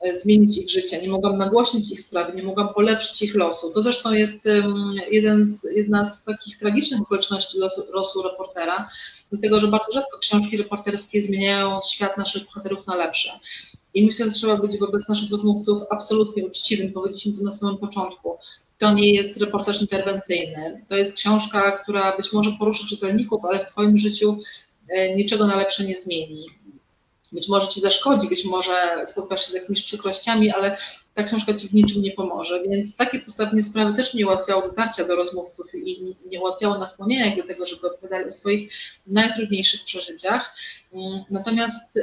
e, 0.01 0.15
zmienić 0.15 0.57
ich 0.57 0.69
życia, 0.69 1.01
nie 1.01 1.09
mogłam 1.09 1.37
nagłośnić 1.37 1.91
ich 1.91 2.01
sprawy, 2.01 2.33
nie 2.33 2.43
mogłam 2.43 2.73
polepszyć 2.73 3.21
ich 3.21 3.35
losu. 3.35 3.71
To 3.73 3.81
zresztą 3.81 4.13
jest 4.13 4.43
jeden 5.11 5.45
z, 5.45 5.67
jedna 5.75 6.05
z 6.05 6.23
takich 6.23 6.57
tragicznych 6.57 7.01
okoliczności 7.01 7.57
losu, 7.57 7.83
losu 7.93 8.21
reportera, 8.21 8.89
dlatego 9.31 9.59
że 9.59 9.67
bardzo 9.67 9.91
rzadko 9.91 10.19
książki 10.19 10.57
reporterskie 10.57 11.21
zmieniają 11.21 11.79
świat 11.91 12.17
naszych 12.17 12.45
bohaterów 12.45 12.87
na 12.87 12.95
lepsze. 12.95 13.39
I 13.93 14.05
myślę, 14.05 14.25
że 14.25 14.31
trzeba 14.31 14.57
być 14.57 14.79
wobec 14.79 15.07
naszych 15.07 15.31
rozmówców 15.31 15.83
absolutnie 15.89 16.45
uczciwym, 16.45 16.93
powiedzieliśmy 16.93 17.37
to 17.37 17.43
na 17.43 17.51
samym 17.51 17.77
początku. 17.77 18.37
To 18.77 18.93
nie 18.93 19.13
jest 19.13 19.37
reportaż 19.37 19.81
interwencyjny. 19.81 20.85
To 20.89 20.95
jest 20.95 21.15
książka, 21.15 21.71
która 21.71 22.17
być 22.17 22.33
może 22.33 22.51
poruszy 22.59 22.87
czytelników, 22.87 23.45
ale 23.45 23.65
w 23.65 23.69
Twoim 23.69 23.97
życiu 23.97 24.37
e, 24.89 25.15
niczego 25.15 25.47
na 25.47 25.55
lepsze 25.55 25.83
nie 25.83 25.95
zmieni. 25.95 26.45
Być 27.31 27.49
może 27.49 27.67
Ci 27.67 27.81
zaszkodzi, 27.81 28.27
być 28.27 28.45
może 28.45 29.05
spotkasz 29.05 29.45
się 29.45 29.51
z 29.51 29.53
jakimiś 29.53 29.81
przykrościami, 29.81 30.51
ale 30.51 30.77
ta 31.13 31.23
książka 31.23 31.53
Ci 31.53 31.67
w 31.67 31.73
niczym 31.73 32.01
nie 32.01 32.11
pomoże. 32.11 32.63
Więc 32.63 32.95
takie 32.95 33.19
postawienie 33.19 33.63
sprawy 33.63 33.93
też 33.93 34.13
nie 34.13 34.25
ułatwiało 34.25 34.61
dotarcia 34.61 35.05
do 35.05 35.15
rozmówców 35.15 35.75
i 35.75 36.15
nie 36.29 36.39
ułatwiało 36.39 36.77
nakłonienia 36.77 37.35
do 37.35 37.43
tego, 37.43 37.65
żeby 37.65 37.87
opowiadali 37.87 38.25
o 38.25 38.31
swoich 38.31 38.73
najtrudniejszych 39.07 39.83
przeżyciach. 39.83 40.55
Mm, 40.93 41.23
natomiast 41.29 41.99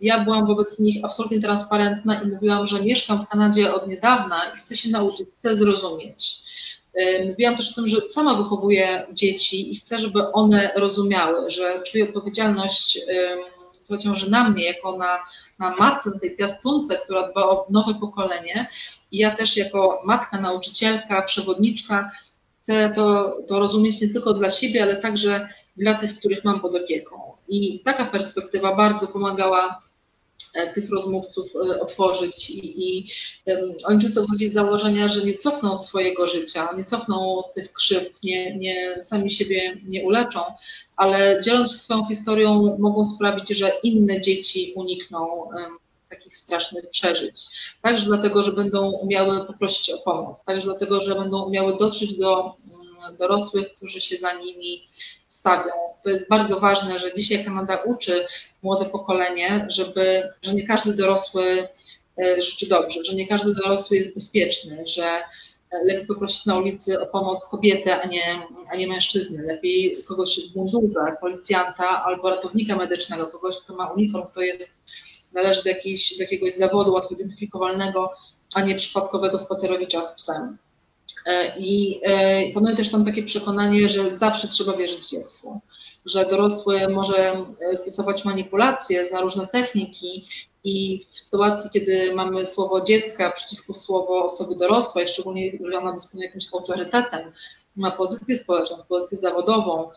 ja 0.00 0.24
byłam 0.24 0.46
wobec 0.46 0.78
nich 0.78 1.04
absolutnie 1.04 1.40
transparentna 1.40 2.22
i 2.22 2.26
mówiłam, 2.26 2.66
że 2.66 2.82
mieszkam 2.82 3.24
w 3.24 3.28
Kanadzie 3.28 3.74
od 3.74 3.88
niedawna 3.88 4.36
i 4.54 4.58
chcę 4.58 4.76
się 4.76 4.90
nauczyć, 4.90 5.28
chcę 5.38 5.56
zrozumieć. 5.56 6.46
Mówiłam 7.26 7.56
też 7.56 7.70
o 7.72 7.74
tym, 7.74 7.88
że 7.88 7.96
sama 8.08 8.34
wychowuję 8.34 9.06
dzieci 9.12 9.72
i 9.72 9.76
chcę, 9.76 9.98
żeby 9.98 10.32
one 10.32 10.70
rozumiały, 10.76 11.50
że 11.50 11.82
czuję 11.86 12.04
odpowiedzialność 12.04 13.00
która 13.86 13.98
ciąży 13.98 14.30
na 14.30 14.48
mnie, 14.48 14.64
jako 14.64 14.96
na, 14.96 15.18
na 15.58 15.76
matce, 15.76 16.10
tej 16.20 16.36
piastunce, 16.36 16.98
która 16.98 17.28
dba 17.28 17.44
o 17.44 17.66
nowe 17.70 17.94
pokolenie. 17.94 18.68
I 19.12 19.18
ja 19.18 19.36
też 19.36 19.56
jako 19.56 20.02
matka, 20.04 20.40
nauczycielka, 20.40 21.22
przewodniczka 21.22 22.10
chcę 22.66 22.90
to, 22.90 23.36
to 23.48 23.58
rozumieć 23.58 24.00
nie 24.00 24.08
tylko 24.08 24.32
dla 24.32 24.50
siebie, 24.50 24.82
ale 24.82 24.96
także 24.96 25.48
dla 25.76 25.94
tych, 25.94 26.18
których 26.18 26.44
mam 26.44 26.60
pod 26.60 26.74
opieką. 26.74 27.16
I 27.48 27.80
taka 27.84 28.04
perspektywa 28.04 28.74
bardzo 28.74 29.08
pomagała 29.08 29.82
tych 30.74 30.90
rozmówców 30.90 31.46
otworzyć 31.80 32.50
i, 32.50 32.88
i 32.88 33.10
oni 33.84 34.02
często 34.02 34.20
wychodzili 34.20 34.50
z 34.50 34.54
założenia, 34.54 35.08
że 35.08 35.24
nie 35.24 35.34
cofną 35.34 35.78
swojego 35.78 36.26
życia, 36.26 36.68
nie 36.76 36.84
cofną 36.84 37.42
tych 37.54 37.72
krzywd, 37.72 38.22
nie, 38.22 38.56
nie 38.56 39.02
sami 39.02 39.30
siebie 39.30 39.80
nie 39.84 40.04
uleczą, 40.04 40.40
ale 40.96 41.40
dzieląc 41.44 41.72
się 41.72 41.78
swoją 41.78 42.08
historią 42.08 42.76
mogą 42.78 43.04
sprawić, 43.04 43.48
że 43.48 43.72
inne 43.82 44.20
dzieci 44.20 44.72
unikną 44.76 45.48
takich 46.08 46.36
strasznych 46.36 46.90
przeżyć. 46.90 47.46
Także 47.82 48.06
dlatego, 48.06 48.42
że 48.42 48.52
będą 48.52 48.90
umiały 48.90 49.46
poprosić 49.46 49.90
o 49.90 49.98
pomoc, 49.98 50.44
także 50.44 50.66
dlatego, 50.66 51.00
że 51.00 51.14
będą 51.14 51.42
umiały 51.42 51.76
dotrzeć 51.76 52.16
do 52.16 52.44
mm, 52.44 53.16
dorosłych, 53.16 53.74
którzy 53.74 54.00
się 54.00 54.16
za 54.16 54.32
nimi 54.32 54.84
To 56.04 56.10
jest 56.10 56.28
bardzo 56.28 56.60
ważne, 56.60 56.98
że 56.98 57.14
dzisiaj 57.14 57.44
Kanada 57.44 57.76
uczy 57.76 58.26
młode 58.62 58.84
pokolenie, 58.84 59.66
żeby, 59.70 60.22
że 60.42 60.54
nie 60.54 60.66
każdy 60.66 60.92
dorosły 60.92 61.68
e, 62.18 62.42
życzy 62.42 62.68
dobrze, 62.68 63.04
że 63.04 63.14
nie 63.14 63.28
każdy 63.28 63.54
dorosły 63.54 63.96
jest 63.96 64.14
bezpieczny, 64.14 64.84
że 64.86 65.22
lepiej 65.84 66.06
poprosić 66.06 66.46
na 66.46 66.58
ulicy 66.58 67.00
o 67.00 67.06
pomoc 67.06 67.46
kobietę, 67.46 68.02
a 68.02 68.06
nie, 68.06 68.42
a 68.70 68.76
nie 68.76 68.88
mężczyzny. 68.88 69.42
Lepiej 69.42 70.04
kogoś 70.08 70.40
w 70.52 70.56
mundurze, 70.56 71.16
policjanta 71.20 72.04
albo 72.04 72.30
ratownika 72.30 72.76
medycznego, 72.76 73.26
kogoś, 73.26 73.58
kto 73.58 73.74
ma 73.74 73.92
uniform, 73.92 74.26
kto 74.26 74.40
jest 74.40 74.78
należy 75.32 75.62
do, 75.62 75.68
jakiejś, 75.68 76.16
do 76.16 76.22
jakiegoś 76.22 76.54
zawodu 76.54 76.92
łatwo 76.92 77.14
identyfikowalnego, 77.14 78.10
a 78.54 78.62
nie 78.62 78.74
przypadkowego 78.74 79.38
spacerowicza 79.38 80.02
z 80.02 80.14
psem. 80.14 80.58
E, 81.26 81.58
I 81.58 82.00
e, 82.02 82.52
panuje 82.52 82.76
też 82.76 82.90
tam 82.90 83.04
takie 83.04 83.22
przekonanie, 83.22 83.88
że 83.88 84.14
zawsze 84.14 84.48
trzeba 84.48 84.76
wierzyć 84.76 85.08
dziecku, 85.08 85.60
że 86.04 86.26
dorosły 86.26 86.88
może 86.88 87.46
e, 87.72 87.76
stosować 87.76 88.24
manipulacje, 88.24 89.04
zna 89.04 89.20
różne 89.20 89.46
techniki 89.46 90.28
i 90.64 91.06
w 91.14 91.20
sytuacji, 91.20 91.70
kiedy 91.70 92.14
mamy 92.14 92.46
słowo 92.46 92.80
dziecka 92.80 93.30
przeciwko 93.30 93.74
słowo 93.74 94.24
osoby 94.24 94.56
dorosłej, 94.56 95.08
szczególnie 95.08 95.46
jeżeli 95.46 95.76
ona 95.76 95.92
dysponuje 95.92 96.26
jakimś 96.26 96.44
autorytetem, 96.54 97.32
ma 97.76 97.90
pozycję 97.90 98.36
społeczną, 98.36 98.76
pozycję 98.88 99.18
zawodową, 99.18 99.90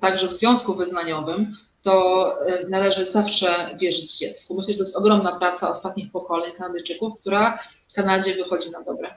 także 0.00 0.28
w 0.28 0.32
związku 0.32 0.74
wyznaniowym, 0.74 1.56
to 1.82 2.36
e, 2.46 2.68
należy 2.68 3.04
zawsze 3.04 3.76
wierzyć 3.80 4.18
dziecku. 4.18 4.54
Myślę, 4.54 4.72
że 4.72 4.78
to 4.78 4.84
jest 4.84 4.96
ogromna 4.96 5.38
praca 5.38 5.70
ostatnich 5.70 6.12
pokoleń 6.12 6.52
Kanadyjczyków, 6.52 7.20
która 7.20 7.58
w 7.90 7.92
Kanadzie 7.92 8.34
wychodzi 8.34 8.70
na 8.70 8.82
dobre. 8.82 9.14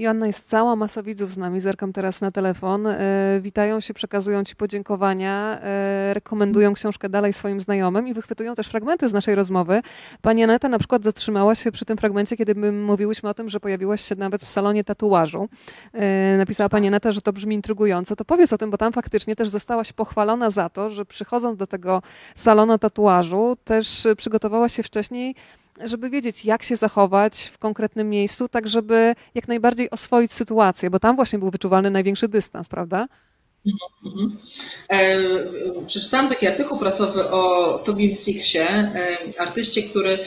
Joanna, 0.00 0.26
jest 0.26 0.48
cała 0.48 0.76
masa 0.76 1.02
widzów 1.02 1.30
z 1.30 1.36
nami, 1.36 1.60
zerkam 1.60 1.92
teraz 1.92 2.20
na 2.20 2.30
telefon. 2.30 2.86
E, 2.86 3.40
witają 3.40 3.80
się, 3.80 3.94
przekazują 3.94 4.44
Ci 4.44 4.56
podziękowania, 4.56 5.58
e, 5.62 6.14
rekomendują 6.14 6.74
książkę 6.74 7.08
dalej 7.08 7.32
swoim 7.32 7.60
znajomym 7.60 8.08
i 8.08 8.14
wychwytują 8.14 8.54
też 8.54 8.66
fragmenty 8.66 9.08
z 9.08 9.12
naszej 9.12 9.34
rozmowy. 9.34 9.80
Pani 10.22 10.44
Aneta 10.44 10.68
na 10.68 10.78
przykład 10.78 11.04
zatrzymała 11.04 11.54
się 11.54 11.72
przy 11.72 11.84
tym 11.84 11.98
fragmencie, 11.98 12.36
kiedy 12.36 12.54
my 12.54 12.72
mówiłyśmy 12.72 13.28
o 13.28 13.34
tym, 13.34 13.48
że 13.48 13.60
pojawiłaś 13.60 14.00
się 14.00 14.14
nawet 14.14 14.42
w 14.42 14.46
salonie 14.46 14.84
tatuażu. 14.84 15.48
E, 15.92 16.36
napisała 16.36 16.68
Pani 16.68 16.86
Aneta, 16.86 17.12
że 17.12 17.20
to 17.20 17.32
brzmi 17.32 17.54
intrygująco. 17.54 18.16
To 18.16 18.24
powiedz 18.24 18.52
o 18.52 18.58
tym, 18.58 18.70
bo 18.70 18.78
tam 18.78 18.92
faktycznie 18.92 19.36
też 19.36 19.48
zostałaś 19.48 19.92
pochwalona 19.92 20.50
za 20.50 20.68
to, 20.68 20.88
że 20.88 21.04
przychodząc 21.06 21.58
do 21.58 21.66
tego 21.66 22.02
salonu 22.34 22.78
tatuażu 22.78 23.56
też 23.64 24.06
przygotowałaś 24.16 24.72
się 24.72 24.82
wcześniej 24.82 25.34
żeby 25.84 26.10
wiedzieć, 26.10 26.44
jak 26.44 26.62
się 26.62 26.76
zachować 26.76 27.50
w 27.52 27.58
konkretnym 27.58 28.10
miejscu, 28.10 28.48
tak 28.48 28.68
żeby 28.68 29.14
jak 29.34 29.48
najbardziej 29.48 29.90
oswoić 29.90 30.32
sytuację, 30.32 30.90
bo 30.90 30.98
tam 30.98 31.16
właśnie 31.16 31.38
był 31.38 31.50
wyczuwalny 31.50 31.90
największy 31.90 32.28
dystans, 32.28 32.68
prawda? 32.68 33.06
Mhm. 34.04 34.36
E, 34.88 35.18
przeczytałam 35.86 36.28
taki 36.28 36.46
artykuł 36.46 36.78
pracowy 36.78 37.30
o 37.30 37.78
Tobim 37.78 38.12
Sixie, 38.14 38.68
e, 38.68 39.18
artyście, 39.38 39.82
który 39.82 40.18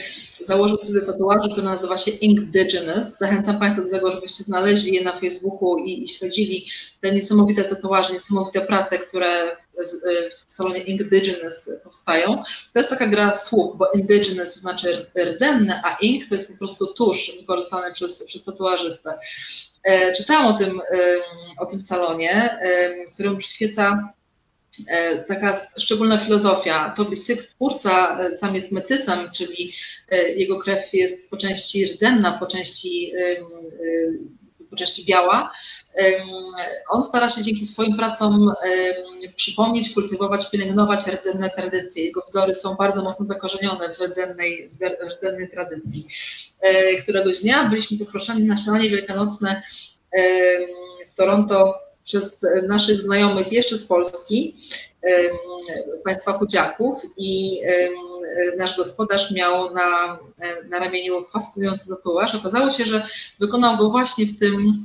założył 0.44 0.78
wtedy 0.78 1.02
tatuaże, 1.02 1.48
który 1.48 1.66
nazywa 1.66 1.96
się 1.96 2.10
Indigenous. 2.10 3.18
Zachęcam 3.18 3.58
Państwa 3.58 3.82
do 3.82 3.90
tego, 3.90 4.12
żebyście 4.12 4.44
znaleźli 4.44 4.94
je 4.94 5.04
na 5.04 5.20
Facebooku 5.20 5.78
i, 5.78 6.04
i 6.04 6.08
śledzili 6.08 6.66
te 7.00 7.14
niesamowite 7.14 7.64
tatuaże, 7.64 8.12
niesamowite 8.12 8.60
prace, 8.60 8.98
które 8.98 9.56
w 10.46 10.50
salonie 10.50 10.78
Indigenous 10.78 11.70
powstają. 11.84 12.42
To 12.72 12.78
jest 12.78 12.90
taka 12.90 13.06
gra 13.06 13.32
słów, 13.32 13.78
bo 13.78 13.90
Indigenous 13.94 14.56
znaczy 14.56 15.06
rdzenny, 15.24 15.80
a 15.84 15.96
ink 16.00 16.28
to 16.28 16.34
jest 16.34 16.52
po 16.52 16.58
prostu 16.58 16.86
tusz 16.86 17.32
wykorzystany 17.40 17.92
przez, 17.92 18.24
przez 18.24 18.44
tatuażystę. 18.44 19.18
E, 19.84 20.12
czytałam 20.12 20.54
o 20.54 20.58
tym, 20.58 20.80
o 21.58 21.66
tym 21.66 21.80
salonie, 21.80 22.58
którym 23.14 23.38
przyświeca 23.38 24.12
e, 24.88 25.18
taka 25.18 25.66
szczególna 25.78 26.18
filozofia. 26.18 26.94
Toby 26.96 27.16
Six, 27.16 27.48
twórca, 27.48 28.20
e, 28.20 28.38
sam 28.38 28.54
jest 28.54 28.72
metysem, 28.72 29.30
czyli 29.34 29.72
jego 30.36 30.58
krew 30.58 30.94
jest 30.94 31.30
po 31.30 31.36
części 31.36 31.86
rdzenna, 31.86 32.38
po 32.38 32.46
części, 32.46 33.12
biała. 35.06 35.52
On 36.90 37.04
stara 37.04 37.28
się 37.28 37.42
dzięki 37.42 37.66
swoim 37.66 37.96
pracom 37.96 38.52
przypomnieć, 39.36 39.94
kultywować, 39.94 40.50
pielęgnować 40.50 41.06
rdzenne 41.06 41.50
tradycje. 41.50 42.04
Jego 42.04 42.22
wzory 42.28 42.54
są 42.54 42.74
bardzo 42.74 43.02
mocno 43.02 43.26
zakorzenione 43.26 43.94
w 43.94 44.00
rdzennej, 44.00 44.70
rdzennej 45.18 45.50
tradycji. 45.50 46.06
E, 46.60 46.96
któregoś 46.96 47.40
dnia 47.40 47.68
byliśmy 47.68 47.96
zaproszeni 47.96 48.44
na 48.44 48.56
śniadanie 48.56 48.90
wielkanocne 48.90 49.62
w 51.08 51.14
Toronto 51.14 51.83
przez 52.04 52.46
naszych 52.68 53.00
znajomych 53.00 53.52
jeszcze 53.52 53.78
z 53.78 53.84
Polski, 53.84 54.54
państwa 56.04 56.32
chudziaków 56.32 56.98
i 57.16 57.60
nasz 58.58 58.76
gospodarz 58.76 59.30
miał 59.30 59.74
na, 59.74 60.18
na 60.68 60.78
ramieniu 60.78 61.24
fascynujący 61.32 61.88
tatuaż. 61.88 62.34
Okazało 62.34 62.70
się, 62.70 62.84
że 62.84 63.06
wykonał 63.40 63.76
go 63.76 63.90
właśnie 63.90 64.26
w 64.26 64.38
tym 64.38 64.84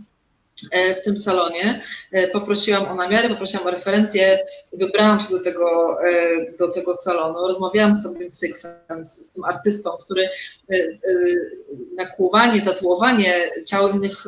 E, 0.72 0.96
w 0.96 1.04
tym 1.04 1.18
salonie. 1.18 1.82
E, 2.12 2.28
poprosiłam 2.28 2.86
o 2.86 2.96
namiary, 2.96 3.30
poprosiłam 3.30 3.68
o 3.68 3.72
referencje, 3.72 4.40
wybrałam 4.74 5.20
się 5.20 5.30
do 5.30 5.40
tego, 5.40 5.98
e, 6.04 6.52
do 6.58 6.68
tego 6.68 6.96
salonu. 6.96 7.48
Rozmawiałam 7.48 7.96
z 7.96 8.04
Tobim 8.04 8.32
Sixem, 8.32 9.06
z 9.06 9.30
tym 9.32 9.44
artystą, 9.44 9.92
który 10.04 10.30
nakłuwanie, 11.96 12.62
tatuowanie 12.62 13.52
ciał 13.66 13.90
innych 13.90 14.28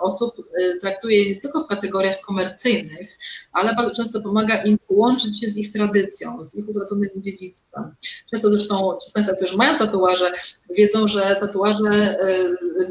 osób 0.00 0.34
traktuje 0.80 1.28
nie 1.34 1.40
tylko 1.40 1.64
w 1.64 1.66
kategoriach 1.66 2.20
komercyjnych, 2.20 3.18
ale 3.52 3.74
bardzo 3.74 3.94
często 3.94 4.20
pomaga 4.20 4.62
im 4.62 4.78
łączyć 4.88 5.40
się 5.40 5.48
z 5.48 5.56
ich 5.56 5.72
tradycją, 5.72 6.44
z 6.44 6.54
ich 6.54 6.68
utraconym 6.68 7.10
dziedzictwem. 7.16 7.94
Często 8.30 8.52
zresztą 8.52 8.98
ci 9.02 9.10
z 9.10 9.12
Państwa, 9.12 9.36
którzy 9.36 9.56
mają 9.56 9.78
tatuaże, 9.78 10.32
wiedzą, 10.70 11.08
że 11.08 11.36
tatuaże 11.40 12.18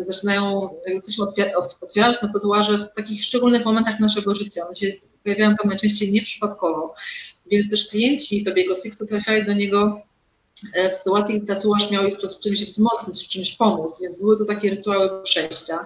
zaczynają, 0.07 0.69
jesteśmy 0.87 1.25
otwierają 1.81 2.13
się 2.13 2.19
na 2.27 2.33
tatuaże 2.33 2.89
w 2.91 2.95
takich 2.95 3.23
szczególnych 3.23 3.65
momentach 3.65 3.99
naszego 3.99 4.35
życia. 4.35 4.65
One 4.65 4.75
się 4.75 4.91
pojawiają 5.23 5.55
tam 5.55 5.67
najczęściej 5.67 6.11
nieprzypadkowo. 6.11 6.93
Więc 7.51 7.69
też 7.69 7.87
klienci 7.87 8.43
Tobiego 8.43 8.75
Sixu 8.75 9.05
trafiali 9.05 9.45
do 9.45 9.53
niego 9.53 10.01
w 10.91 10.95
sytuacji, 10.95 11.41
gdy 11.41 11.55
tatuaż 11.55 11.91
miał 11.91 12.05
ich 12.05 12.17
w 12.17 12.39
czymś 12.39 12.65
wzmocnić, 12.65 13.25
w 13.25 13.27
czymś 13.27 13.55
pomóc, 13.55 14.01
więc 14.01 14.19
były 14.19 14.37
to 14.37 14.45
takie 14.45 14.69
rytuały 14.69 15.23
przejścia. 15.23 15.85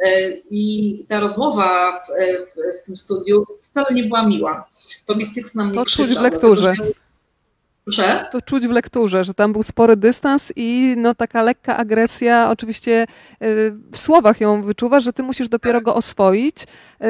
E, 0.00 0.30
I 0.50 1.06
ta 1.08 1.20
rozmowa 1.20 1.92
w, 1.92 2.10
w, 2.50 2.82
w 2.82 2.86
tym 2.86 2.96
studiu 2.96 3.46
wcale 3.62 3.86
nie 3.90 4.04
była 4.04 4.26
miła. 4.26 4.68
Tobi 5.06 5.26
Six 5.26 5.54
nam 5.54 5.68
nie 5.68 5.74
to 5.74 5.84
krzyczał. 5.84 6.18
w 6.18 6.22
lekturze. 6.22 6.72
Dlatego, 6.76 7.08
Proszę? 7.84 8.28
To 8.32 8.40
czuć 8.40 8.66
w 8.66 8.70
lekturze, 8.70 9.24
że 9.24 9.34
tam 9.34 9.52
był 9.52 9.62
spory 9.62 9.96
dystans 9.96 10.52
i 10.56 10.94
no 10.98 11.14
taka 11.14 11.42
lekka 11.42 11.76
agresja, 11.76 12.50
oczywiście 12.50 13.06
w 13.92 13.98
słowach 13.98 14.40
ją 14.40 14.62
wyczuwa, 14.62 15.00
że 15.00 15.12
ty 15.12 15.22
musisz 15.22 15.48
dopiero 15.48 15.80
go 15.80 15.94
oswoić, 15.94 16.56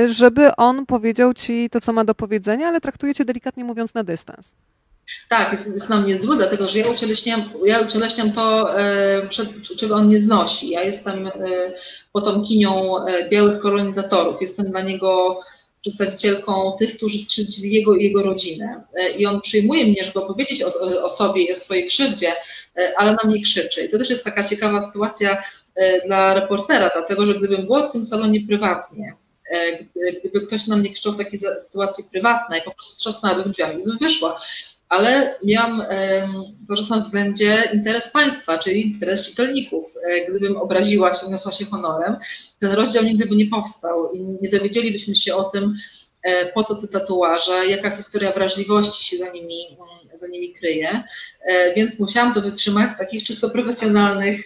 żeby 0.07 0.57
on 0.57 0.87
powiedział 0.87 1.35
ci 1.35 1.71
to, 1.71 1.81
co 1.81 1.93
ma 1.93 2.05
do 2.05 2.15
powiedzenia, 2.15 2.69
ale 2.69 2.81
traktuje 2.81 3.15
cię 3.15 3.25
delikatnie 3.25 3.65
mówiąc 3.65 3.95
na 3.95 4.05
dystans. 4.05 4.55
Tak, 5.29 5.53
jest, 5.53 5.67
jest 5.67 5.89
na 5.89 6.01
mnie 6.01 6.19
zły, 6.19 6.37
dlatego 6.37 6.69
że 6.69 6.79
ja 6.79 6.91
ucieleśniam, 6.91 7.51
ja 7.65 7.81
ucieleśniam 7.81 8.33
to, 8.33 8.79
e, 8.81 9.27
przed, 9.29 9.49
czego 9.77 9.95
on 9.95 10.09
nie 10.09 10.21
znosi. 10.21 10.71
Ja 10.71 10.83
jestem 10.83 11.27
e, 11.27 11.33
potomkinią 12.13 13.05
e, 13.07 13.29
białych 13.29 13.61
kolonizatorów. 13.61 14.37
Jestem 14.41 14.71
dla 14.71 14.81
niego 14.81 15.41
przedstawicielką 15.81 16.77
tych, 16.79 16.97
którzy 16.97 17.19
skrzywdzili 17.19 17.73
jego 17.73 17.97
i 17.97 18.05
jego 18.05 18.23
rodzinę. 18.23 18.83
I 19.19 19.27
on 19.27 19.41
przyjmuje 19.41 19.87
mnie, 19.87 20.05
żeby 20.05 20.23
opowiedzieć 20.23 20.63
o, 20.63 20.73
o 21.03 21.09
sobie 21.09 21.43
i 21.43 21.53
o 21.53 21.57
swojej 21.57 21.89
krzywdzie, 21.89 22.33
ale 22.97 23.17
na 23.23 23.31
mnie 23.31 23.43
krzyczy. 23.43 23.85
I 23.85 23.89
to 23.89 23.99
też 23.99 24.11
jest 24.11 24.25
taka 24.25 24.45
ciekawa 24.45 24.83
sytuacja 24.83 25.43
dla 26.07 26.35
reportera, 26.35 26.91
dlatego 26.95 27.27
że 27.27 27.35
gdybym 27.35 27.67
była 27.67 27.89
w 27.89 27.93
tym 27.93 28.05
salonie 28.05 28.41
prywatnie, 28.47 29.15
gdyby 30.21 30.47
ktoś 30.47 30.67
na 30.67 30.77
mnie 30.77 30.93
krzyczał 30.93 31.13
w 31.13 31.19
takiej 31.19 31.39
sytuacji 31.39 32.05
prywatnej, 32.13 32.63
po 32.65 32.75
prostu 32.75 32.97
trzasnęłabym 32.97 33.53
drzwiami 33.53 33.81
i 33.81 33.85
bym 33.85 33.99
wyszła 33.99 34.41
ale 34.89 35.35
miałam 35.45 35.83
cały 36.69 36.91
na 36.91 36.99
względzie 36.99 37.71
interes 37.75 38.09
państwa, 38.09 38.59
czyli 38.59 38.87
interes 38.87 39.23
czytelników. 39.23 39.85
E, 40.05 40.31
gdybym 40.31 40.57
obraziła 40.57 41.15
się, 41.15 41.27
uniosła 41.27 41.53
się 41.53 41.65
honorem, 41.65 42.17
ten 42.61 42.73
rozdział 42.73 43.05
nigdy 43.05 43.27
by 43.27 43.37
nie 43.37 43.47
powstał 43.47 44.13
i 44.13 44.21
nie 44.21 44.49
dowiedzielibyśmy 44.49 45.17
się 45.17 45.35
o 45.35 45.45
tym, 45.45 45.77
e, 46.23 46.53
po 46.53 46.65
co 46.65 46.75
te 46.75 46.89
tatuaże, 46.89 47.67
jaka 47.67 47.97
historia 47.97 48.33
wrażliwości 48.33 49.05
się 49.05 49.17
za 49.17 49.33
nimi, 49.33 49.77
za 50.19 50.27
nimi 50.27 50.53
kryje, 50.53 51.03
więc 51.77 51.99
musiałam 51.99 52.35
to 52.35 52.41
wytrzymać 52.41 52.95
z 52.95 52.99
takich 52.99 53.25
czysto 53.25 53.51
profesjonalnych, 53.51 54.45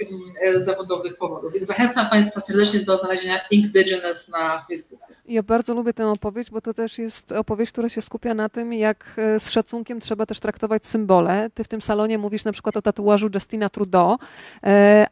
zawodowych 0.60 1.16
powodów. 1.16 1.52
Więc 1.52 1.68
zachęcam 1.68 2.10
Państwa 2.10 2.40
serdecznie 2.40 2.80
do 2.80 2.98
znalezienia 2.98 3.40
Indigenous 3.50 4.28
na 4.28 4.64
Facebooku. 4.68 5.06
Ja 5.28 5.42
bardzo 5.42 5.74
lubię 5.74 5.92
tę 5.92 6.08
opowieść, 6.08 6.50
bo 6.50 6.60
to 6.60 6.74
też 6.74 6.98
jest 6.98 7.32
opowieść, 7.32 7.72
która 7.72 7.88
się 7.88 8.02
skupia 8.02 8.34
na 8.34 8.48
tym, 8.48 8.72
jak 8.72 9.14
z 9.38 9.50
szacunkiem 9.50 10.00
trzeba 10.00 10.26
też 10.26 10.40
traktować 10.40 10.86
symbole. 10.86 11.50
Ty 11.54 11.64
w 11.64 11.68
tym 11.68 11.82
salonie 11.82 12.18
mówisz 12.18 12.44
na 12.44 12.52
przykład 12.52 12.76
o 12.76 12.82
tatuażu 12.82 13.28
Justina 13.34 13.68
Trudeau, 13.68 14.18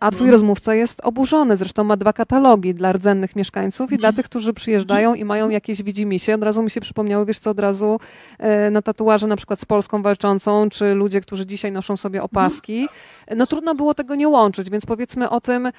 a 0.01 0.11
twój 0.11 0.23
mm. 0.23 0.33
rozmówca 0.33 0.75
jest 0.75 1.01
oburzony. 1.01 1.57
Zresztą 1.57 1.85
ma 1.85 1.97
dwa 1.97 2.13
katalogi 2.13 2.75
dla 2.75 2.93
rdzennych 2.93 3.37
mieszkańców 3.37 3.93
i 3.93 3.97
dla 3.97 4.13
tych, 4.13 4.25
którzy 4.25 4.53
przyjeżdżają 4.53 5.15
i 5.15 5.25
mają 5.25 5.49
jakieś 5.49 5.83
widzimisię. 5.83 6.35
Od 6.35 6.43
razu 6.43 6.63
mi 6.63 6.71
się 6.71 6.81
przypomniało, 6.81 7.27
wiesz 7.27 7.39
co, 7.39 7.51
od 7.51 7.61
razu 7.61 8.01
e, 8.39 8.71
na 8.71 8.83
tatuaże 8.83 9.27
na 9.27 9.37
przykład 9.37 9.61
z 9.61 9.65
Polską 9.65 10.03
walczącą, 10.03 10.50
czy 10.71 10.95
ludzie, 10.95 11.21
którzy 11.21 11.47
dzisiaj 11.47 11.73
noszą 11.73 11.97
sobie 11.97 12.23
opaski. 12.23 12.89
No 13.37 13.47
trudno 13.47 13.75
było 13.75 13.95
tego 13.95 14.15
nie 14.15 14.29
łączyć, 14.29 14.71
więc 14.71 14.87
powiedzmy 14.87 15.31
o 15.31 15.41
tym, 15.41 15.67
e, 15.67 15.73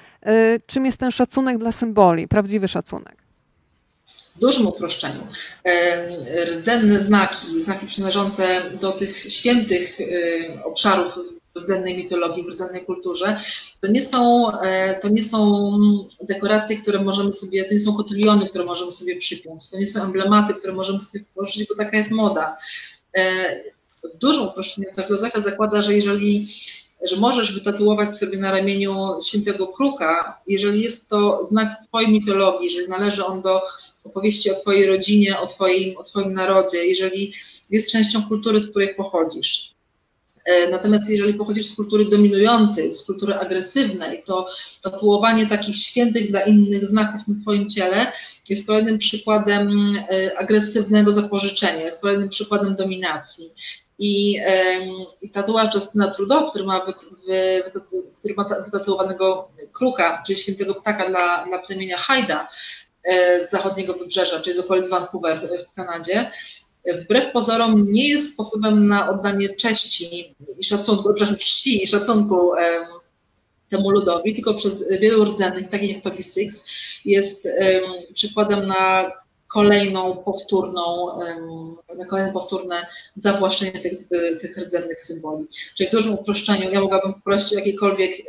czym 0.66 0.86
jest 0.86 0.98
ten 0.98 1.10
szacunek 1.10 1.58
dla 1.58 1.72
symboli, 1.72 2.28
prawdziwy 2.28 2.68
szacunek 2.68 3.22
w 4.36 4.38
dużym 4.38 4.66
uproszczeniu, 4.66 5.26
e, 5.64 6.44
rdzenne 6.44 7.00
znaki, 7.00 7.60
znaki 7.60 7.86
przynależące 7.86 8.62
do 8.80 8.92
tych 8.92 9.18
świętych 9.18 9.98
obszarów 10.64 11.18
rdzennej 11.58 11.96
mitologii, 11.96 12.44
w 12.44 12.48
rdzennej 12.48 12.84
kulturze, 12.84 13.40
to 13.80 13.88
nie 13.88 14.02
są, 14.02 14.50
e, 14.60 15.00
to 15.00 15.08
nie 15.08 15.22
są 15.22 15.62
dekoracje, 16.20 16.76
które 16.76 17.04
możemy 17.04 17.32
sobie, 17.32 17.64
to 17.64 17.74
nie 17.74 17.80
są 17.80 17.96
kotyliony, 17.96 18.48
które 18.48 18.64
możemy 18.64 18.92
sobie 18.92 19.16
przypiąć, 19.16 19.70
to 19.70 19.78
nie 19.78 19.86
są 19.86 20.02
emblematy, 20.02 20.54
które 20.54 20.72
możemy 20.72 20.98
sobie 20.98 21.24
położyć, 21.34 21.68
bo 21.68 21.74
taka 21.84 21.96
jest 21.96 22.10
moda. 22.10 22.56
W 24.14 24.18
dużym 24.18 24.46
uproszczeniu 24.46 24.88
Taklozaka 24.96 25.40
zakłada, 25.40 25.82
że 25.82 25.94
jeżeli 25.94 26.46
że 27.10 27.16
możesz 27.16 27.52
wytatuować 27.52 28.18
sobie 28.18 28.38
na 28.38 28.50
ramieniu 28.50 28.94
świętego 29.28 29.66
kruka, 29.66 30.40
jeżeli 30.46 30.82
jest 30.82 31.08
to 31.08 31.44
znak 31.44 31.72
z 31.72 31.88
Twojej 31.88 32.12
mitologii, 32.12 32.64
jeżeli 32.64 32.88
należy 32.88 33.26
on 33.26 33.42
do 33.42 33.62
opowieści 34.04 34.50
o 34.50 34.54
Twojej 34.54 34.86
rodzinie, 34.86 35.40
o 35.40 35.46
Twoim, 35.46 35.96
o 35.96 36.02
twoim 36.02 36.34
narodzie, 36.34 36.86
jeżeli 36.86 37.32
jest 37.70 37.90
częścią 37.90 38.22
kultury, 38.22 38.60
z 38.60 38.70
której 38.70 38.94
pochodzisz. 38.94 39.72
E, 40.44 40.70
natomiast 40.70 41.08
jeżeli 41.08 41.34
pochodzisz 41.34 41.66
z 41.66 41.76
kultury 41.76 42.04
dominującej, 42.04 42.92
z 42.92 43.04
kultury 43.04 43.34
agresywnej, 43.34 44.22
to 44.26 44.46
tatuowanie 44.82 45.46
takich 45.46 45.76
świętych 45.76 46.30
dla 46.30 46.40
innych 46.40 46.86
znaków 46.86 47.28
na 47.28 47.42
Twoim 47.42 47.68
ciele 47.68 48.12
jest 48.48 48.66
kolejnym 48.66 48.98
przykładem 48.98 49.96
e, 49.96 50.38
agresywnego 50.38 51.12
zapożyczenia, 51.12 51.84
jest 51.84 52.02
kolejnym 52.02 52.28
przykładem 52.28 52.74
dominacji. 52.74 53.50
I, 54.02 54.40
i 55.22 55.30
tatuaż 55.30 55.74
Justina 55.74 56.10
Trudeau, 56.10 56.50
który 56.50 56.64
ma, 56.64 56.84
wy, 56.84 56.92
wy, 57.26 57.62
który 58.18 58.34
ma 58.34 58.48
wytatuowanego 58.64 59.48
kruka, 59.72 60.22
czyli 60.26 60.38
świętego 60.38 60.74
ptaka 60.74 61.08
dla, 61.08 61.46
dla 61.46 61.58
plemienia 61.58 61.98
Haida 61.98 62.48
e, 63.04 63.40
z 63.46 63.50
zachodniego 63.50 63.94
wybrzeża, 63.94 64.40
czyli 64.40 64.56
z 64.56 64.58
okolic 64.58 64.90
Vancouver 64.90 65.48
w 65.72 65.76
Kanadzie, 65.76 66.30
wbrew 66.86 67.32
pozorom 67.32 67.92
nie 67.92 68.08
jest 68.08 68.32
sposobem 68.32 68.88
na 68.88 69.10
oddanie 69.10 69.56
cześci 69.56 70.34
i 70.58 70.64
szacunku, 70.64 71.14
przepraszam, 71.14 71.36
czci 71.36 71.82
i 71.82 71.86
szacunku 71.86 72.52
temu 73.70 73.90
ludowi, 73.90 74.34
tylko 74.34 74.54
przez 74.54 74.88
wielu 75.00 75.24
rdzennych, 75.24 75.68
takich 75.68 75.94
jak 75.94 76.02
Toby 76.04 76.22
Six, 76.22 76.64
jest 77.04 77.48
przykładem 78.14 78.66
na 78.66 79.12
kolejną 79.52 80.16
powtórną, 80.16 81.08
kolejne 82.10 82.32
powtórne 82.32 82.86
zawłaszczenie 83.16 83.80
tych, 83.80 84.08
tych 84.40 84.58
rdzennych 84.58 85.00
symboli. 85.00 85.46
Czyli 85.76 85.88
w 85.88 85.92
dużym 85.92 86.14
uproszczeniu 86.14 86.70
ja 86.70 86.80
mogłabym 86.80 87.14
poprosić 87.14 87.52
o 87.52 87.58
jakikolwiek 87.58 88.10
e, 88.20 88.24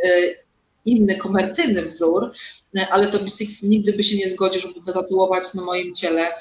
inny 0.85 1.17
komercyjny 1.17 1.85
wzór, 1.85 2.31
e, 2.77 2.87
ale 2.91 3.07
Toby 3.11 3.29
Six 3.29 3.63
nigdy 3.63 3.93
by 3.93 4.03
się 4.03 4.17
nie 4.17 4.29
zgodził, 4.29 4.61
żeby 4.61 4.81
wytatuować 4.81 5.53
na 5.53 5.61
moim 5.61 5.95
ciele 5.95 6.33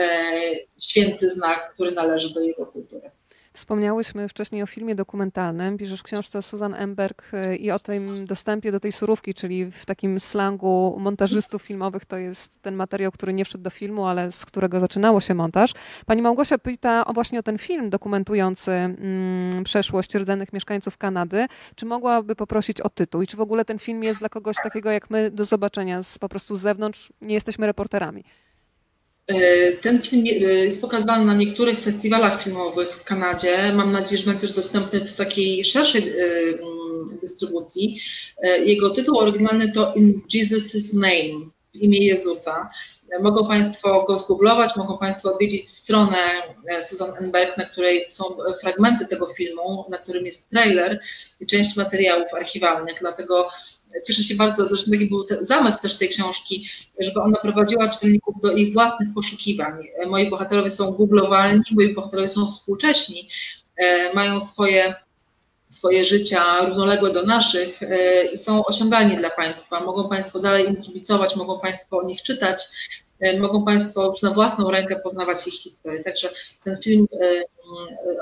E, 0.00 0.32
święty 0.80 1.30
znak, 1.30 1.72
który 1.74 1.92
należy 1.92 2.34
do 2.34 2.40
jego 2.40 2.66
kultury. 2.66 3.10
Wspomniałyśmy 3.56 4.28
wcześniej 4.28 4.62
o 4.62 4.66
filmie 4.66 4.94
dokumentalnym. 4.94 5.78
Piszesz 5.78 6.00
w 6.00 6.02
książce 6.02 6.42
Susan 6.42 6.74
Emberg 6.74 7.22
e, 7.32 7.56
i 7.56 7.70
o 7.70 7.78
tym 7.78 8.26
dostępie 8.26 8.72
do 8.72 8.80
tej 8.80 8.92
surówki, 8.92 9.34
czyli 9.34 9.70
w 9.70 9.86
takim 9.86 10.20
slangu 10.20 10.96
montażystów 11.00 11.62
filmowych 11.62 12.04
to 12.04 12.16
jest 12.16 12.62
ten 12.62 12.74
materiał, 12.74 13.12
który 13.12 13.32
nie 13.32 13.44
wszedł 13.44 13.64
do 13.64 13.70
filmu, 13.70 14.06
ale 14.06 14.32
z 14.32 14.44
którego 14.44 14.80
zaczynało 14.80 15.20
się 15.20 15.34
montaż. 15.34 15.72
Pani 16.06 16.22
Małgosia 16.22 16.58
pyta 16.58 17.04
o 17.04 17.12
właśnie 17.12 17.38
o 17.38 17.42
ten 17.42 17.58
film 17.58 17.90
dokumentujący 17.90 18.70
mm, 18.70 19.64
przeszłość 19.64 20.14
rdzennych 20.14 20.52
mieszkańców 20.52 20.98
Kanady. 20.98 21.46
Czy 21.74 21.86
mogłaby 21.86 22.36
poprosić 22.36 22.80
o 22.80 22.90
tytuł 22.90 23.22
i 23.22 23.26
czy 23.26 23.36
w 23.36 23.40
ogóle 23.40 23.64
ten 23.64 23.78
film 23.78 24.04
jest 24.04 24.20
dla 24.20 24.28
kogoś 24.28 24.56
takiego 24.62 24.90
jak 24.90 25.10
my 25.10 25.30
do 25.30 25.44
zobaczenia 25.44 26.02
z, 26.02 26.18
po 26.18 26.28
prostu 26.28 26.56
z 26.56 26.60
zewnątrz? 26.60 27.12
Nie 27.20 27.34
jesteśmy 27.34 27.66
reporterami. 27.66 28.24
E, 29.26 29.72
ten 29.72 30.02
film 30.02 30.26
jest 30.26 30.80
pokazywany 30.80 31.24
na 31.24 31.34
niektórych 31.34 31.80
festiwalach 31.80 32.42
filmowych 32.42 32.96
w 32.96 33.04
Kanadzie. 33.04 33.72
Mam 33.74 33.92
nadzieję, 33.92 34.22
że 34.22 34.30
będzie 34.30 34.48
dostępny 34.48 35.00
w 35.00 35.14
takiej 35.14 35.64
szerszej 35.64 36.08
e, 36.08 36.14
mm, 36.48 37.18
dystrybucji. 37.20 38.00
E, 38.42 38.58
jego 38.58 38.90
tytuł 38.90 39.18
oryginalny 39.18 39.72
to 39.72 39.94
In 39.94 40.20
Jesus' 40.34 40.94
Name, 40.94 41.50
w 41.74 41.76
imię 41.76 42.06
Jezusa. 42.06 42.70
Mogą 43.22 43.48
Państwo 43.48 44.04
go 44.04 44.16
zgooglować, 44.18 44.76
mogą 44.76 44.98
Państwo 44.98 45.32
odwiedzić 45.32 45.70
stronę 45.70 46.18
Susan 46.82 47.12
Enberg, 47.20 47.56
na 47.56 47.64
której 47.64 48.06
są 48.08 48.24
fragmenty 48.60 49.06
tego 49.06 49.34
filmu, 49.34 49.84
na 49.90 49.98
którym 49.98 50.26
jest 50.26 50.50
trailer 50.50 51.00
i 51.40 51.46
część 51.46 51.76
materiałów 51.76 52.34
archiwalnych. 52.34 52.96
Dlatego 53.00 53.48
cieszę 54.06 54.22
się 54.22 54.34
bardzo, 54.34 54.68
zresztą 54.68 54.90
taki 54.90 55.06
był 55.08 55.26
zamysł 55.40 55.82
też 55.82 55.98
tej 55.98 56.08
książki, 56.08 56.68
żeby 57.00 57.20
ona 57.20 57.36
prowadziła 57.36 57.88
czytelników 57.88 58.34
do 58.42 58.52
ich 58.52 58.72
własnych 58.72 59.08
poszukiwań. 59.14 59.72
Moi 60.06 60.30
bohaterowie 60.30 60.70
są 60.70 60.92
googlowalni, 60.92 61.64
moi 61.72 61.94
bohaterowie 61.94 62.28
są 62.28 62.50
współcześni, 62.50 63.28
e, 63.76 64.14
mają 64.14 64.40
swoje 64.40 64.94
swoje 65.68 66.04
życia 66.04 66.66
równoległe 66.66 67.12
do 67.12 67.26
naszych 67.26 67.82
e, 67.82 68.24
i 68.24 68.38
są 68.38 68.64
osiągalni 68.64 69.16
dla 69.16 69.30
Państwa. 69.30 69.80
Mogą 69.80 70.08
Państwo 70.08 70.40
dalej 70.40 70.68
im 70.68 70.82
kibicować, 70.82 71.36
mogą 71.36 71.60
Państwo 71.60 71.98
o 71.98 72.02
nich 72.02 72.22
czytać, 72.22 72.62
e, 73.20 73.40
mogą 73.40 73.64
Państwo 73.64 74.06
już 74.06 74.22
na 74.22 74.34
własną 74.34 74.70
rękę 74.70 74.96
poznawać 74.96 75.46
ich 75.46 75.54
historię. 75.54 76.04
Także 76.04 76.30
ten 76.64 76.76
film, 76.82 77.06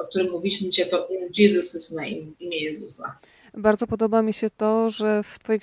o 0.02 0.06
którym 0.06 0.30
mówiliśmy 0.30 0.68
dzisiaj, 0.68 0.90
to 0.90 1.08
Jesus' 1.38 1.94
Name, 1.94 2.32
imię 2.40 2.58
Jezusa. 2.58 3.18
Bardzo 3.54 3.86
podoba 3.86 4.22
mi 4.22 4.32
się 4.32 4.50
to, 4.50 4.90
że 4.90 5.22
w 5.22 5.38
Twojej 5.38 5.60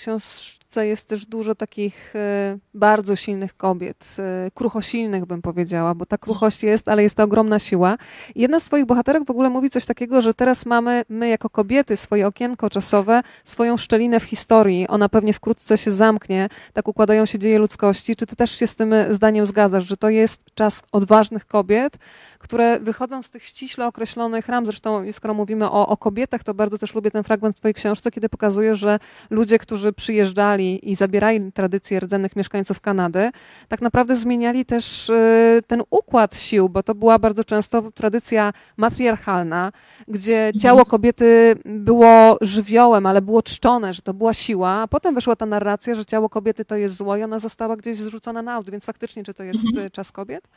książce 0.70 0.88
jest 0.88 1.08
też 1.08 1.26
dużo 1.26 1.56
takich 1.56 2.16
e, 2.16 2.58
bardzo 2.74 3.16
silnych 3.16 3.58
kobiet, 3.58 4.16
e, 4.20 4.52
kruchosilnych 4.52 5.26
bym 5.26 5.42
powiedziała, 5.42 5.96
bo 5.96 6.06
ta 6.06 6.18
kruchość 6.18 6.64
jest, 6.64 6.88
ale 6.88 7.04
jest 7.04 7.16
to 7.16 7.24
ogromna 7.24 7.60
siła. 7.60 7.98
Jedna 8.36 8.60
z 8.60 8.66
Twoich 8.66 8.86
bohaterek 8.86 9.26
w 9.26 9.30
ogóle 9.30 9.50
mówi 9.50 9.70
coś 9.70 9.86
takiego, 9.86 10.22
że 10.22 10.34
teraz 10.34 10.66
mamy 10.66 11.04
my 11.10 11.30
jako 11.30 11.50
kobiety 11.50 11.98
swoje 11.98 12.28
okienko 12.28 12.70
czasowe, 12.70 13.22
swoją 13.44 13.78
szczelinę 13.78 14.20
w 14.20 14.24
historii. 14.24 14.88
Ona 14.88 15.10
pewnie 15.10 15.34
wkrótce 15.34 15.78
się 15.78 15.92
zamknie, 15.92 16.50
tak 16.74 16.88
układają 16.88 17.26
się 17.26 17.40
dzieje 17.40 17.60
ludzkości. 17.60 18.16
Czy 18.16 18.26
Ty 18.26 18.36
też 18.36 18.52
się 18.52 18.68
z 18.68 18.76
tym 18.76 18.94
zdaniem 19.10 19.46
zgadzasz, 19.46 19.88
że 19.88 19.98
to 19.98 20.10
jest 20.10 20.42
czas 20.56 20.84
odważnych 20.92 21.46
kobiet, 21.46 21.98
które 22.40 22.80
wychodzą 22.80 23.24
z 23.24 23.30
tych 23.30 23.44
ściśle 23.44 23.88
określonych 23.88 24.48
ram. 24.48 24.66
Zresztą, 24.66 25.12
skoro 25.12 25.34
mówimy 25.34 25.72
o, 25.72 25.88
o 25.88 25.98
kobietach, 25.98 26.44
to 26.44 26.54
bardzo 26.54 26.78
też 26.78 26.96
lubię 26.96 27.12
ten 27.12 27.24
fragment 27.24 27.56
w 27.56 27.60
Twojej 27.60 27.74
książce, 27.74 28.12
kiedy 28.12 28.30
pokazuje, 28.30 28.76
że 28.76 29.00
ludzie, 29.30 29.58
którzy 29.58 29.94
przyjeżdżali 29.94 30.59
i 30.64 30.96
zabierali 30.96 31.52
tradycje 31.52 32.00
rdzennych 32.00 32.36
mieszkańców 32.36 32.82
Kanady, 32.82 33.30
tak 33.68 33.82
naprawdę 33.82 34.16
zmieniali 34.16 34.66
też 34.66 35.10
y, 35.10 35.62
ten 35.68 35.84
układ 35.90 36.38
sił, 36.38 36.70
bo 36.70 36.84
to 36.84 36.96
była 36.96 37.20
bardzo 37.20 37.44
często 37.44 37.92
tradycja 37.92 38.54
matriarchalna, 38.78 39.72
gdzie 40.08 40.38
mhm. 40.38 40.62
ciało 40.62 40.86
kobiety 40.86 41.56
było 41.66 42.38
żywiołem, 42.42 43.06
ale 43.06 43.22
było 43.22 43.44
czczone, 43.44 43.94
że 43.94 44.02
to 44.02 44.14
była 44.14 44.34
siła, 44.34 44.70
a 44.70 44.88
potem 44.88 45.16
wyszła 45.16 45.36
ta 45.36 45.46
narracja, 45.46 45.96
że 45.96 46.06
ciało 46.06 46.30
kobiety 46.30 46.66
to 46.66 46.76
jest 46.76 46.96
zło 46.96 47.18
i 47.18 47.24
ona 47.24 47.40
została 47.40 47.76
gdzieś 47.76 47.98
zrzucona 47.98 48.42
na 48.42 48.54
aut, 48.54 48.70
więc 48.70 48.86
faktycznie, 48.86 49.24
czy 49.24 49.34
to 49.34 49.44
jest 49.44 49.66
mhm. 49.68 49.92
czas 49.92 50.12
kobiet? 50.12 50.48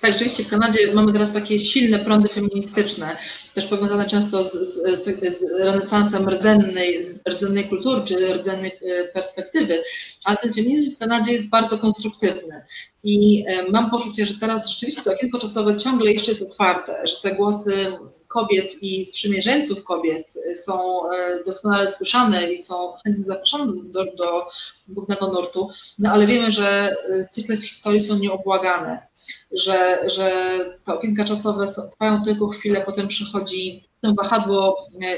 Tak, 0.00 0.12
rzeczywiście 0.12 0.44
w 0.44 0.48
Kanadzie 0.48 0.94
mamy 0.94 1.12
teraz 1.12 1.32
takie 1.32 1.58
silne 1.58 1.98
prądy 1.98 2.28
feministyczne, 2.28 3.16
też 3.54 3.66
powiązane 3.66 4.06
często 4.06 4.44
z, 4.44 4.52
z, 4.52 5.04
z 5.38 5.60
renesansem 5.60 6.28
rdzennej, 6.28 7.04
rdzennej 7.28 7.68
kultury 7.68 8.02
czy 8.04 8.34
rdzennej 8.34 8.70
e, 8.70 9.04
perspektywy, 9.04 9.82
ale 10.24 10.36
ten 10.36 10.54
feminizm 10.54 10.94
w 10.94 10.98
Kanadzie 10.98 11.32
jest 11.32 11.50
bardzo 11.50 11.78
konstruktywny. 11.78 12.64
I 13.02 13.44
e, 13.46 13.70
mam 13.70 13.90
poczucie, 13.90 14.26
że 14.26 14.34
teraz 14.40 14.70
rzeczywiście 14.70 15.02
to 15.02 15.12
okienko 15.12 15.38
czasowe 15.38 15.76
ciągle 15.76 16.12
jeszcze 16.12 16.30
jest 16.30 16.42
otwarte, 16.42 17.02
że 17.06 17.16
te 17.22 17.36
głosy 17.36 17.92
kobiet 18.28 18.82
i 18.82 19.06
sprzymierzeńców 19.06 19.84
kobiet 19.84 20.34
są 20.54 21.02
e, 21.10 21.44
doskonale 21.46 21.88
słyszane 21.88 22.52
i 22.52 22.62
są 22.62 22.92
chętnie 23.04 23.24
zaproszone 23.24 23.72
do, 23.84 24.04
do 24.04 24.46
głównego 24.88 25.32
nurtu, 25.32 25.68
no 25.98 26.10
ale 26.10 26.26
wiemy, 26.26 26.50
że 26.50 26.96
cykle 27.30 27.56
w 27.56 27.64
historii 27.64 28.00
są 28.00 28.18
nieobłagane 28.18 29.13
że, 29.54 30.00
że 30.08 30.30
te 30.86 30.94
okienka 30.94 31.24
czasowe 31.24 31.66
trwają 31.92 32.24
tylko 32.24 32.48
chwilę, 32.48 32.82
potem 32.86 33.08
przychodzi, 33.08 33.84
ten 34.00 34.14
wahadło 34.14 34.88
e, 35.02 35.16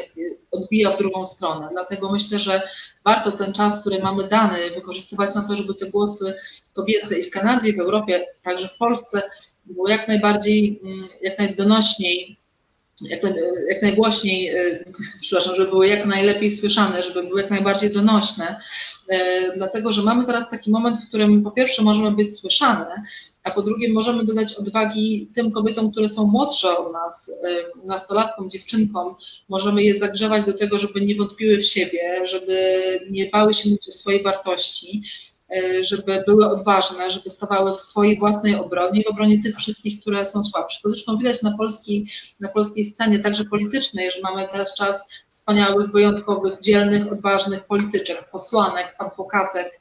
odbija 0.51 0.91
w 0.91 0.99
drugą 0.99 1.26
stronę. 1.26 1.68
Dlatego 1.72 2.12
myślę, 2.12 2.39
że 2.39 2.62
warto 3.05 3.32
ten 3.32 3.53
czas, 3.53 3.80
który 3.80 4.03
mamy 4.03 4.28
dany, 4.28 4.70
wykorzystywać 4.74 5.34
na 5.34 5.49
to, 5.49 5.57
żeby 5.57 5.74
te 5.74 5.91
głosy 5.91 6.34
kobiece 6.72 7.18
i 7.18 7.24
w 7.24 7.30
Kanadzie, 7.30 7.68
i 7.68 7.76
w 7.76 7.80
Europie, 7.80 8.26
także 8.43 8.68
w 8.68 8.78
Polsce 8.78 9.22
było 9.64 9.89
jak 9.89 10.09
najbardziej, 10.09 10.80
mm, 10.84 11.09
jak 11.22 11.39
najdonośniej 11.39 12.39
jak, 13.03 13.20
jak 13.68 13.82
najgłośniej, 13.82 14.49
e, 14.49 14.84
przepraszam, 15.20 15.57
żeby 15.57 15.70
były 15.70 15.88
jak 15.88 16.07
najlepiej 16.07 16.51
słyszane, 16.51 17.03
żeby 17.03 17.22
były 17.22 17.40
jak 17.40 17.51
najbardziej 17.51 17.90
donośne, 17.90 18.57
e, 19.09 19.53
dlatego 19.57 19.92
że 19.92 20.03
mamy 20.03 20.26
teraz 20.26 20.51
taki 20.51 20.70
moment, 20.70 21.01
w 21.01 21.09
którym 21.09 21.42
po 21.42 21.51
pierwsze 21.51 21.82
możemy 21.82 22.11
być 22.11 22.38
słyszane, 22.38 23.03
a 23.42 23.51
po 23.51 23.62
drugie 23.62 23.92
możemy 23.92 24.24
dodać 24.24 24.55
odwagi 24.55 25.30
tym 25.34 25.51
kobietom, 25.51 25.92
które 25.92 26.09
są 26.09 26.26
młodsze 26.26 26.78
od 26.78 26.92
nas, 26.92 27.28
e, 27.28 27.86
nastolatkom, 27.86 28.51
dziewczynkom, 28.51 29.14
możemy 29.49 29.82
je 29.82 29.99
zagrzewać 29.99 30.44
do 30.44 30.53
tego, 30.53 30.78
żeby 30.78 31.01
nie 31.01 31.16
wątpiły 31.16 31.59
w 31.59 31.66
siebie, 31.66 32.26
żeby 32.26 32.57
nie 33.11 33.30
bały 33.30 33.55
się 33.55 33.68
mówić 33.68 33.88
o 33.88 33.92
swojej 33.92 34.22
wartości, 34.22 35.03
żeby 35.82 36.24
były 36.26 36.49
odważne, 36.49 37.12
żeby 37.12 37.30
stawały 37.30 37.76
w 37.76 37.80
swojej 37.80 38.18
własnej 38.18 38.55
obronie 38.55 39.01
i 39.01 39.07
obronie 39.07 39.42
tych 39.42 39.57
wszystkich, 39.57 40.01
które 40.01 40.24
są 40.24 40.44
słabsze. 40.44 40.78
To 40.82 40.90
zresztą 40.90 41.18
widać 41.18 41.42
na 41.42 41.57
polskiej, 41.57 42.07
na 42.40 42.49
polskiej 42.49 42.84
scenie, 42.84 43.18
także 43.18 43.44
politycznej, 43.44 44.11
że 44.12 44.20
mamy 44.20 44.49
teraz 44.53 44.74
czas 44.74 45.09
wspaniałych, 45.28 45.92
wyjątkowych, 45.92 46.61
dzielnych, 46.61 47.12
odważnych 47.12 47.64
polityczek, 47.64 48.30
posłanek, 48.30 48.94
adwokatek, 48.99 49.80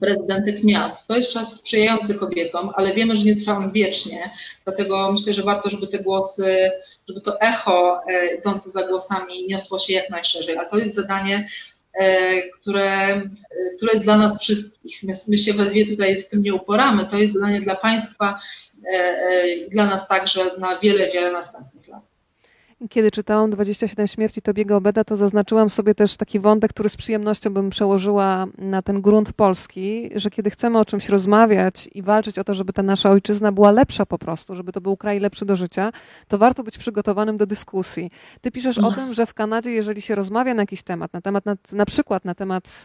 prezydentek 0.00 0.64
miast. 0.64 1.06
To 1.06 1.16
jest 1.16 1.32
czas 1.32 1.54
sprzyjający 1.54 2.14
kobietom, 2.14 2.70
ale 2.74 2.94
wiemy, 2.94 3.16
że 3.16 3.24
nie 3.24 3.36
trwa 3.36 3.56
on 3.56 3.72
wiecznie, 3.72 4.30
dlatego 4.64 5.12
myślę, 5.12 5.32
że 5.32 5.42
warto, 5.42 5.70
żeby 5.70 5.86
te 5.86 5.98
głosy, 5.98 6.70
żeby 7.08 7.20
to 7.20 7.40
echo 7.40 8.00
e, 8.08 8.34
idące 8.34 8.70
za 8.70 8.82
głosami 8.82 9.46
niosło 9.46 9.78
się 9.78 9.92
jak 9.92 10.10
najszerzej, 10.10 10.56
a 10.56 10.64
to 10.64 10.78
jest 10.78 10.94
zadanie 10.94 11.48
E, 11.79 11.79
które, 12.60 13.06
e, 13.06 13.30
które 13.76 13.92
jest 13.92 14.04
dla 14.04 14.18
nas 14.18 14.40
wszystkich. 14.40 15.02
My, 15.02 15.12
my 15.28 15.38
się 15.38 15.54
we 15.54 15.66
dwie 15.66 15.86
tutaj 15.86 16.18
z 16.18 16.28
tym 16.28 16.42
nie 16.42 16.54
uporamy. 16.54 17.06
To 17.06 17.16
jest 17.16 17.34
zadanie 17.34 17.60
dla 17.60 17.76
Państwa 17.76 18.38
e, 18.92 19.48
i 19.48 19.70
dla 19.70 19.86
nas 19.86 20.08
także 20.08 20.40
na 20.58 20.78
wiele, 20.78 21.12
wiele 21.12 21.32
następnych 21.32 21.88
lat. 21.88 22.09
Kiedy 22.88 23.10
czytałam 23.10 23.50
27 23.50 24.06
śmierci 24.06 24.42
Tobiego 24.42 24.76
Obeda, 24.76 25.04
to 25.04 25.16
zaznaczyłam 25.16 25.70
sobie 25.70 25.94
też 25.94 26.16
taki 26.16 26.40
wątek, 26.40 26.70
który 26.70 26.88
z 26.88 26.96
przyjemnością 26.96 27.50
bym 27.50 27.70
przełożyła 27.70 28.46
na 28.58 28.82
ten 28.82 29.00
grunt 29.00 29.32
polski, 29.32 30.10
że 30.14 30.30
kiedy 30.30 30.50
chcemy 30.50 30.78
o 30.78 30.84
czymś 30.84 31.08
rozmawiać 31.08 31.88
i 31.94 32.02
walczyć 32.02 32.38
o 32.38 32.44
to, 32.44 32.54
żeby 32.54 32.72
ta 32.72 32.82
nasza 32.82 33.10
ojczyzna 33.10 33.52
była 33.52 33.70
lepsza 33.70 34.06
po 34.06 34.18
prostu, 34.18 34.56
żeby 34.56 34.72
to 34.72 34.80
był 34.80 34.96
kraj 34.96 35.20
lepszy 35.20 35.44
do 35.44 35.56
życia, 35.56 35.90
to 36.28 36.38
warto 36.38 36.62
być 36.62 36.78
przygotowanym 36.78 37.36
do 37.36 37.46
dyskusji. 37.46 38.10
Ty 38.40 38.50
piszesz 38.50 38.78
o 38.78 38.92
tym, 38.92 39.12
że 39.12 39.26
w 39.26 39.34
Kanadzie, 39.34 39.70
jeżeli 39.70 40.02
się 40.02 40.14
rozmawia 40.14 40.54
na 40.54 40.62
jakiś 40.62 40.82
temat, 40.82 41.12
na 41.12 41.20
temat, 41.20 41.46
na, 41.46 41.56
na 41.72 41.86
przykład 41.86 42.24
na 42.24 42.34
temat 42.34 42.82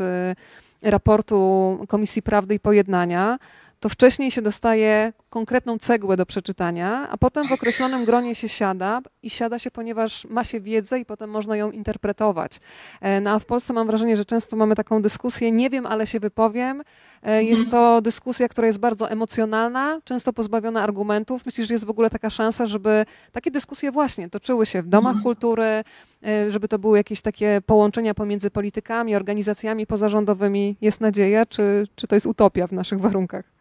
y, 0.84 0.92
raportu 0.92 1.80
Komisji 1.88 2.22
Prawdy 2.22 2.56
i 2.56 2.60
Pojednania, 2.60 3.38
to 3.80 3.90
wcześniej 3.90 4.32
się 4.32 4.42
dostaje 4.42 5.14
konkretną 5.30 5.78
cegłę 5.78 6.18
do 6.18 6.26
przeczytania, 6.26 7.10
a 7.10 7.18
potem 7.18 7.48
w 7.48 7.52
określonym 7.52 8.06
gronie 8.06 8.36
się 8.36 8.50
siada 8.50 9.02
i 9.24 9.30
siada 9.30 9.60
się, 9.60 9.72
ponieważ 9.72 10.26
ma 10.26 10.44
się 10.44 10.62
wiedzę 10.62 11.00
i 11.00 11.06
potem 11.06 11.30
można 11.30 11.58
ją 11.58 11.72
interpretować. 11.72 12.60
E, 13.02 13.22
no 13.22 13.32
a 13.32 13.40
w 13.40 13.46
Polsce 13.46 13.74
mam 13.74 13.88
wrażenie, 13.88 14.18
że 14.18 14.26
często 14.26 14.56
mamy 14.56 14.76
taką 14.76 15.02
dyskusję, 15.02 15.52
nie 15.52 15.70
wiem, 15.70 15.86
ale 15.86 16.08
się 16.08 16.20
wypowiem. 16.20 16.84
E, 17.24 17.44
jest 17.44 17.64
mhm. 17.64 17.72
to 17.72 18.02
dyskusja, 18.02 18.48
która 18.48 18.68
jest 18.68 18.80
bardzo 18.80 19.10
emocjonalna, 19.10 20.00
często 20.04 20.34
pozbawiona 20.34 20.84
argumentów. 20.84 21.46
Myślisz, 21.46 21.68
że 21.68 21.74
jest 21.74 21.86
w 21.86 21.90
ogóle 21.90 22.10
taka 22.10 22.30
szansa, 22.30 22.68
żeby 22.68 23.06
takie 23.32 23.52
dyskusje 23.52 23.92
właśnie 23.92 24.30
toczyły 24.30 24.66
się 24.66 24.82
w 24.82 24.88
domach 24.88 25.16
mhm. 25.16 25.24
kultury, 25.24 25.84
e, 26.26 26.52
żeby 26.52 26.68
to 26.68 26.80
były 26.80 26.98
jakieś 26.98 27.22
takie 27.22 27.62
połączenia 27.66 28.14
pomiędzy 28.14 28.52
politykami, 28.52 29.16
organizacjami 29.16 29.88
pozarządowymi? 29.88 30.78
Jest 30.82 31.02
nadzieja, 31.02 31.46
czy, 31.46 31.88
czy 31.96 32.08
to 32.08 32.16
jest 32.16 32.26
utopia 32.26 32.68
w 32.68 32.72
naszych 32.72 33.00
warunkach? 33.00 33.55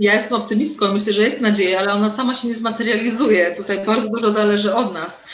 Ja 0.00 0.14
jestem 0.14 0.32
optymistką, 0.32 0.92
myślę, 0.92 1.12
że 1.12 1.22
jest 1.22 1.40
nadzieja, 1.40 1.78
ale 1.78 1.92
ona 1.92 2.10
sama 2.10 2.34
się 2.34 2.48
nie 2.48 2.54
zmaterializuje. 2.54 3.54
Tutaj 3.56 3.86
bardzo 3.86 4.08
dużo 4.08 4.30
zależy 4.30 4.74
od 4.74 4.92
nas. 4.94 5.24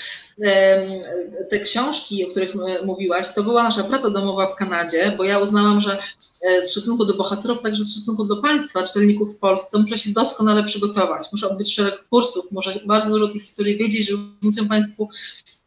Te 1.50 1.60
książki, 1.60 2.26
o 2.26 2.30
których 2.30 2.54
mówiłaś, 2.84 3.34
to 3.34 3.42
była 3.42 3.62
nasza 3.62 3.84
praca 3.84 4.10
domowa 4.10 4.46
w 4.46 4.54
Kanadzie, 4.54 5.14
bo 5.16 5.24
ja 5.24 5.38
uznałam, 5.38 5.80
że 5.80 5.98
e, 6.42 6.62
z 6.62 6.74
szacunku 6.74 7.04
do 7.04 7.14
bohaterów, 7.14 7.62
także 7.62 7.84
z 7.84 7.94
szacunku 7.94 8.24
do 8.24 8.36
państwa, 8.36 8.82
czytelników 8.82 9.34
w 9.34 9.38
Polsce, 9.38 9.78
muszę 9.78 9.98
się 9.98 10.10
doskonale 10.10 10.64
przygotować. 10.64 11.22
Muszę 11.32 11.50
odbyć 11.50 11.74
szereg 11.74 12.08
kursów, 12.10 12.52
muszę 12.52 12.80
bardzo 12.86 13.10
dużo 13.10 13.28
tych 13.28 13.42
historii 13.42 13.76
wiedzieć, 13.76 14.08
żeby 14.08 14.22
móc 14.42 14.56
ją 14.56 14.68
Państwu 14.68 15.08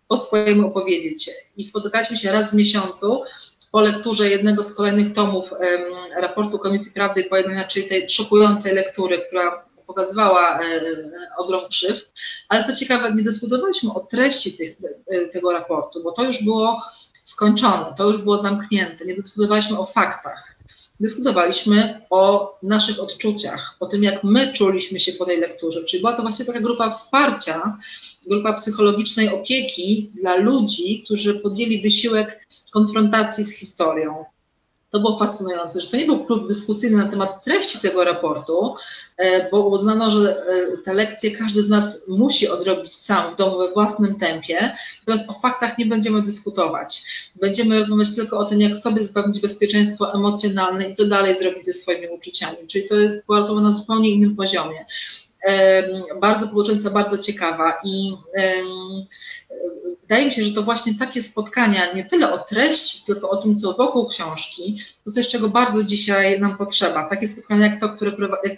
po 0.08 0.18
swojemu 0.18 0.68
opowiedzieć. 0.68 1.30
I 1.58 1.64
spotykaliśmy 1.64 2.18
się 2.18 2.32
raz 2.32 2.52
w 2.52 2.56
miesiącu 2.56 3.22
po 3.72 3.82
lekturze 3.82 4.30
jednego 4.30 4.64
z 4.64 4.74
kolejnych 4.74 5.14
tomów 5.14 5.50
raportu 6.16 6.60
Komisji 6.60 6.92
Prawdy 6.92 7.22
i 7.22 7.30
Pojednania, 7.30 7.68
czyli 7.68 7.88
tej 7.88 8.10
szokującej 8.10 8.76
lektury, 8.76 9.20
która 9.28 9.70
pokazywała 9.90 10.60
e, 10.60 10.82
ogrom 11.38 11.70
krzywd, 11.70 12.06
ale 12.50 12.64
co 12.64 12.76
ciekawe, 12.76 13.14
nie 13.14 13.24
dyskutowaliśmy 13.24 13.94
o 13.94 14.00
treści 14.00 14.54
tych, 14.54 14.78
e, 15.08 15.26
tego 15.26 15.52
raportu, 15.52 16.04
bo 16.04 16.12
to 16.12 16.24
już 16.24 16.44
było 16.44 16.82
skończone, 17.26 17.94
to 17.98 18.08
już 18.08 18.18
było 18.22 18.38
zamknięte, 18.38 19.06
nie 19.06 19.16
dyskutowaliśmy 19.16 19.80
o 19.80 19.86
faktach. 19.86 20.56
Dyskutowaliśmy 21.00 22.02
o 22.10 22.54
naszych 22.64 23.00
odczuciach, 23.00 23.76
o 23.80 23.86
tym, 23.86 24.04
jak 24.04 24.24
my 24.24 24.54
czuliśmy 24.54 25.00
się 25.00 25.12
po 25.12 25.26
tej 25.26 25.40
lekturze. 25.40 25.84
Czyli 25.84 26.02
była 26.02 26.14
to 26.14 26.22
właśnie 26.22 26.46
taka 26.46 26.60
grupa 26.60 26.92
wsparcia, 26.92 27.78
grupa 28.28 28.54
psychologicznej 28.54 29.30
opieki 29.30 30.12
dla 30.22 30.36
ludzi, 30.36 31.02
którzy 31.06 31.40
podjęli 31.40 31.82
wysiłek 31.82 32.48
konfrontacji 32.72 33.44
z 33.44 33.56
historią. 33.56 34.26
To 34.92 35.00
było 35.00 35.20
fascynujące, 35.20 35.82
że 35.82 35.88
to 35.88 35.98
nie 35.98 36.06
był 36.06 36.26
klub 36.26 36.48
dyskusyjny 36.48 36.98
na 36.98 37.10
temat 37.10 37.44
treści 37.44 37.80
tego 37.80 38.04
raportu, 38.04 38.76
e, 39.18 39.50
bo 39.50 39.68
uznano, 39.68 40.12
że 40.12 40.44
e, 40.48 40.78
te 40.78 40.94
lekcje 40.94 41.32
każdy 41.32 41.62
z 41.62 41.70
nas 41.70 42.08
musi 42.08 42.50
odrobić 42.50 42.96
sam 42.96 43.34
w 43.34 43.38
domu 43.38 43.58
we 43.58 43.72
własnym 43.72 44.20
tempie, 44.20 44.76
natomiast 45.00 45.30
o 45.30 45.40
faktach 45.42 45.78
nie 45.78 45.86
będziemy 45.86 46.22
dyskutować. 46.22 47.04
Będziemy 47.36 47.78
rozmawiać 47.78 48.16
tylko 48.16 48.40
o 48.40 48.46
tym, 48.46 48.62
jak 48.62 48.76
sobie 48.76 49.04
zapewnić 49.04 49.40
bezpieczeństwo 49.40 50.14
emocjonalne 50.14 50.90
i 50.90 50.94
co 50.94 51.06
dalej 51.06 51.36
zrobić 51.36 51.66
ze 51.66 51.74
swoimi 51.74 52.08
uczuciami. 52.08 52.58
Czyli 52.68 52.90
to 52.90 52.96
jest 52.96 53.26
była 53.26 53.62
na 53.62 53.72
zupełnie 53.72 54.10
innym 54.10 54.36
poziomie. 54.36 54.86
Bardzo 56.22 56.48
pouczająca, 56.48 56.90
bardzo 56.90 57.18
ciekawa 57.18 57.78
i 57.84 58.14
wydaje 60.10 60.26
mi 60.26 60.32
się, 60.32 60.44
że 60.44 60.54
to 60.54 60.64
właśnie 60.64 60.96
takie 60.96 61.22
spotkania, 61.22 61.94
nie 61.94 62.06
tyle 62.06 62.34
o 62.34 62.38
treści, 62.38 63.02
tylko 63.06 63.30
o 63.30 63.38
tym, 63.38 63.58
co 63.58 63.74
wokół 63.74 64.08
książki, 64.08 64.80
to 65.06 65.12
coś, 65.12 65.28
czego 65.28 65.50
bardzo 65.50 65.84
dzisiaj 65.84 66.40
nam 66.40 66.58
potrzeba. 66.58 67.10
Takie 67.10 67.28
spotkania 67.28 67.68
jak, 67.68 67.80
to, 67.80 67.90
które, 67.90 68.12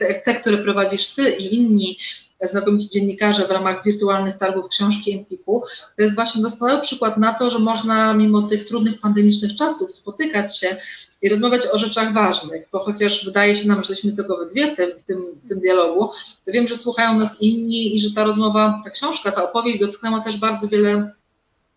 jak 0.10 0.26
te, 0.26 0.34
które 0.34 0.58
prowadzisz 0.58 1.08
ty 1.08 1.30
i 1.30 1.56
inni 1.56 1.98
znakomici 2.44 2.90
dziennikarze 2.90 3.48
w 3.48 3.52
ramach 3.52 3.84
wirtualnych 3.84 4.38
targów 4.38 4.70
książki 4.70 5.12
Empiku, 5.12 5.64
to 5.98 6.04
jest 6.04 6.16
właśnie 6.16 6.42
doskonały 6.42 6.82
przykład 6.82 7.18
na 7.18 7.34
to, 7.34 7.50
że 7.50 7.60
można 7.60 8.14
mimo 8.14 8.42
tych 8.42 8.66
trudnych 8.66 9.00
pandemicznych 9.00 9.56
czasów 9.56 9.92
spotykać 9.92 10.60
się 10.60 10.78
i 11.22 11.30
rozmawiać 11.30 11.68
o 11.72 11.78
rzeczach 11.78 12.14
ważnych, 12.14 12.68
bo 12.72 12.80
chociaż 12.80 13.26
wydaje 13.26 13.56
się 13.56 13.68
nam, 13.68 13.84
że 13.84 13.92
jesteśmy 13.92 14.16
tylko 14.16 14.38
we 14.38 14.46
dwie 14.46 14.74
w 14.74 14.76
tym, 14.76 14.90
w 15.00 15.04
tym, 15.04 15.22
w 15.44 15.50
tym 15.50 15.60
dialogu, 15.60 16.10
to 16.46 16.52
wiem, 16.52 16.68
że 16.68 16.76
słuchają 16.76 17.20
nas 17.20 17.42
inni 17.42 17.98
i 17.98 18.02
że 18.02 18.12
ta 18.16 18.24
rozmowa, 18.24 18.82
ta 18.84 18.90
książka, 18.90 19.32
ta 19.32 19.44
opowieść 19.44 19.80
dotknęła 19.80 20.22
też 20.22 20.38
bardzo 20.38 20.68
wiele 20.68 21.12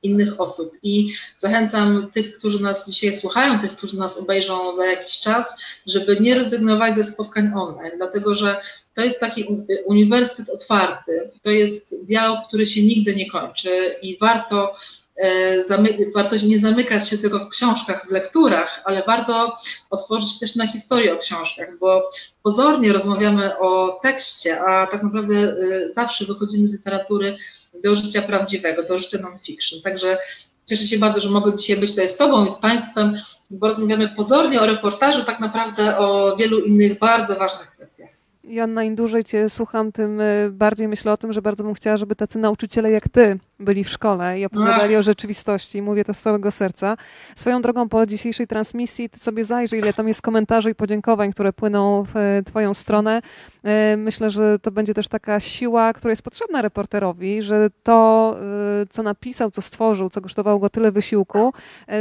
innych 0.05 0.40
osób. 0.40 0.72
I 0.82 1.12
zachęcam 1.38 2.11
tych, 2.14 2.38
którzy 2.38 2.62
nas 2.62 2.90
dzisiaj 2.90 3.14
słuchają, 3.14 3.59
tych, 3.59 3.76
którzy 3.76 3.98
nas 3.98 4.16
obejrzą 4.16 4.76
za 4.76 4.86
jakiś 4.86 5.20
czas, 5.20 5.57
żeby 5.86 6.16
nie 6.20 6.34
rezygnować 6.34 6.94
ze 6.94 7.05
spotkań 7.05 7.52
online, 7.55 7.92
dlatego 7.96 8.34
że 8.34 8.61
to 8.94 9.02
jest 9.02 9.20
taki 9.20 9.46
uniwersytet 9.86 10.48
otwarty, 10.48 11.30
to 11.42 11.50
jest 11.50 12.05
dialog, 12.05 12.48
który 12.48 12.66
się 12.66 12.82
nigdy 12.82 13.14
nie 13.14 13.30
kończy 13.30 13.96
i 14.02 14.18
warto 14.18 14.74
warto 16.14 16.36
nie 16.36 16.60
zamykać 16.60 17.08
się 17.08 17.18
tylko 17.18 17.44
w 17.44 17.48
książkach, 17.48 18.06
w 18.08 18.10
lekturach, 18.10 18.82
ale 18.84 19.02
warto 19.06 19.56
otworzyć 19.90 20.38
też 20.38 20.56
na 20.56 20.66
historię 20.66 21.14
o 21.14 21.18
książkach, 21.18 21.78
bo 21.78 22.08
pozornie 22.42 22.92
rozmawiamy 22.92 23.58
o 23.58 24.00
tekście, 24.02 24.60
a 24.60 24.86
tak 24.86 25.02
naprawdę 25.02 25.34
e, 25.34 25.92
zawsze 25.92 26.24
wychodzimy 26.24 26.66
z 26.66 26.72
literatury 26.72 27.36
do 27.84 27.96
życia 27.96 28.22
prawdziwego, 28.22 28.82
do 28.82 28.98
życia 28.98 29.18
non-fiction. 29.18 29.82
Także 29.82 30.18
cieszę 30.66 30.86
się 30.86 30.98
bardzo, 30.98 31.20
że 31.20 31.28
mogę 31.28 31.54
dzisiaj 31.54 31.76
być 31.76 31.90
tutaj 31.90 32.08
z 32.08 32.16
Tobą 32.16 32.44
i 32.44 32.50
z 32.50 32.58
Państwem, 32.58 33.20
bo 33.50 33.66
rozmawiamy 33.66 34.08
pozornie 34.08 34.60
o 34.60 34.66
reportażu, 34.66 35.24
tak 35.24 35.40
naprawdę 35.40 35.98
o 35.98 36.36
wielu 36.36 36.60
innych 36.60 36.98
bardzo 36.98 37.36
ważnych 37.36 37.70
kwestiach. 37.70 38.13
Joanna, 38.47 38.84
im 38.84 38.95
dłużej 38.95 39.24
Cię 39.24 39.49
słucham, 39.49 39.92
tym 39.92 40.20
y, 40.20 40.51
bardziej 40.53 40.88
myślę 40.88 41.12
o 41.12 41.16
tym, 41.16 41.32
że 41.32 41.42
bardzo 41.42 41.64
bym 41.64 41.74
chciała, 41.74 41.97
żeby 41.97 42.16
tacy 42.16 42.38
nauczyciele 42.38 42.90
jak 42.90 43.09
Ty 43.09 43.38
byli 43.61 43.84
w 43.84 43.88
szkole 43.90 44.40
i 44.40 44.45
opowiadali 44.45 44.95
Ach. 44.95 45.01
o 45.01 45.03
rzeczywistości. 45.03 45.82
Mówię 45.82 46.05
to 46.05 46.14
z 46.14 46.22
całego 46.22 46.51
serca. 46.51 46.97
Swoją 47.36 47.62
drogą 47.62 47.88
po 47.88 48.07
dzisiejszej 48.07 48.47
transmisji 48.47 49.11
Ty 49.11 49.18
sobie 49.18 49.45
zajrzyj, 49.45 49.78
ile 49.78 49.92
tam 49.92 50.09
jest 50.09 50.22
komentarzy 50.22 50.70
i 50.70 50.74
podziękowań, 50.74 51.32
które 51.32 51.53
płyną 51.53 52.05
w 52.05 52.16
y, 52.16 52.42
Twoją 52.45 52.74
stronę. 52.74 53.22
Y, 53.92 53.97
myślę, 53.97 54.30
że 54.30 54.59
to 54.59 54.70
będzie 54.70 54.95
też 54.95 55.09
taka 55.09 55.40
siła, 55.40 55.92
która 55.92 56.12
jest 56.12 56.22
potrzebna 56.22 56.62
reporterowi, 56.62 57.42
że 57.42 57.68
to, 57.82 58.36
co 58.90 59.03
napisał, 59.03 59.51
co 59.51 59.62
stworzył, 59.62 60.11
co 60.11 60.20
kosztowało 60.20 60.59
go 60.59 60.70
tyle 60.70 60.92
wysiłku, 60.92 61.53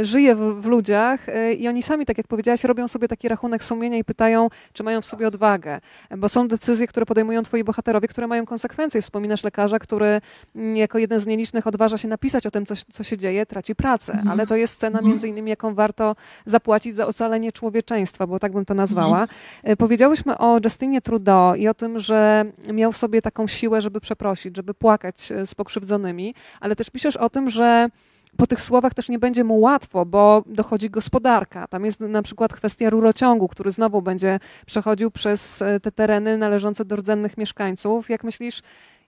żyje 0.02 0.34
w, 0.34 0.60
w 0.62 0.66
ludziach 0.66 1.26
i 1.58 1.68
oni 1.68 1.82
sami, 1.82 2.06
tak 2.06 2.18
jak 2.18 2.26
powiedziałaś, 2.26 2.64
robią 2.64 2.88
sobie 2.88 3.08
taki 3.08 3.28
rachunek 3.28 3.64
sumienia 3.64 3.98
i 3.98 4.04
pytają, 4.04 4.48
czy 4.72 4.82
mają 4.82 5.00
w 5.00 5.04
sobie 5.04 5.28
odwagę. 5.28 5.80
Bo 6.18 6.28
są 6.34 6.48
decyzje, 6.48 6.86
które 6.86 7.06
podejmują 7.06 7.42
twoi 7.42 7.64
bohaterowie, 7.64 8.08
które 8.08 8.26
mają 8.26 8.46
konsekwencje. 8.46 9.02
Wspominasz 9.02 9.44
lekarza, 9.44 9.78
który 9.78 10.20
mm, 10.56 10.76
jako 10.76 10.98
jeden 10.98 11.20
z 11.20 11.26
nielicznych 11.26 11.66
odważa 11.66 11.98
się 11.98 12.08
napisać 12.08 12.46
o 12.46 12.50
tym, 12.50 12.66
co, 12.66 12.74
co 12.92 13.04
się 13.04 13.16
dzieje, 13.16 13.46
traci 13.46 13.74
pracę. 13.74 14.12
Mhm. 14.12 14.30
Ale 14.30 14.46
to 14.46 14.56
jest 14.56 14.80
cena 14.80 15.00
między 15.02 15.28
innymi, 15.28 15.50
jaką 15.50 15.74
warto 15.74 16.16
zapłacić 16.46 16.96
za 16.96 17.06
ocalenie 17.06 17.52
człowieczeństwa, 17.52 18.26
bo 18.26 18.38
tak 18.38 18.52
bym 18.52 18.64
to 18.64 18.74
nazwała. 18.74 19.20
Mhm. 19.20 19.38
E, 19.62 19.76
powiedziałyśmy 19.76 20.38
o 20.38 20.60
Justinie 20.64 21.00
Trudeau 21.00 21.54
i 21.54 21.68
o 21.68 21.74
tym, 21.74 21.98
że 21.98 22.44
miał 22.72 22.92
w 22.92 22.96
sobie 22.96 23.22
taką 23.22 23.46
siłę, 23.46 23.80
żeby 23.80 24.00
przeprosić, 24.00 24.56
żeby 24.56 24.74
płakać 24.74 25.32
e, 25.32 25.46
z 25.46 25.54
pokrzywdzonymi, 25.54 26.34
ale 26.60 26.76
też 26.76 26.90
piszesz 26.90 27.16
o 27.16 27.30
tym, 27.30 27.50
że 27.50 27.88
po 28.36 28.46
tych 28.46 28.62
słowach 28.62 28.94
też 28.94 29.08
nie 29.08 29.18
będzie 29.18 29.44
mu 29.44 29.60
łatwo, 29.60 30.06
bo 30.06 30.42
dochodzi 30.46 30.90
gospodarka. 30.90 31.66
Tam 31.68 31.84
jest 31.84 32.00
na 32.00 32.22
przykład 32.22 32.52
kwestia 32.52 32.90
rurociągu, 32.90 33.48
który 33.48 33.70
znowu 33.70 34.02
będzie 34.02 34.40
przechodził 34.66 35.10
przez 35.10 35.62
e, 35.62 35.80
te 35.80 35.92
tereny 35.92 36.38
należące 36.38 36.84
do 36.84 36.96
rdzennych 36.96 37.38
mieszkańców. 37.38 38.10
Jak 38.10 38.24
myślisz, 38.24 38.62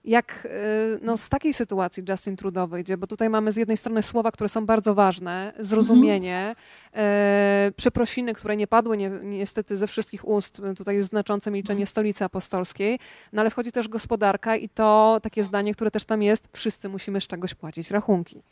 jak 0.06 0.48
e, 0.50 0.58
no, 1.02 1.16
z 1.16 1.28
takiej 1.28 1.54
sytuacji 1.54 2.02
Justin 2.08 2.36
Trudeau 2.36 2.68
wyjdzie, 2.68 2.96
bo 2.96 3.06
tutaj 3.06 3.30
mamy 3.30 3.52
z 3.52 3.56
jednej 3.56 3.76
strony 3.76 4.02
słowa, 4.02 4.32
które 4.32 4.48
są 4.48 4.66
bardzo 4.66 4.94
ważne, 4.94 5.52
zrozumienie, 5.58 6.38
mhm. 6.38 6.56
e, 6.92 7.72
przeprosiny, 7.76 8.34
które 8.34 8.56
nie 8.56 8.66
padły 8.66 8.96
nie, 8.96 9.10
niestety 9.22 9.76
ze 9.76 9.86
wszystkich 9.86 10.28
ust, 10.28 10.62
tutaj 10.76 10.96
jest 10.96 11.08
znaczące 11.08 11.50
milczenie 11.50 11.82
mhm. 11.82 11.86
stolicy 11.86 12.24
apostolskiej, 12.24 12.98
no 13.32 13.40
ale 13.40 13.50
wchodzi 13.50 13.72
też 13.72 13.88
gospodarka 13.88 14.56
i 14.56 14.68
to 14.68 15.18
takie 15.22 15.44
zdanie, 15.44 15.74
które 15.74 15.90
też 15.90 16.04
tam 16.04 16.22
jest, 16.22 16.48
wszyscy 16.52 16.88
musimy 16.88 17.20
z 17.20 17.26
czegoś 17.26 17.54
płacić 17.54 17.90
rachunki. 17.90 18.42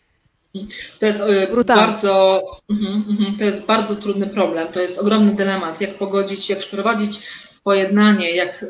To 1.00 1.06
jest 1.06 1.20
e, 1.20 1.64
bardzo, 1.66 2.42
mhm, 2.70 3.04
mhm, 3.10 3.38
to 3.38 3.44
jest 3.44 3.66
bardzo 3.66 3.96
trudny 3.96 4.26
problem. 4.26 4.72
To 4.72 4.80
jest 4.80 4.98
ogromny 4.98 5.34
dylemat, 5.34 5.80
jak 5.80 5.98
pogodzić, 5.98 6.50
jak 6.50 6.58
przeprowadzić 6.58 7.20
pojednanie, 7.64 8.36
jak 8.36 8.62
e, 8.62 8.66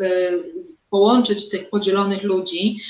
połączyć 0.90 1.48
tych 1.48 1.70
podzielonych 1.70 2.22
ludzi, 2.22 2.80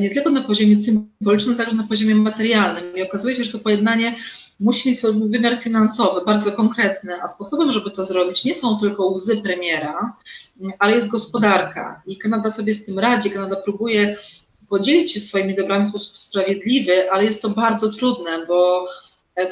nie 0.00 0.10
tylko 0.10 0.30
na 0.30 0.42
poziomie 0.42 0.76
symbolicznym, 0.76 1.56
także 1.56 1.76
na 1.76 1.86
poziomie 1.86 2.14
materialnym. 2.14 2.96
I 2.96 3.02
okazuje 3.02 3.34
się, 3.34 3.44
że 3.44 3.52
to 3.52 3.58
pojednanie 3.58 4.16
musi 4.60 4.88
mieć 4.88 4.98
swój 4.98 5.30
wymiar 5.30 5.62
finansowy, 5.62 6.24
bardzo 6.26 6.52
konkretny, 6.52 7.22
a 7.22 7.28
sposobem, 7.28 7.72
żeby 7.72 7.90
to 7.90 8.04
zrobić, 8.04 8.44
nie 8.44 8.54
są 8.54 8.78
tylko 8.78 9.06
łzy 9.06 9.36
premiera, 9.36 10.16
ale 10.78 10.94
jest 10.94 11.08
gospodarka. 11.08 12.02
I 12.06 12.18
Kanada 12.18 12.50
sobie 12.50 12.74
z 12.74 12.84
tym 12.84 12.98
radzi, 12.98 13.30
Kanada 13.30 13.56
próbuje 13.56 14.16
podzielić 14.68 15.12
się 15.12 15.20
swoimi 15.20 15.54
dobrami 15.54 15.84
w 15.84 15.88
sposób 15.88 16.18
sprawiedliwy, 16.18 17.10
ale 17.10 17.24
jest 17.24 17.42
to 17.42 17.48
bardzo 17.48 17.92
trudne, 17.92 18.46
bo 18.46 18.88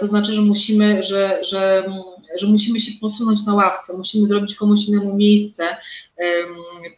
to 0.00 0.06
znaczy, 0.06 0.32
że 0.32 0.40
musimy, 0.40 1.02
że, 1.02 1.44
że, 1.44 1.84
że 2.40 2.46
musimy 2.46 2.80
się 2.80 2.92
posunąć 3.00 3.46
na 3.46 3.54
ławce, 3.54 3.96
musimy 3.96 4.26
zrobić 4.26 4.54
komuś 4.54 4.84
innemu 4.84 5.16
miejsce 5.16 5.76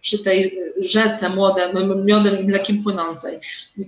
przy 0.00 0.18
tej 0.18 0.58
rzece 0.80 1.28
młodem, 1.28 2.04
miodem 2.04 2.40
i 2.40 2.44
mlekiem 2.44 2.82
płynącej. 2.82 3.38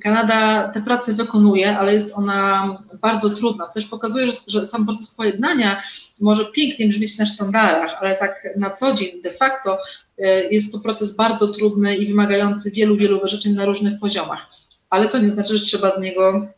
Kanada 0.03 0.69
te 0.69 0.83
prace 0.83 1.15
wykonuje, 1.15 1.79
ale 1.79 1.93
jest 1.93 2.13
ona 2.15 2.69
bardzo 3.03 3.31
trudna. 3.31 3.69
Też 3.69 3.87
pokazuje, 3.87 4.27
że, 4.27 4.39
że 4.47 4.67
sam 4.67 4.87
proces 4.87 5.15
pojednania 5.15 5.83
może 6.21 6.45
pięknie 6.45 6.89
brzmieć 6.89 7.19
na 7.19 7.27
sztandarach, 7.27 7.97
ale 8.01 8.17
tak 8.17 8.49
na 8.57 8.71
co 8.71 8.93
dzień 8.93 9.23
de 9.23 9.35
facto 9.35 9.79
e, 10.19 10.53
jest 10.55 10.73
to 10.73 10.79
proces 10.79 11.17
bardzo 11.17 11.49
trudny 11.49 11.97
i 11.97 12.07
wymagający 12.07 12.71
wielu, 12.71 12.97
wielu 12.97 13.21
wyrzeczeń 13.21 13.53
na 13.53 13.65
różnych 13.65 14.01
poziomach. 14.01 14.47
Ale 14.91 15.09
to 15.09 15.19
nie 15.19 15.31
znaczy, 15.31 15.59
że 15.59 15.67
trzeba 15.67 15.91
z 15.91 16.01
niego 16.01 16.49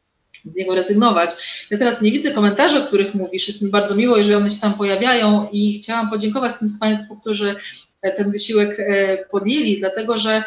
z 0.53 0.57
niego 0.57 0.75
rezygnować. 0.75 1.31
Ja 1.71 1.79
teraz 1.79 2.03
nie 2.03 2.13
widzę 2.13 2.31
komentarzy, 2.31 2.79
o 2.79 2.87
których 2.87 3.15
mówisz. 3.15 3.49
Jest 3.49 3.63
mi 3.63 3.71
bardzo 3.71 3.95
miło, 3.95 4.17
jeżeli 4.17 4.35
one 4.35 4.51
się 4.51 4.61
tam 4.61 4.75
pojawiają 4.75 5.49
i 5.53 5.79
chciałam 5.79 6.11
podziękować 6.11 6.53
tym 6.59 6.69
z 6.69 6.79
Państwu, 6.79 7.17
którzy 7.17 7.55
ten 8.17 8.33
wysiłek 8.33 8.81
e, 8.81 9.19
podjęli, 9.31 9.79
dlatego 9.79 10.19
że 10.19 10.43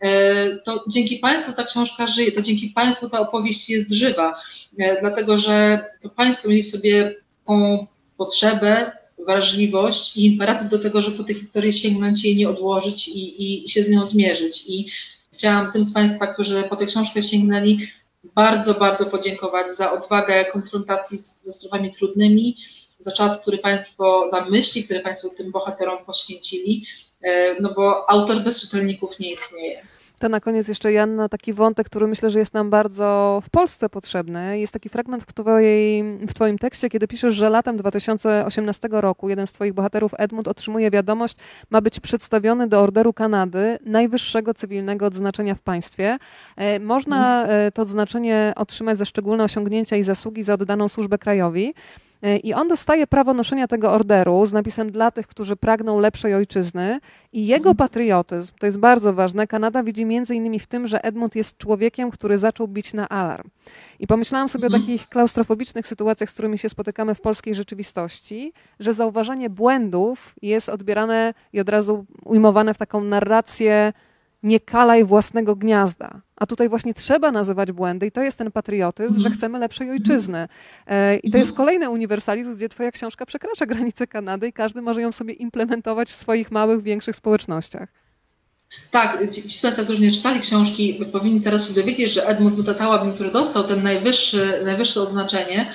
e, 0.00 0.56
to 0.56 0.84
dzięki 0.88 1.16
Państwu 1.16 1.52
ta 1.52 1.64
książka 1.64 2.06
żyje, 2.06 2.32
to 2.32 2.42
dzięki 2.42 2.68
Państwu 2.68 3.10
ta 3.10 3.20
opowieść 3.20 3.70
jest 3.70 3.90
żywa, 3.90 4.40
e, 4.78 5.00
dlatego 5.00 5.38
że 5.38 5.84
to 6.02 6.10
Państwo 6.10 6.48
mieli 6.48 6.62
w 6.62 6.70
sobie 6.70 7.14
tą 7.46 7.86
potrzebę, 8.16 8.92
wrażliwość 9.26 10.16
i 10.16 10.26
imperatyw 10.26 10.68
do 10.68 10.78
tego, 10.78 11.02
żeby 11.02 11.16
po 11.16 11.24
tę 11.24 11.34
historię 11.34 11.72
sięgnąć 11.72 12.24
jej 12.24 12.36
nie 12.36 12.48
odłożyć 12.48 13.08
i, 13.08 13.64
i 13.64 13.68
się 13.68 13.82
z 13.82 13.88
nią 13.88 14.04
zmierzyć. 14.04 14.64
I 14.66 14.86
chciałam 15.32 15.72
tym 15.72 15.84
z 15.84 15.92
Państwa, 15.92 16.26
którzy 16.26 16.62
po 16.62 16.76
tę 16.76 16.86
książkę 16.86 17.22
sięgnęli, 17.22 17.78
bardzo, 18.34 18.74
bardzo 18.74 19.06
podziękować 19.06 19.72
za 19.72 19.92
odwagę 19.92 20.44
konfrontacji 20.44 21.18
z, 21.18 21.42
ze 21.42 21.52
sprawami 21.52 21.92
trudnymi, 21.92 22.56
za 23.00 23.12
czas, 23.12 23.40
który 23.40 23.58
Państwo, 23.58 24.28
za 24.30 24.44
myśli, 24.44 24.84
które 24.84 25.00
Państwo 25.00 25.28
tym 25.28 25.50
bohaterom 25.50 26.04
poświęcili, 26.04 26.86
e, 27.22 27.60
no 27.60 27.74
bo 27.76 28.10
autor 28.10 28.44
bez 28.44 28.60
czytelników 28.60 29.18
nie 29.18 29.32
istnieje. 29.32 29.86
To 30.24 30.28
na 30.28 30.40
koniec 30.40 30.68
jeszcze, 30.68 30.92
Janna, 30.92 31.28
taki 31.28 31.52
wątek, 31.52 31.86
który 31.86 32.06
myślę, 32.06 32.30
że 32.30 32.38
jest 32.38 32.54
nam 32.54 32.70
bardzo 32.70 33.42
w 33.46 33.50
Polsce 33.50 33.88
potrzebny. 33.88 34.58
Jest 34.58 34.72
taki 34.72 34.88
fragment 34.88 35.24
w, 35.24 35.32
twojej, 35.32 36.02
w 36.28 36.34
Twoim 36.34 36.58
tekście, 36.58 36.88
kiedy 36.88 37.08
piszesz, 37.08 37.34
że 37.34 37.50
latem 37.50 37.76
2018 37.76 38.88
roku 38.90 39.28
jeden 39.28 39.46
z 39.46 39.52
Twoich 39.52 39.72
bohaterów, 39.72 40.12
Edmund, 40.18 40.48
otrzymuje 40.48 40.90
wiadomość, 40.90 41.36
ma 41.70 41.80
być 41.80 42.00
przedstawiony 42.00 42.66
do 42.66 42.80
Orderu 42.80 43.12
Kanady, 43.12 43.78
najwyższego 43.86 44.54
cywilnego 44.54 45.06
odznaczenia 45.06 45.54
w 45.54 45.60
państwie. 45.60 46.18
E, 46.56 46.80
można 46.80 47.46
e, 47.46 47.72
to 47.72 47.82
odznaczenie 47.82 48.52
otrzymać 48.56 48.98
za 48.98 49.04
szczególne 49.04 49.44
osiągnięcia 49.44 49.96
i 49.96 50.02
zasługi 50.02 50.42
za 50.42 50.54
oddaną 50.54 50.88
służbę 50.88 51.18
krajowi. 51.18 51.74
E, 52.24 52.36
I 52.36 52.54
on 52.54 52.68
dostaje 52.68 53.06
prawo 53.06 53.34
noszenia 53.34 53.68
tego 53.68 53.92
orderu 53.92 54.46
z 54.46 54.52
napisem 54.52 54.92
dla 54.92 55.10
tych, 55.10 55.26
którzy 55.26 55.56
pragną 55.56 56.00
lepszej 56.00 56.34
ojczyzny. 56.34 57.00
I 57.32 57.46
jego 57.46 57.70
mhm. 57.70 57.76
patriotyzm, 57.76 58.52
to 58.58 58.66
jest 58.66 58.78
bardzo 58.78 59.12
ważne, 59.12 59.46
Kanada 59.46 59.82
widzi 59.82 60.04
między 60.04 60.34
innymi 60.34 60.58
w 60.58 60.66
tym, 60.66 60.86
że 60.86 61.04
Edmund 61.04 61.36
jest 61.36 61.58
człowiekiem, 61.58 62.10
który 62.10 62.38
zaczął 62.38 62.68
bić 62.68 62.92
na 62.92 63.08
alarm. 63.08 63.48
I 63.98 64.06
pomyślałam 64.06 64.48
sobie 64.48 64.64
mhm. 64.64 64.82
o 64.82 64.86
takich 64.86 65.08
klaustrofobicznych 65.08 65.86
sytuacjach, 65.86 66.30
z 66.30 66.32
którymi 66.32 66.58
się 66.58 66.68
spotykamy 66.68 67.14
w 67.14 67.20
polskiej 67.20 67.54
rzeczywistości, 67.54 68.52
że 68.80 68.92
zauważanie 68.92 69.50
błędów 69.50 70.34
jest 70.42 70.68
odbierane 70.68 71.34
i 71.52 71.60
od 71.60 71.68
razu 71.68 72.06
ujmowane 72.24 72.74
w 72.74 72.78
taką 72.78 73.04
narrację 73.04 73.92
nie 74.44 74.60
kalaj 74.60 75.04
własnego 75.04 75.56
gniazda. 75.56 76.20
A 76.36 76.46
tutaj 76.46 76.68
właśnie 76.68 76.94
trzeba 76.94 77.32
nazywać 77.32 77.72
błędy 77.72 78.06
i 78.06 78.12
to 78.12 78.22
jest 78.22 78.38
ten 78.38 78.52
patriotyzm, 78.52 79.20
że 79.20 79.30
chcemy 79.30 79.58
lepszej 79.58 79.90
ojczyzny. 79.90 80.48
E, 80.86 81.16
I 81.16 81.30
to 81.30 81.38
jest 81.38 81.52
kolejny 81.52 81.90
uniwersalizm, 81.90 82.56
gdzie 82.56 82.68
twoja 82.68 82.90
książka 82.90 83.26
przekracza 83.26 83.66
granice 83.66 84.06
Kanady 84.06 84.48
i 84.48 84.52
każdy 84.52 84.82
może 84.82 85.02
ją 85.02 85.12
sobie 85.12 85.34
implementować 85.34 86.10
w 86.10 86.14
swoich 86.14 86.50
małych, 86.50 86.82
większych 86.82 87.16
społecznościach. 87.16 87.88
Tak, 88.90 89.30
ci 89.30 89.50
z 89.50 89.62
Państwa, 89.62 89.84
którzy 89.84 90.00
nie 90.00 90.12
czytali 90.12 90.40
książki, 90.40 91.04
powinni 91.12 91.40
teraz 91.40 91.68
się 91.68 91.74
dowiedzieć, 91.74 92.12
że 92.12 92.26
Edmund 92.26 92.56
Mutatałabin, 92.56 93.14
który 93.14 93.30
dostał 93.30 93.64
ten 93.64 93.82
najwyższy, 93.82 94.60
najwyższe 94.64 95.00
odznaczenie, 95.00 95.74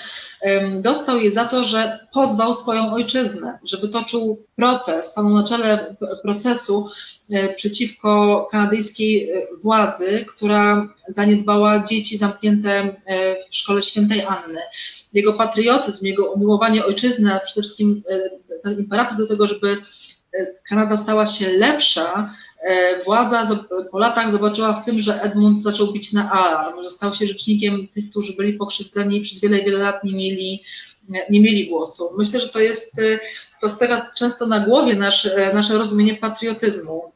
dostał 0.82 1.20
je 1.20 1.32
za 1.32 1.46
to, 1.46 1.64
że 1.64 2.00
pozwał 2.14 2.54
swoją 2.54 2.94
ojczyznę, 2.94 3.60
żeby 3.64 3.90
toczył 3.90 4.46
proces, 4.56 5.06
stanął 5.06 5.34
na 5.34 5.44
czele 5.44 5.96
procesu 6.24 6.88
e, 7.32 7.54
przeciwko 7.54 8.48
kanadyjskiej 8.52 9.30
e, 9.30 9.48
władzy, 9.64 10.26
która 10.36 10.94
zaniedbała 11.08 11.84
dzieci 11.84 12.18
zamknięte 12.18 12.70
e, 12.70 12.96
w 13.52 13.56
szkole 13.56 13.82
świętej 13.82 14.22
Anny. 14.26 14.62
Jego 15.14 15.34
patriotyzm, 15.34 16.06
jego 16.06 16.32
umiłowanie 16.32 16.86
ojczyzny, 16.86 17.34
a 17.34 17.40
przede 17.40 17.62
wszystkim 17.62 18.04
ten 18.64 18.80
imperatyw 18.80 19.18
do 19.18 19.28
tego, 19.28 19.48
żeby 19.48 19.78
Kanada 20.70 20.98
stała 20.98 21.26
się 21.26 21.48
lepsza, 21.48 22.34
władza 23.06 23.66
po 23.92 24.00
latach 24.00 24.32
zobaczyła 24.32 24.74
w 24.74 24.86
tym, 24.86 25.02
że 25.02 25.22
Edmund 25.22 25.64
zaczął 25.64 25.92
bić 25.94 26.14
na 26.14 26.32
alarm, 26.32 26.84
że 26.84 26.90
stał 26.90 27.14
się 27.14 27.28
rzecznikiem 27.28 27.88
tych, 27.88 28.10
którzy 28.10 28.34
byli 28.34 28.54
pokrzywdzeni 28.54 29.18
i 29.18 29.22
przez 29.22 29.40
wiele, 29.40 29.64
wiele 29.64 29.78
lat 29.78 30.04
nie 30.04 30.14
mieli, 30.14 30.64
nie 31.30 31.42
mieli 31.42 31.70
głosu. 31.70 32.10
Myślę, 32.18 32.40
że 32.40 32.50
to 32.50 32.60
jest, 32.60 33.00
e, 33.00 33.20
to 33.62 33.70
stawia 33.70 34.12
często 34.18 34.46
na 34.46 34.60
głowie 34.60 34.96
nasz, 34.96 35.26
e, 35.26 35.52
nasze 35.54 35.78
rozumienie 35.78 36.16
patriotyzmu. 36.16 37.12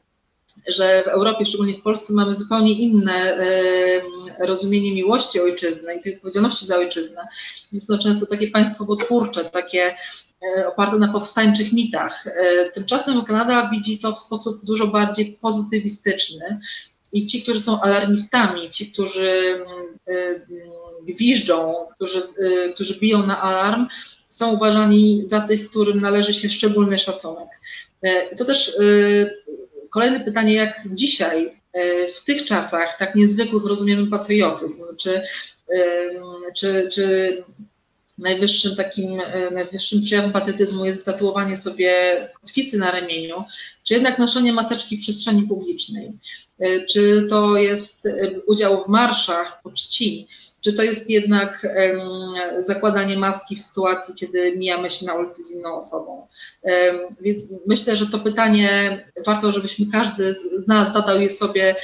że 0.68 1.02
w 1.02 1.08
Europie, 1.08 1.46
szczególnie 1.46 1.74
w 1.78 1.82
Polsce, 1.82 2.12
mamy 2.12 2.34
zupełnie 2.34 2.72
inne 2.72 3.36
rozumienie 4.38 4.94
miłości 4.94 5.40
ojczyzny 5.40 5.94
i 5.94 6.14
odpowiedzialności 6.14 6.66
za 6.66 6.76
ojczyznę. 6.76 7.26
Jest 7.72 7.88
to 7.88 7.98
często 7.98 8.26
takie 8.26 8.50
państwowotwórcze, 8.50 9.44
takie 9.44 9.82
e, 9.82 9.96
oparte 10.66 10.96
na 10.98 11.12
powstańczych 11.12 11.72
mitach. 11.72 12.26
E, 12.26 12.70
tymczasem 12.70 13.24
Kanada 13.24 13.70
widzi 13.70 13.98
to 13.98 14.12
w 14.12 14.20
sposób 14.20 14.64
dużo 14.64 14.86
bardziej 14.86 15.38
pozytywistyczny. 15.40 16.58
I 17.12 17.26
ci, 17.26 17.42
którzy 17.42 17.60
są 17.60 17.80
alarmistami, 17.80 18.70
ci, 18.70 18.92
którzy 18.92 19.64
e, 20.08 20.14
gwiżdżą, 21.08 21.74
którzy, 21.94 22.22
którzy 22.74 23.00
biją 23.00 23.26
na 23.26 23.42
alarm, 23.42 23.86
są 24.28 24.52
uważani 24.52 25.22
za 25.26 25.40
tych, 25.40 25.70
którym 25.70 26.00
należy 26.00 26.34
się 26.34 26.48
szczególny 26.48 26.98
szacunek. 26.98 27.48
To 28.38 28.44
też 28.44 28.76
kolejne 29.90 30.20
pytanie, 30.20 30.54
jak 30.54 30.82
dzisiaj 30.86 31.60
w 32.14 32.24
tych 32.24 32.44
czasach 32.44 32.96
tak 32.98 33.14
niezwykłych 33.14 33.64
rozumiemy 33.64 34.06
patriotyzm? 34.06 34.82
Czy, 34.96 35.22
czy, 36.56 36.88
czy 36.92 37.44
najwyższym 38.18 38.76
takim, 38.76 39.20
e, 39.20 39.50
najwyższym 39.50 40.02
przejawem 40.02 40.32
patriotyzmu 40.32 40.84
jest 40.84 40.98
wytatuowanie 40.98 41.56
sobie 41.56 41.92
kotwicy 42.40 42.78
na 42.78 42.90
ramieniu, 42.90 43.44
czy 43.84 43.94
jednak 43.94 44.18
noszenie 44.18 44.52
maseczki 44.52 44.96
w 44.96 45.00
przestrzeni 45.00 45.42
publicznej? 45.42 46.12
E, 46.60 46.86
czy 46.86 47.26
to 47.30 47.56
jest 47.56 48.06
e, 48.06 48.40
udział 48.46 48.84
w 48.84 48.88
marszach 48.88 49.60
po 49.62 49.70
czci? 49.70 50.28
Czy 50.60 50.72
to 50.72 50.82
jest 50.82 51.10
jednak 51.10 51.66
zakładanie 52.60 53.18
maski 53.18 53.56
w 53.56 53.60
sytuacji, 53.60 54.14
kiedy 54.14 54.56
mijamy 54.56 54.90
się 54.90 55.06
na 55.06 55.14
ulicy 55.14 55.44
z 55.44 55.52
inną 55.52 55.76
osobą? 55.76 56.26
Więc 57.20 57.44
myślę, 57.66 57.96
że 57.96 58.06
to 58.06 58.18
pytanie 58.18 58.98
warto, 59.26 59.52
żebyśmy 59.52 59.86
każdy 59.92 60.34
z 60.64 60.68
nas 60.68 60.92
zadał 60.92 61.20
je 61.20 61.30
sobie 61.30 61.76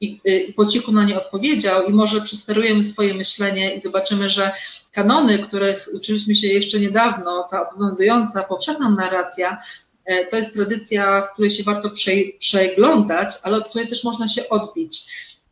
i, 0.00 0.20
i 0.24 0.52
po 0.52 0.66
cichu 0.66 0.92
na 0.92 1.04
nie 1.04 1.18
odpowiedział 1.18 1.86
i 1.86 1.92
może 1.92 2.20
przesterujemy 2.20 2.84
swoje 2.84 3.14
myślenie 3.14 3.74
i 3.74 3.80
zobaczymy, 3.80 4.28
że 4.30 4.52
kanony, 4.92 5.38
których 5.38 5.88
uczyliśmy 5.94 6.34
się 6.34 6.46
jeszcze 6.46 6.80
niedawno, 6.80 7.48
ta 7.50 7.68
obowiązująca, 7.70 8.42
powszechna 8.42 8.90
narracja, 8.90 9.58
e, 10.04 10.26
to 10.26 10.36
jest 10.36 10.54
tradycja, 10.54 11.22
w 11.22 11.32
której 11.32 11.50
się 11.50 11.62
warto 11.62 11.90
przeglądać, 12.38 13.34
ale 13.42 13.56
od 13.56 13.68
której 13.68 13.88
też 13.88 14.04
można 14.04 14.28
się 14.28 14.48
odbić 14.48 15.04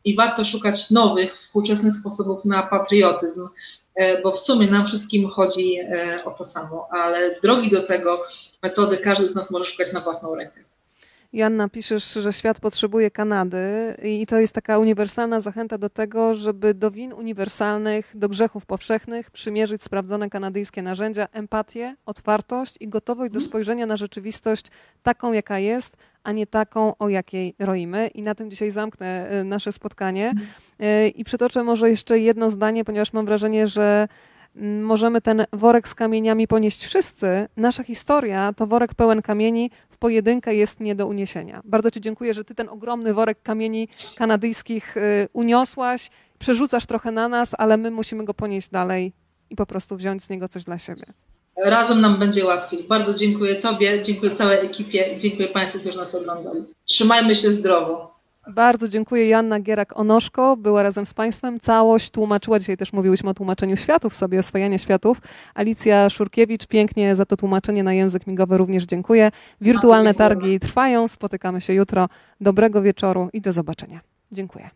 i 0.05 0.15
warto 0.15 0.45
szukać 0.45 0.91
nowych, 0.91 1.33
współczesnych 1.33 1.95
sposobów 1.95 2.45
na 2.45 2.63
patriotyzm, 2.63 3.47
e, 3.95 4.21
bo 4.21 4.31
w 4.31 4.39
sumie 4.39 4.67
nam 4.67 4.87
wszystkim 4.87 5.29
chodzi 5.29 5.79
e, 5.79 6.21
o 6.25 6.31
to 6.31 6.43
samo, 6.43 6.87
ale 6.91 7.39
drogi 7.41 7.71
do 7.71 7.83
tego 7.83 8.25
metody 8.63 8.97
każdy 8.97 9.27
z 9.27 9.35
nas 9.35 9.51
może 9.51 9.65
szukać 9.65 9.93
na 9.93 10.01
własną 10.01 10.35
rękę. 10.35 10.63
Janna, 11.33 11.69
piszesz, 11.69 12.13
że 12.13 12.33
świat 12.33 12.59
potrzebuje 12.59 13.11
Kanady 13.11 13.95
i 14.03 14.25
to 14.25 14.39
jest 14.39 14.53
taka 14.53 14.77
uniwersalna 14.77 15.39
zachęta 15.39 15.77
do 15.77 15.89
tego, 15.89 16.35
żeby 16.35 16.73
do 16.73 16.91
win 16.91 17.13
uniwersalnych, 17.13 18.11
do 18.15 18.29
grzechów 18.29 18.65
powszechnych 18.65 19.31
przymierzyć 19.31 19.83
sprawdzone 19.83 20.29
kanadyjskie 20.29 20.81
narzędzia, 20.81 21.27
empatię, 21.33 21.95
otwartość 22.05 22.75
i 22.79 22.87
gotowość 22.87 23.33
do 23.33 23.41
spojrzenia 23.41 23.85
na 23.85 23.97
rzeczywistość 23.97 24.65
taką, 25.03 25.33
jaka 25.33 25.59
jest, 25.59 25.97
a 26.23 26.31
nie 26.31 26.47
taką, 26.47 26.97
o 26.97 27.09
jakiej 27.09 27.55
roimy. 27.59 28.07
I 28.07 28.21
na 28.21 28.35
tym 28.35 28.49
dzisiaj 28.49 28.71
zamknę 28.71 29.29
e, 29.29 29.43
nasze 29.43 29.71
spotkanie. 29.71 30.33
E, 30.79 31.07
I 31.07 31.23
przytoczę 31.23 31.63
może 31.63 31.89
jeszcze 31.89 32.19
jedno 32.19 32.49
zdanie, 32.49 32.85
ponieważ 32.85 33.13
mam 33.13 33.25
wrażenie, 33.25 33.67
że 33.67 34.07
możemy 34.81 35.21
ten 35.21 35.45
worek 35.53 35.87
z 35.87 35.95
kamieniami 35.95 36.47
ponieść 36.47 36.85
wszyscy. 36.85 37.47
Nasza 37.57 37.83
historia 37.83 38.53
to 38.53 38.67
worek 38.67 38.93
pełen 38.95 39.21
kamieni, 39.21 39.71
w 39.89 39.97
pojedynkę 39.97 40.55
jest 40.55 40.79
nie 40.79 40.95
do 40.95 41.07
uniesienia. 41.07 41.61
Bardzo 41.65 41.91
Ci 41.91 42.01
dziękuję, 42.01 42.33
że 42.33 42.43
Ty 42.43 42.55
ten 42.55 42.69
ogromny 42.69 43.13
worek 43.13 43.41
kamieni 43.43 43.87
kanadyjskich 44.17 44.97
y, 44.97 45.27
uniosłaś, 45.33 46.09
przerzucasz 46.39 46.85
trochę 46.85 47.11
na 47.11 47.27
nas, 47.27 47.51
ale 47.57 47.77
my 47.77 47.91
musimy 47.91 48.25
go 48.25 48.33
ponieść 48.33 48.69
dalej 48.69 49.13
i 49.49 49.55
po 49.55 49.65
prostu 49.65 49.97
wziąć 49.97 50.23
z 50.23 50.29
niego 50.29 50.47
coś 50.47 50.63
dla 50.63 50.77
siebie. 50.77 51.03
Razem 51.65 52.01
nam 52.01 52.19
będzie 52.19 52.45
łatwiej. 52.45 52.83
Bardzo 52.83 53.13
dziękuję 53.13 53.55
Tobie, 53.55 54.03
dziękuję 54.03 54.35
całej 54.35 54.65
ekipie 54.65 55.15
dziękuję 55.19 55.47
Państwu, 55.47 55.79
którzy 55.79 55.97
nas 55.97 56.15
oglądali. 56.15 56.63
Trzymajmy 56.85 57.35
się 57.35 57.51
zdrowo. 57.51 58.06
Bardzo 58.49 58.87
dziękuję. 58.87 59.29
Joanna 59.29 59.59
Gierak-Onoszko 59.59 60.57
była 60.57 60.83
razem 60.83 61.05
z 61.05 61.13
Państwem. 61.13 61.59
Całość 61.59 62.11
tłumaczyła. 62.11 62.59
Dzisiaj 62.59 62.77
też 62.77 62.93
mówiłyśmy 62.93 63.29
o 63.29 63.33
tłumaczeniu 63.33 63.77
światów 63.77 64.15
sobie, 64.15 64.39
oswajanie 64.39 64.79
światów. 64.79 65.21
Alicja 65.55 66.09
Szurkiewicz, 66.09 66.67
pięknie 66.67 67.15
za 67.15 67.25
to 67.25 67.37
tłumaczenie 67.37 67.83
na 67.83 67.93
język 67.93 68.27
migowy 68.27 68.57
również 68.57 68.83
dziękuję. 68.85 69.31
Wirtualne 69.61 70.13
targi 70.13 70.59
trwają. 70.59 71.07
Spotykamy 71.07 71.61
się 71.61 71.73
jutro. 71.73 72.07
Dobrego 72.41 72.81
wieczoru 72.81 73.29
i 73.33 73.41
do 73.41 73.53
zobaczenia. 73.53 73.99
Dziękuję. 74.31 74.69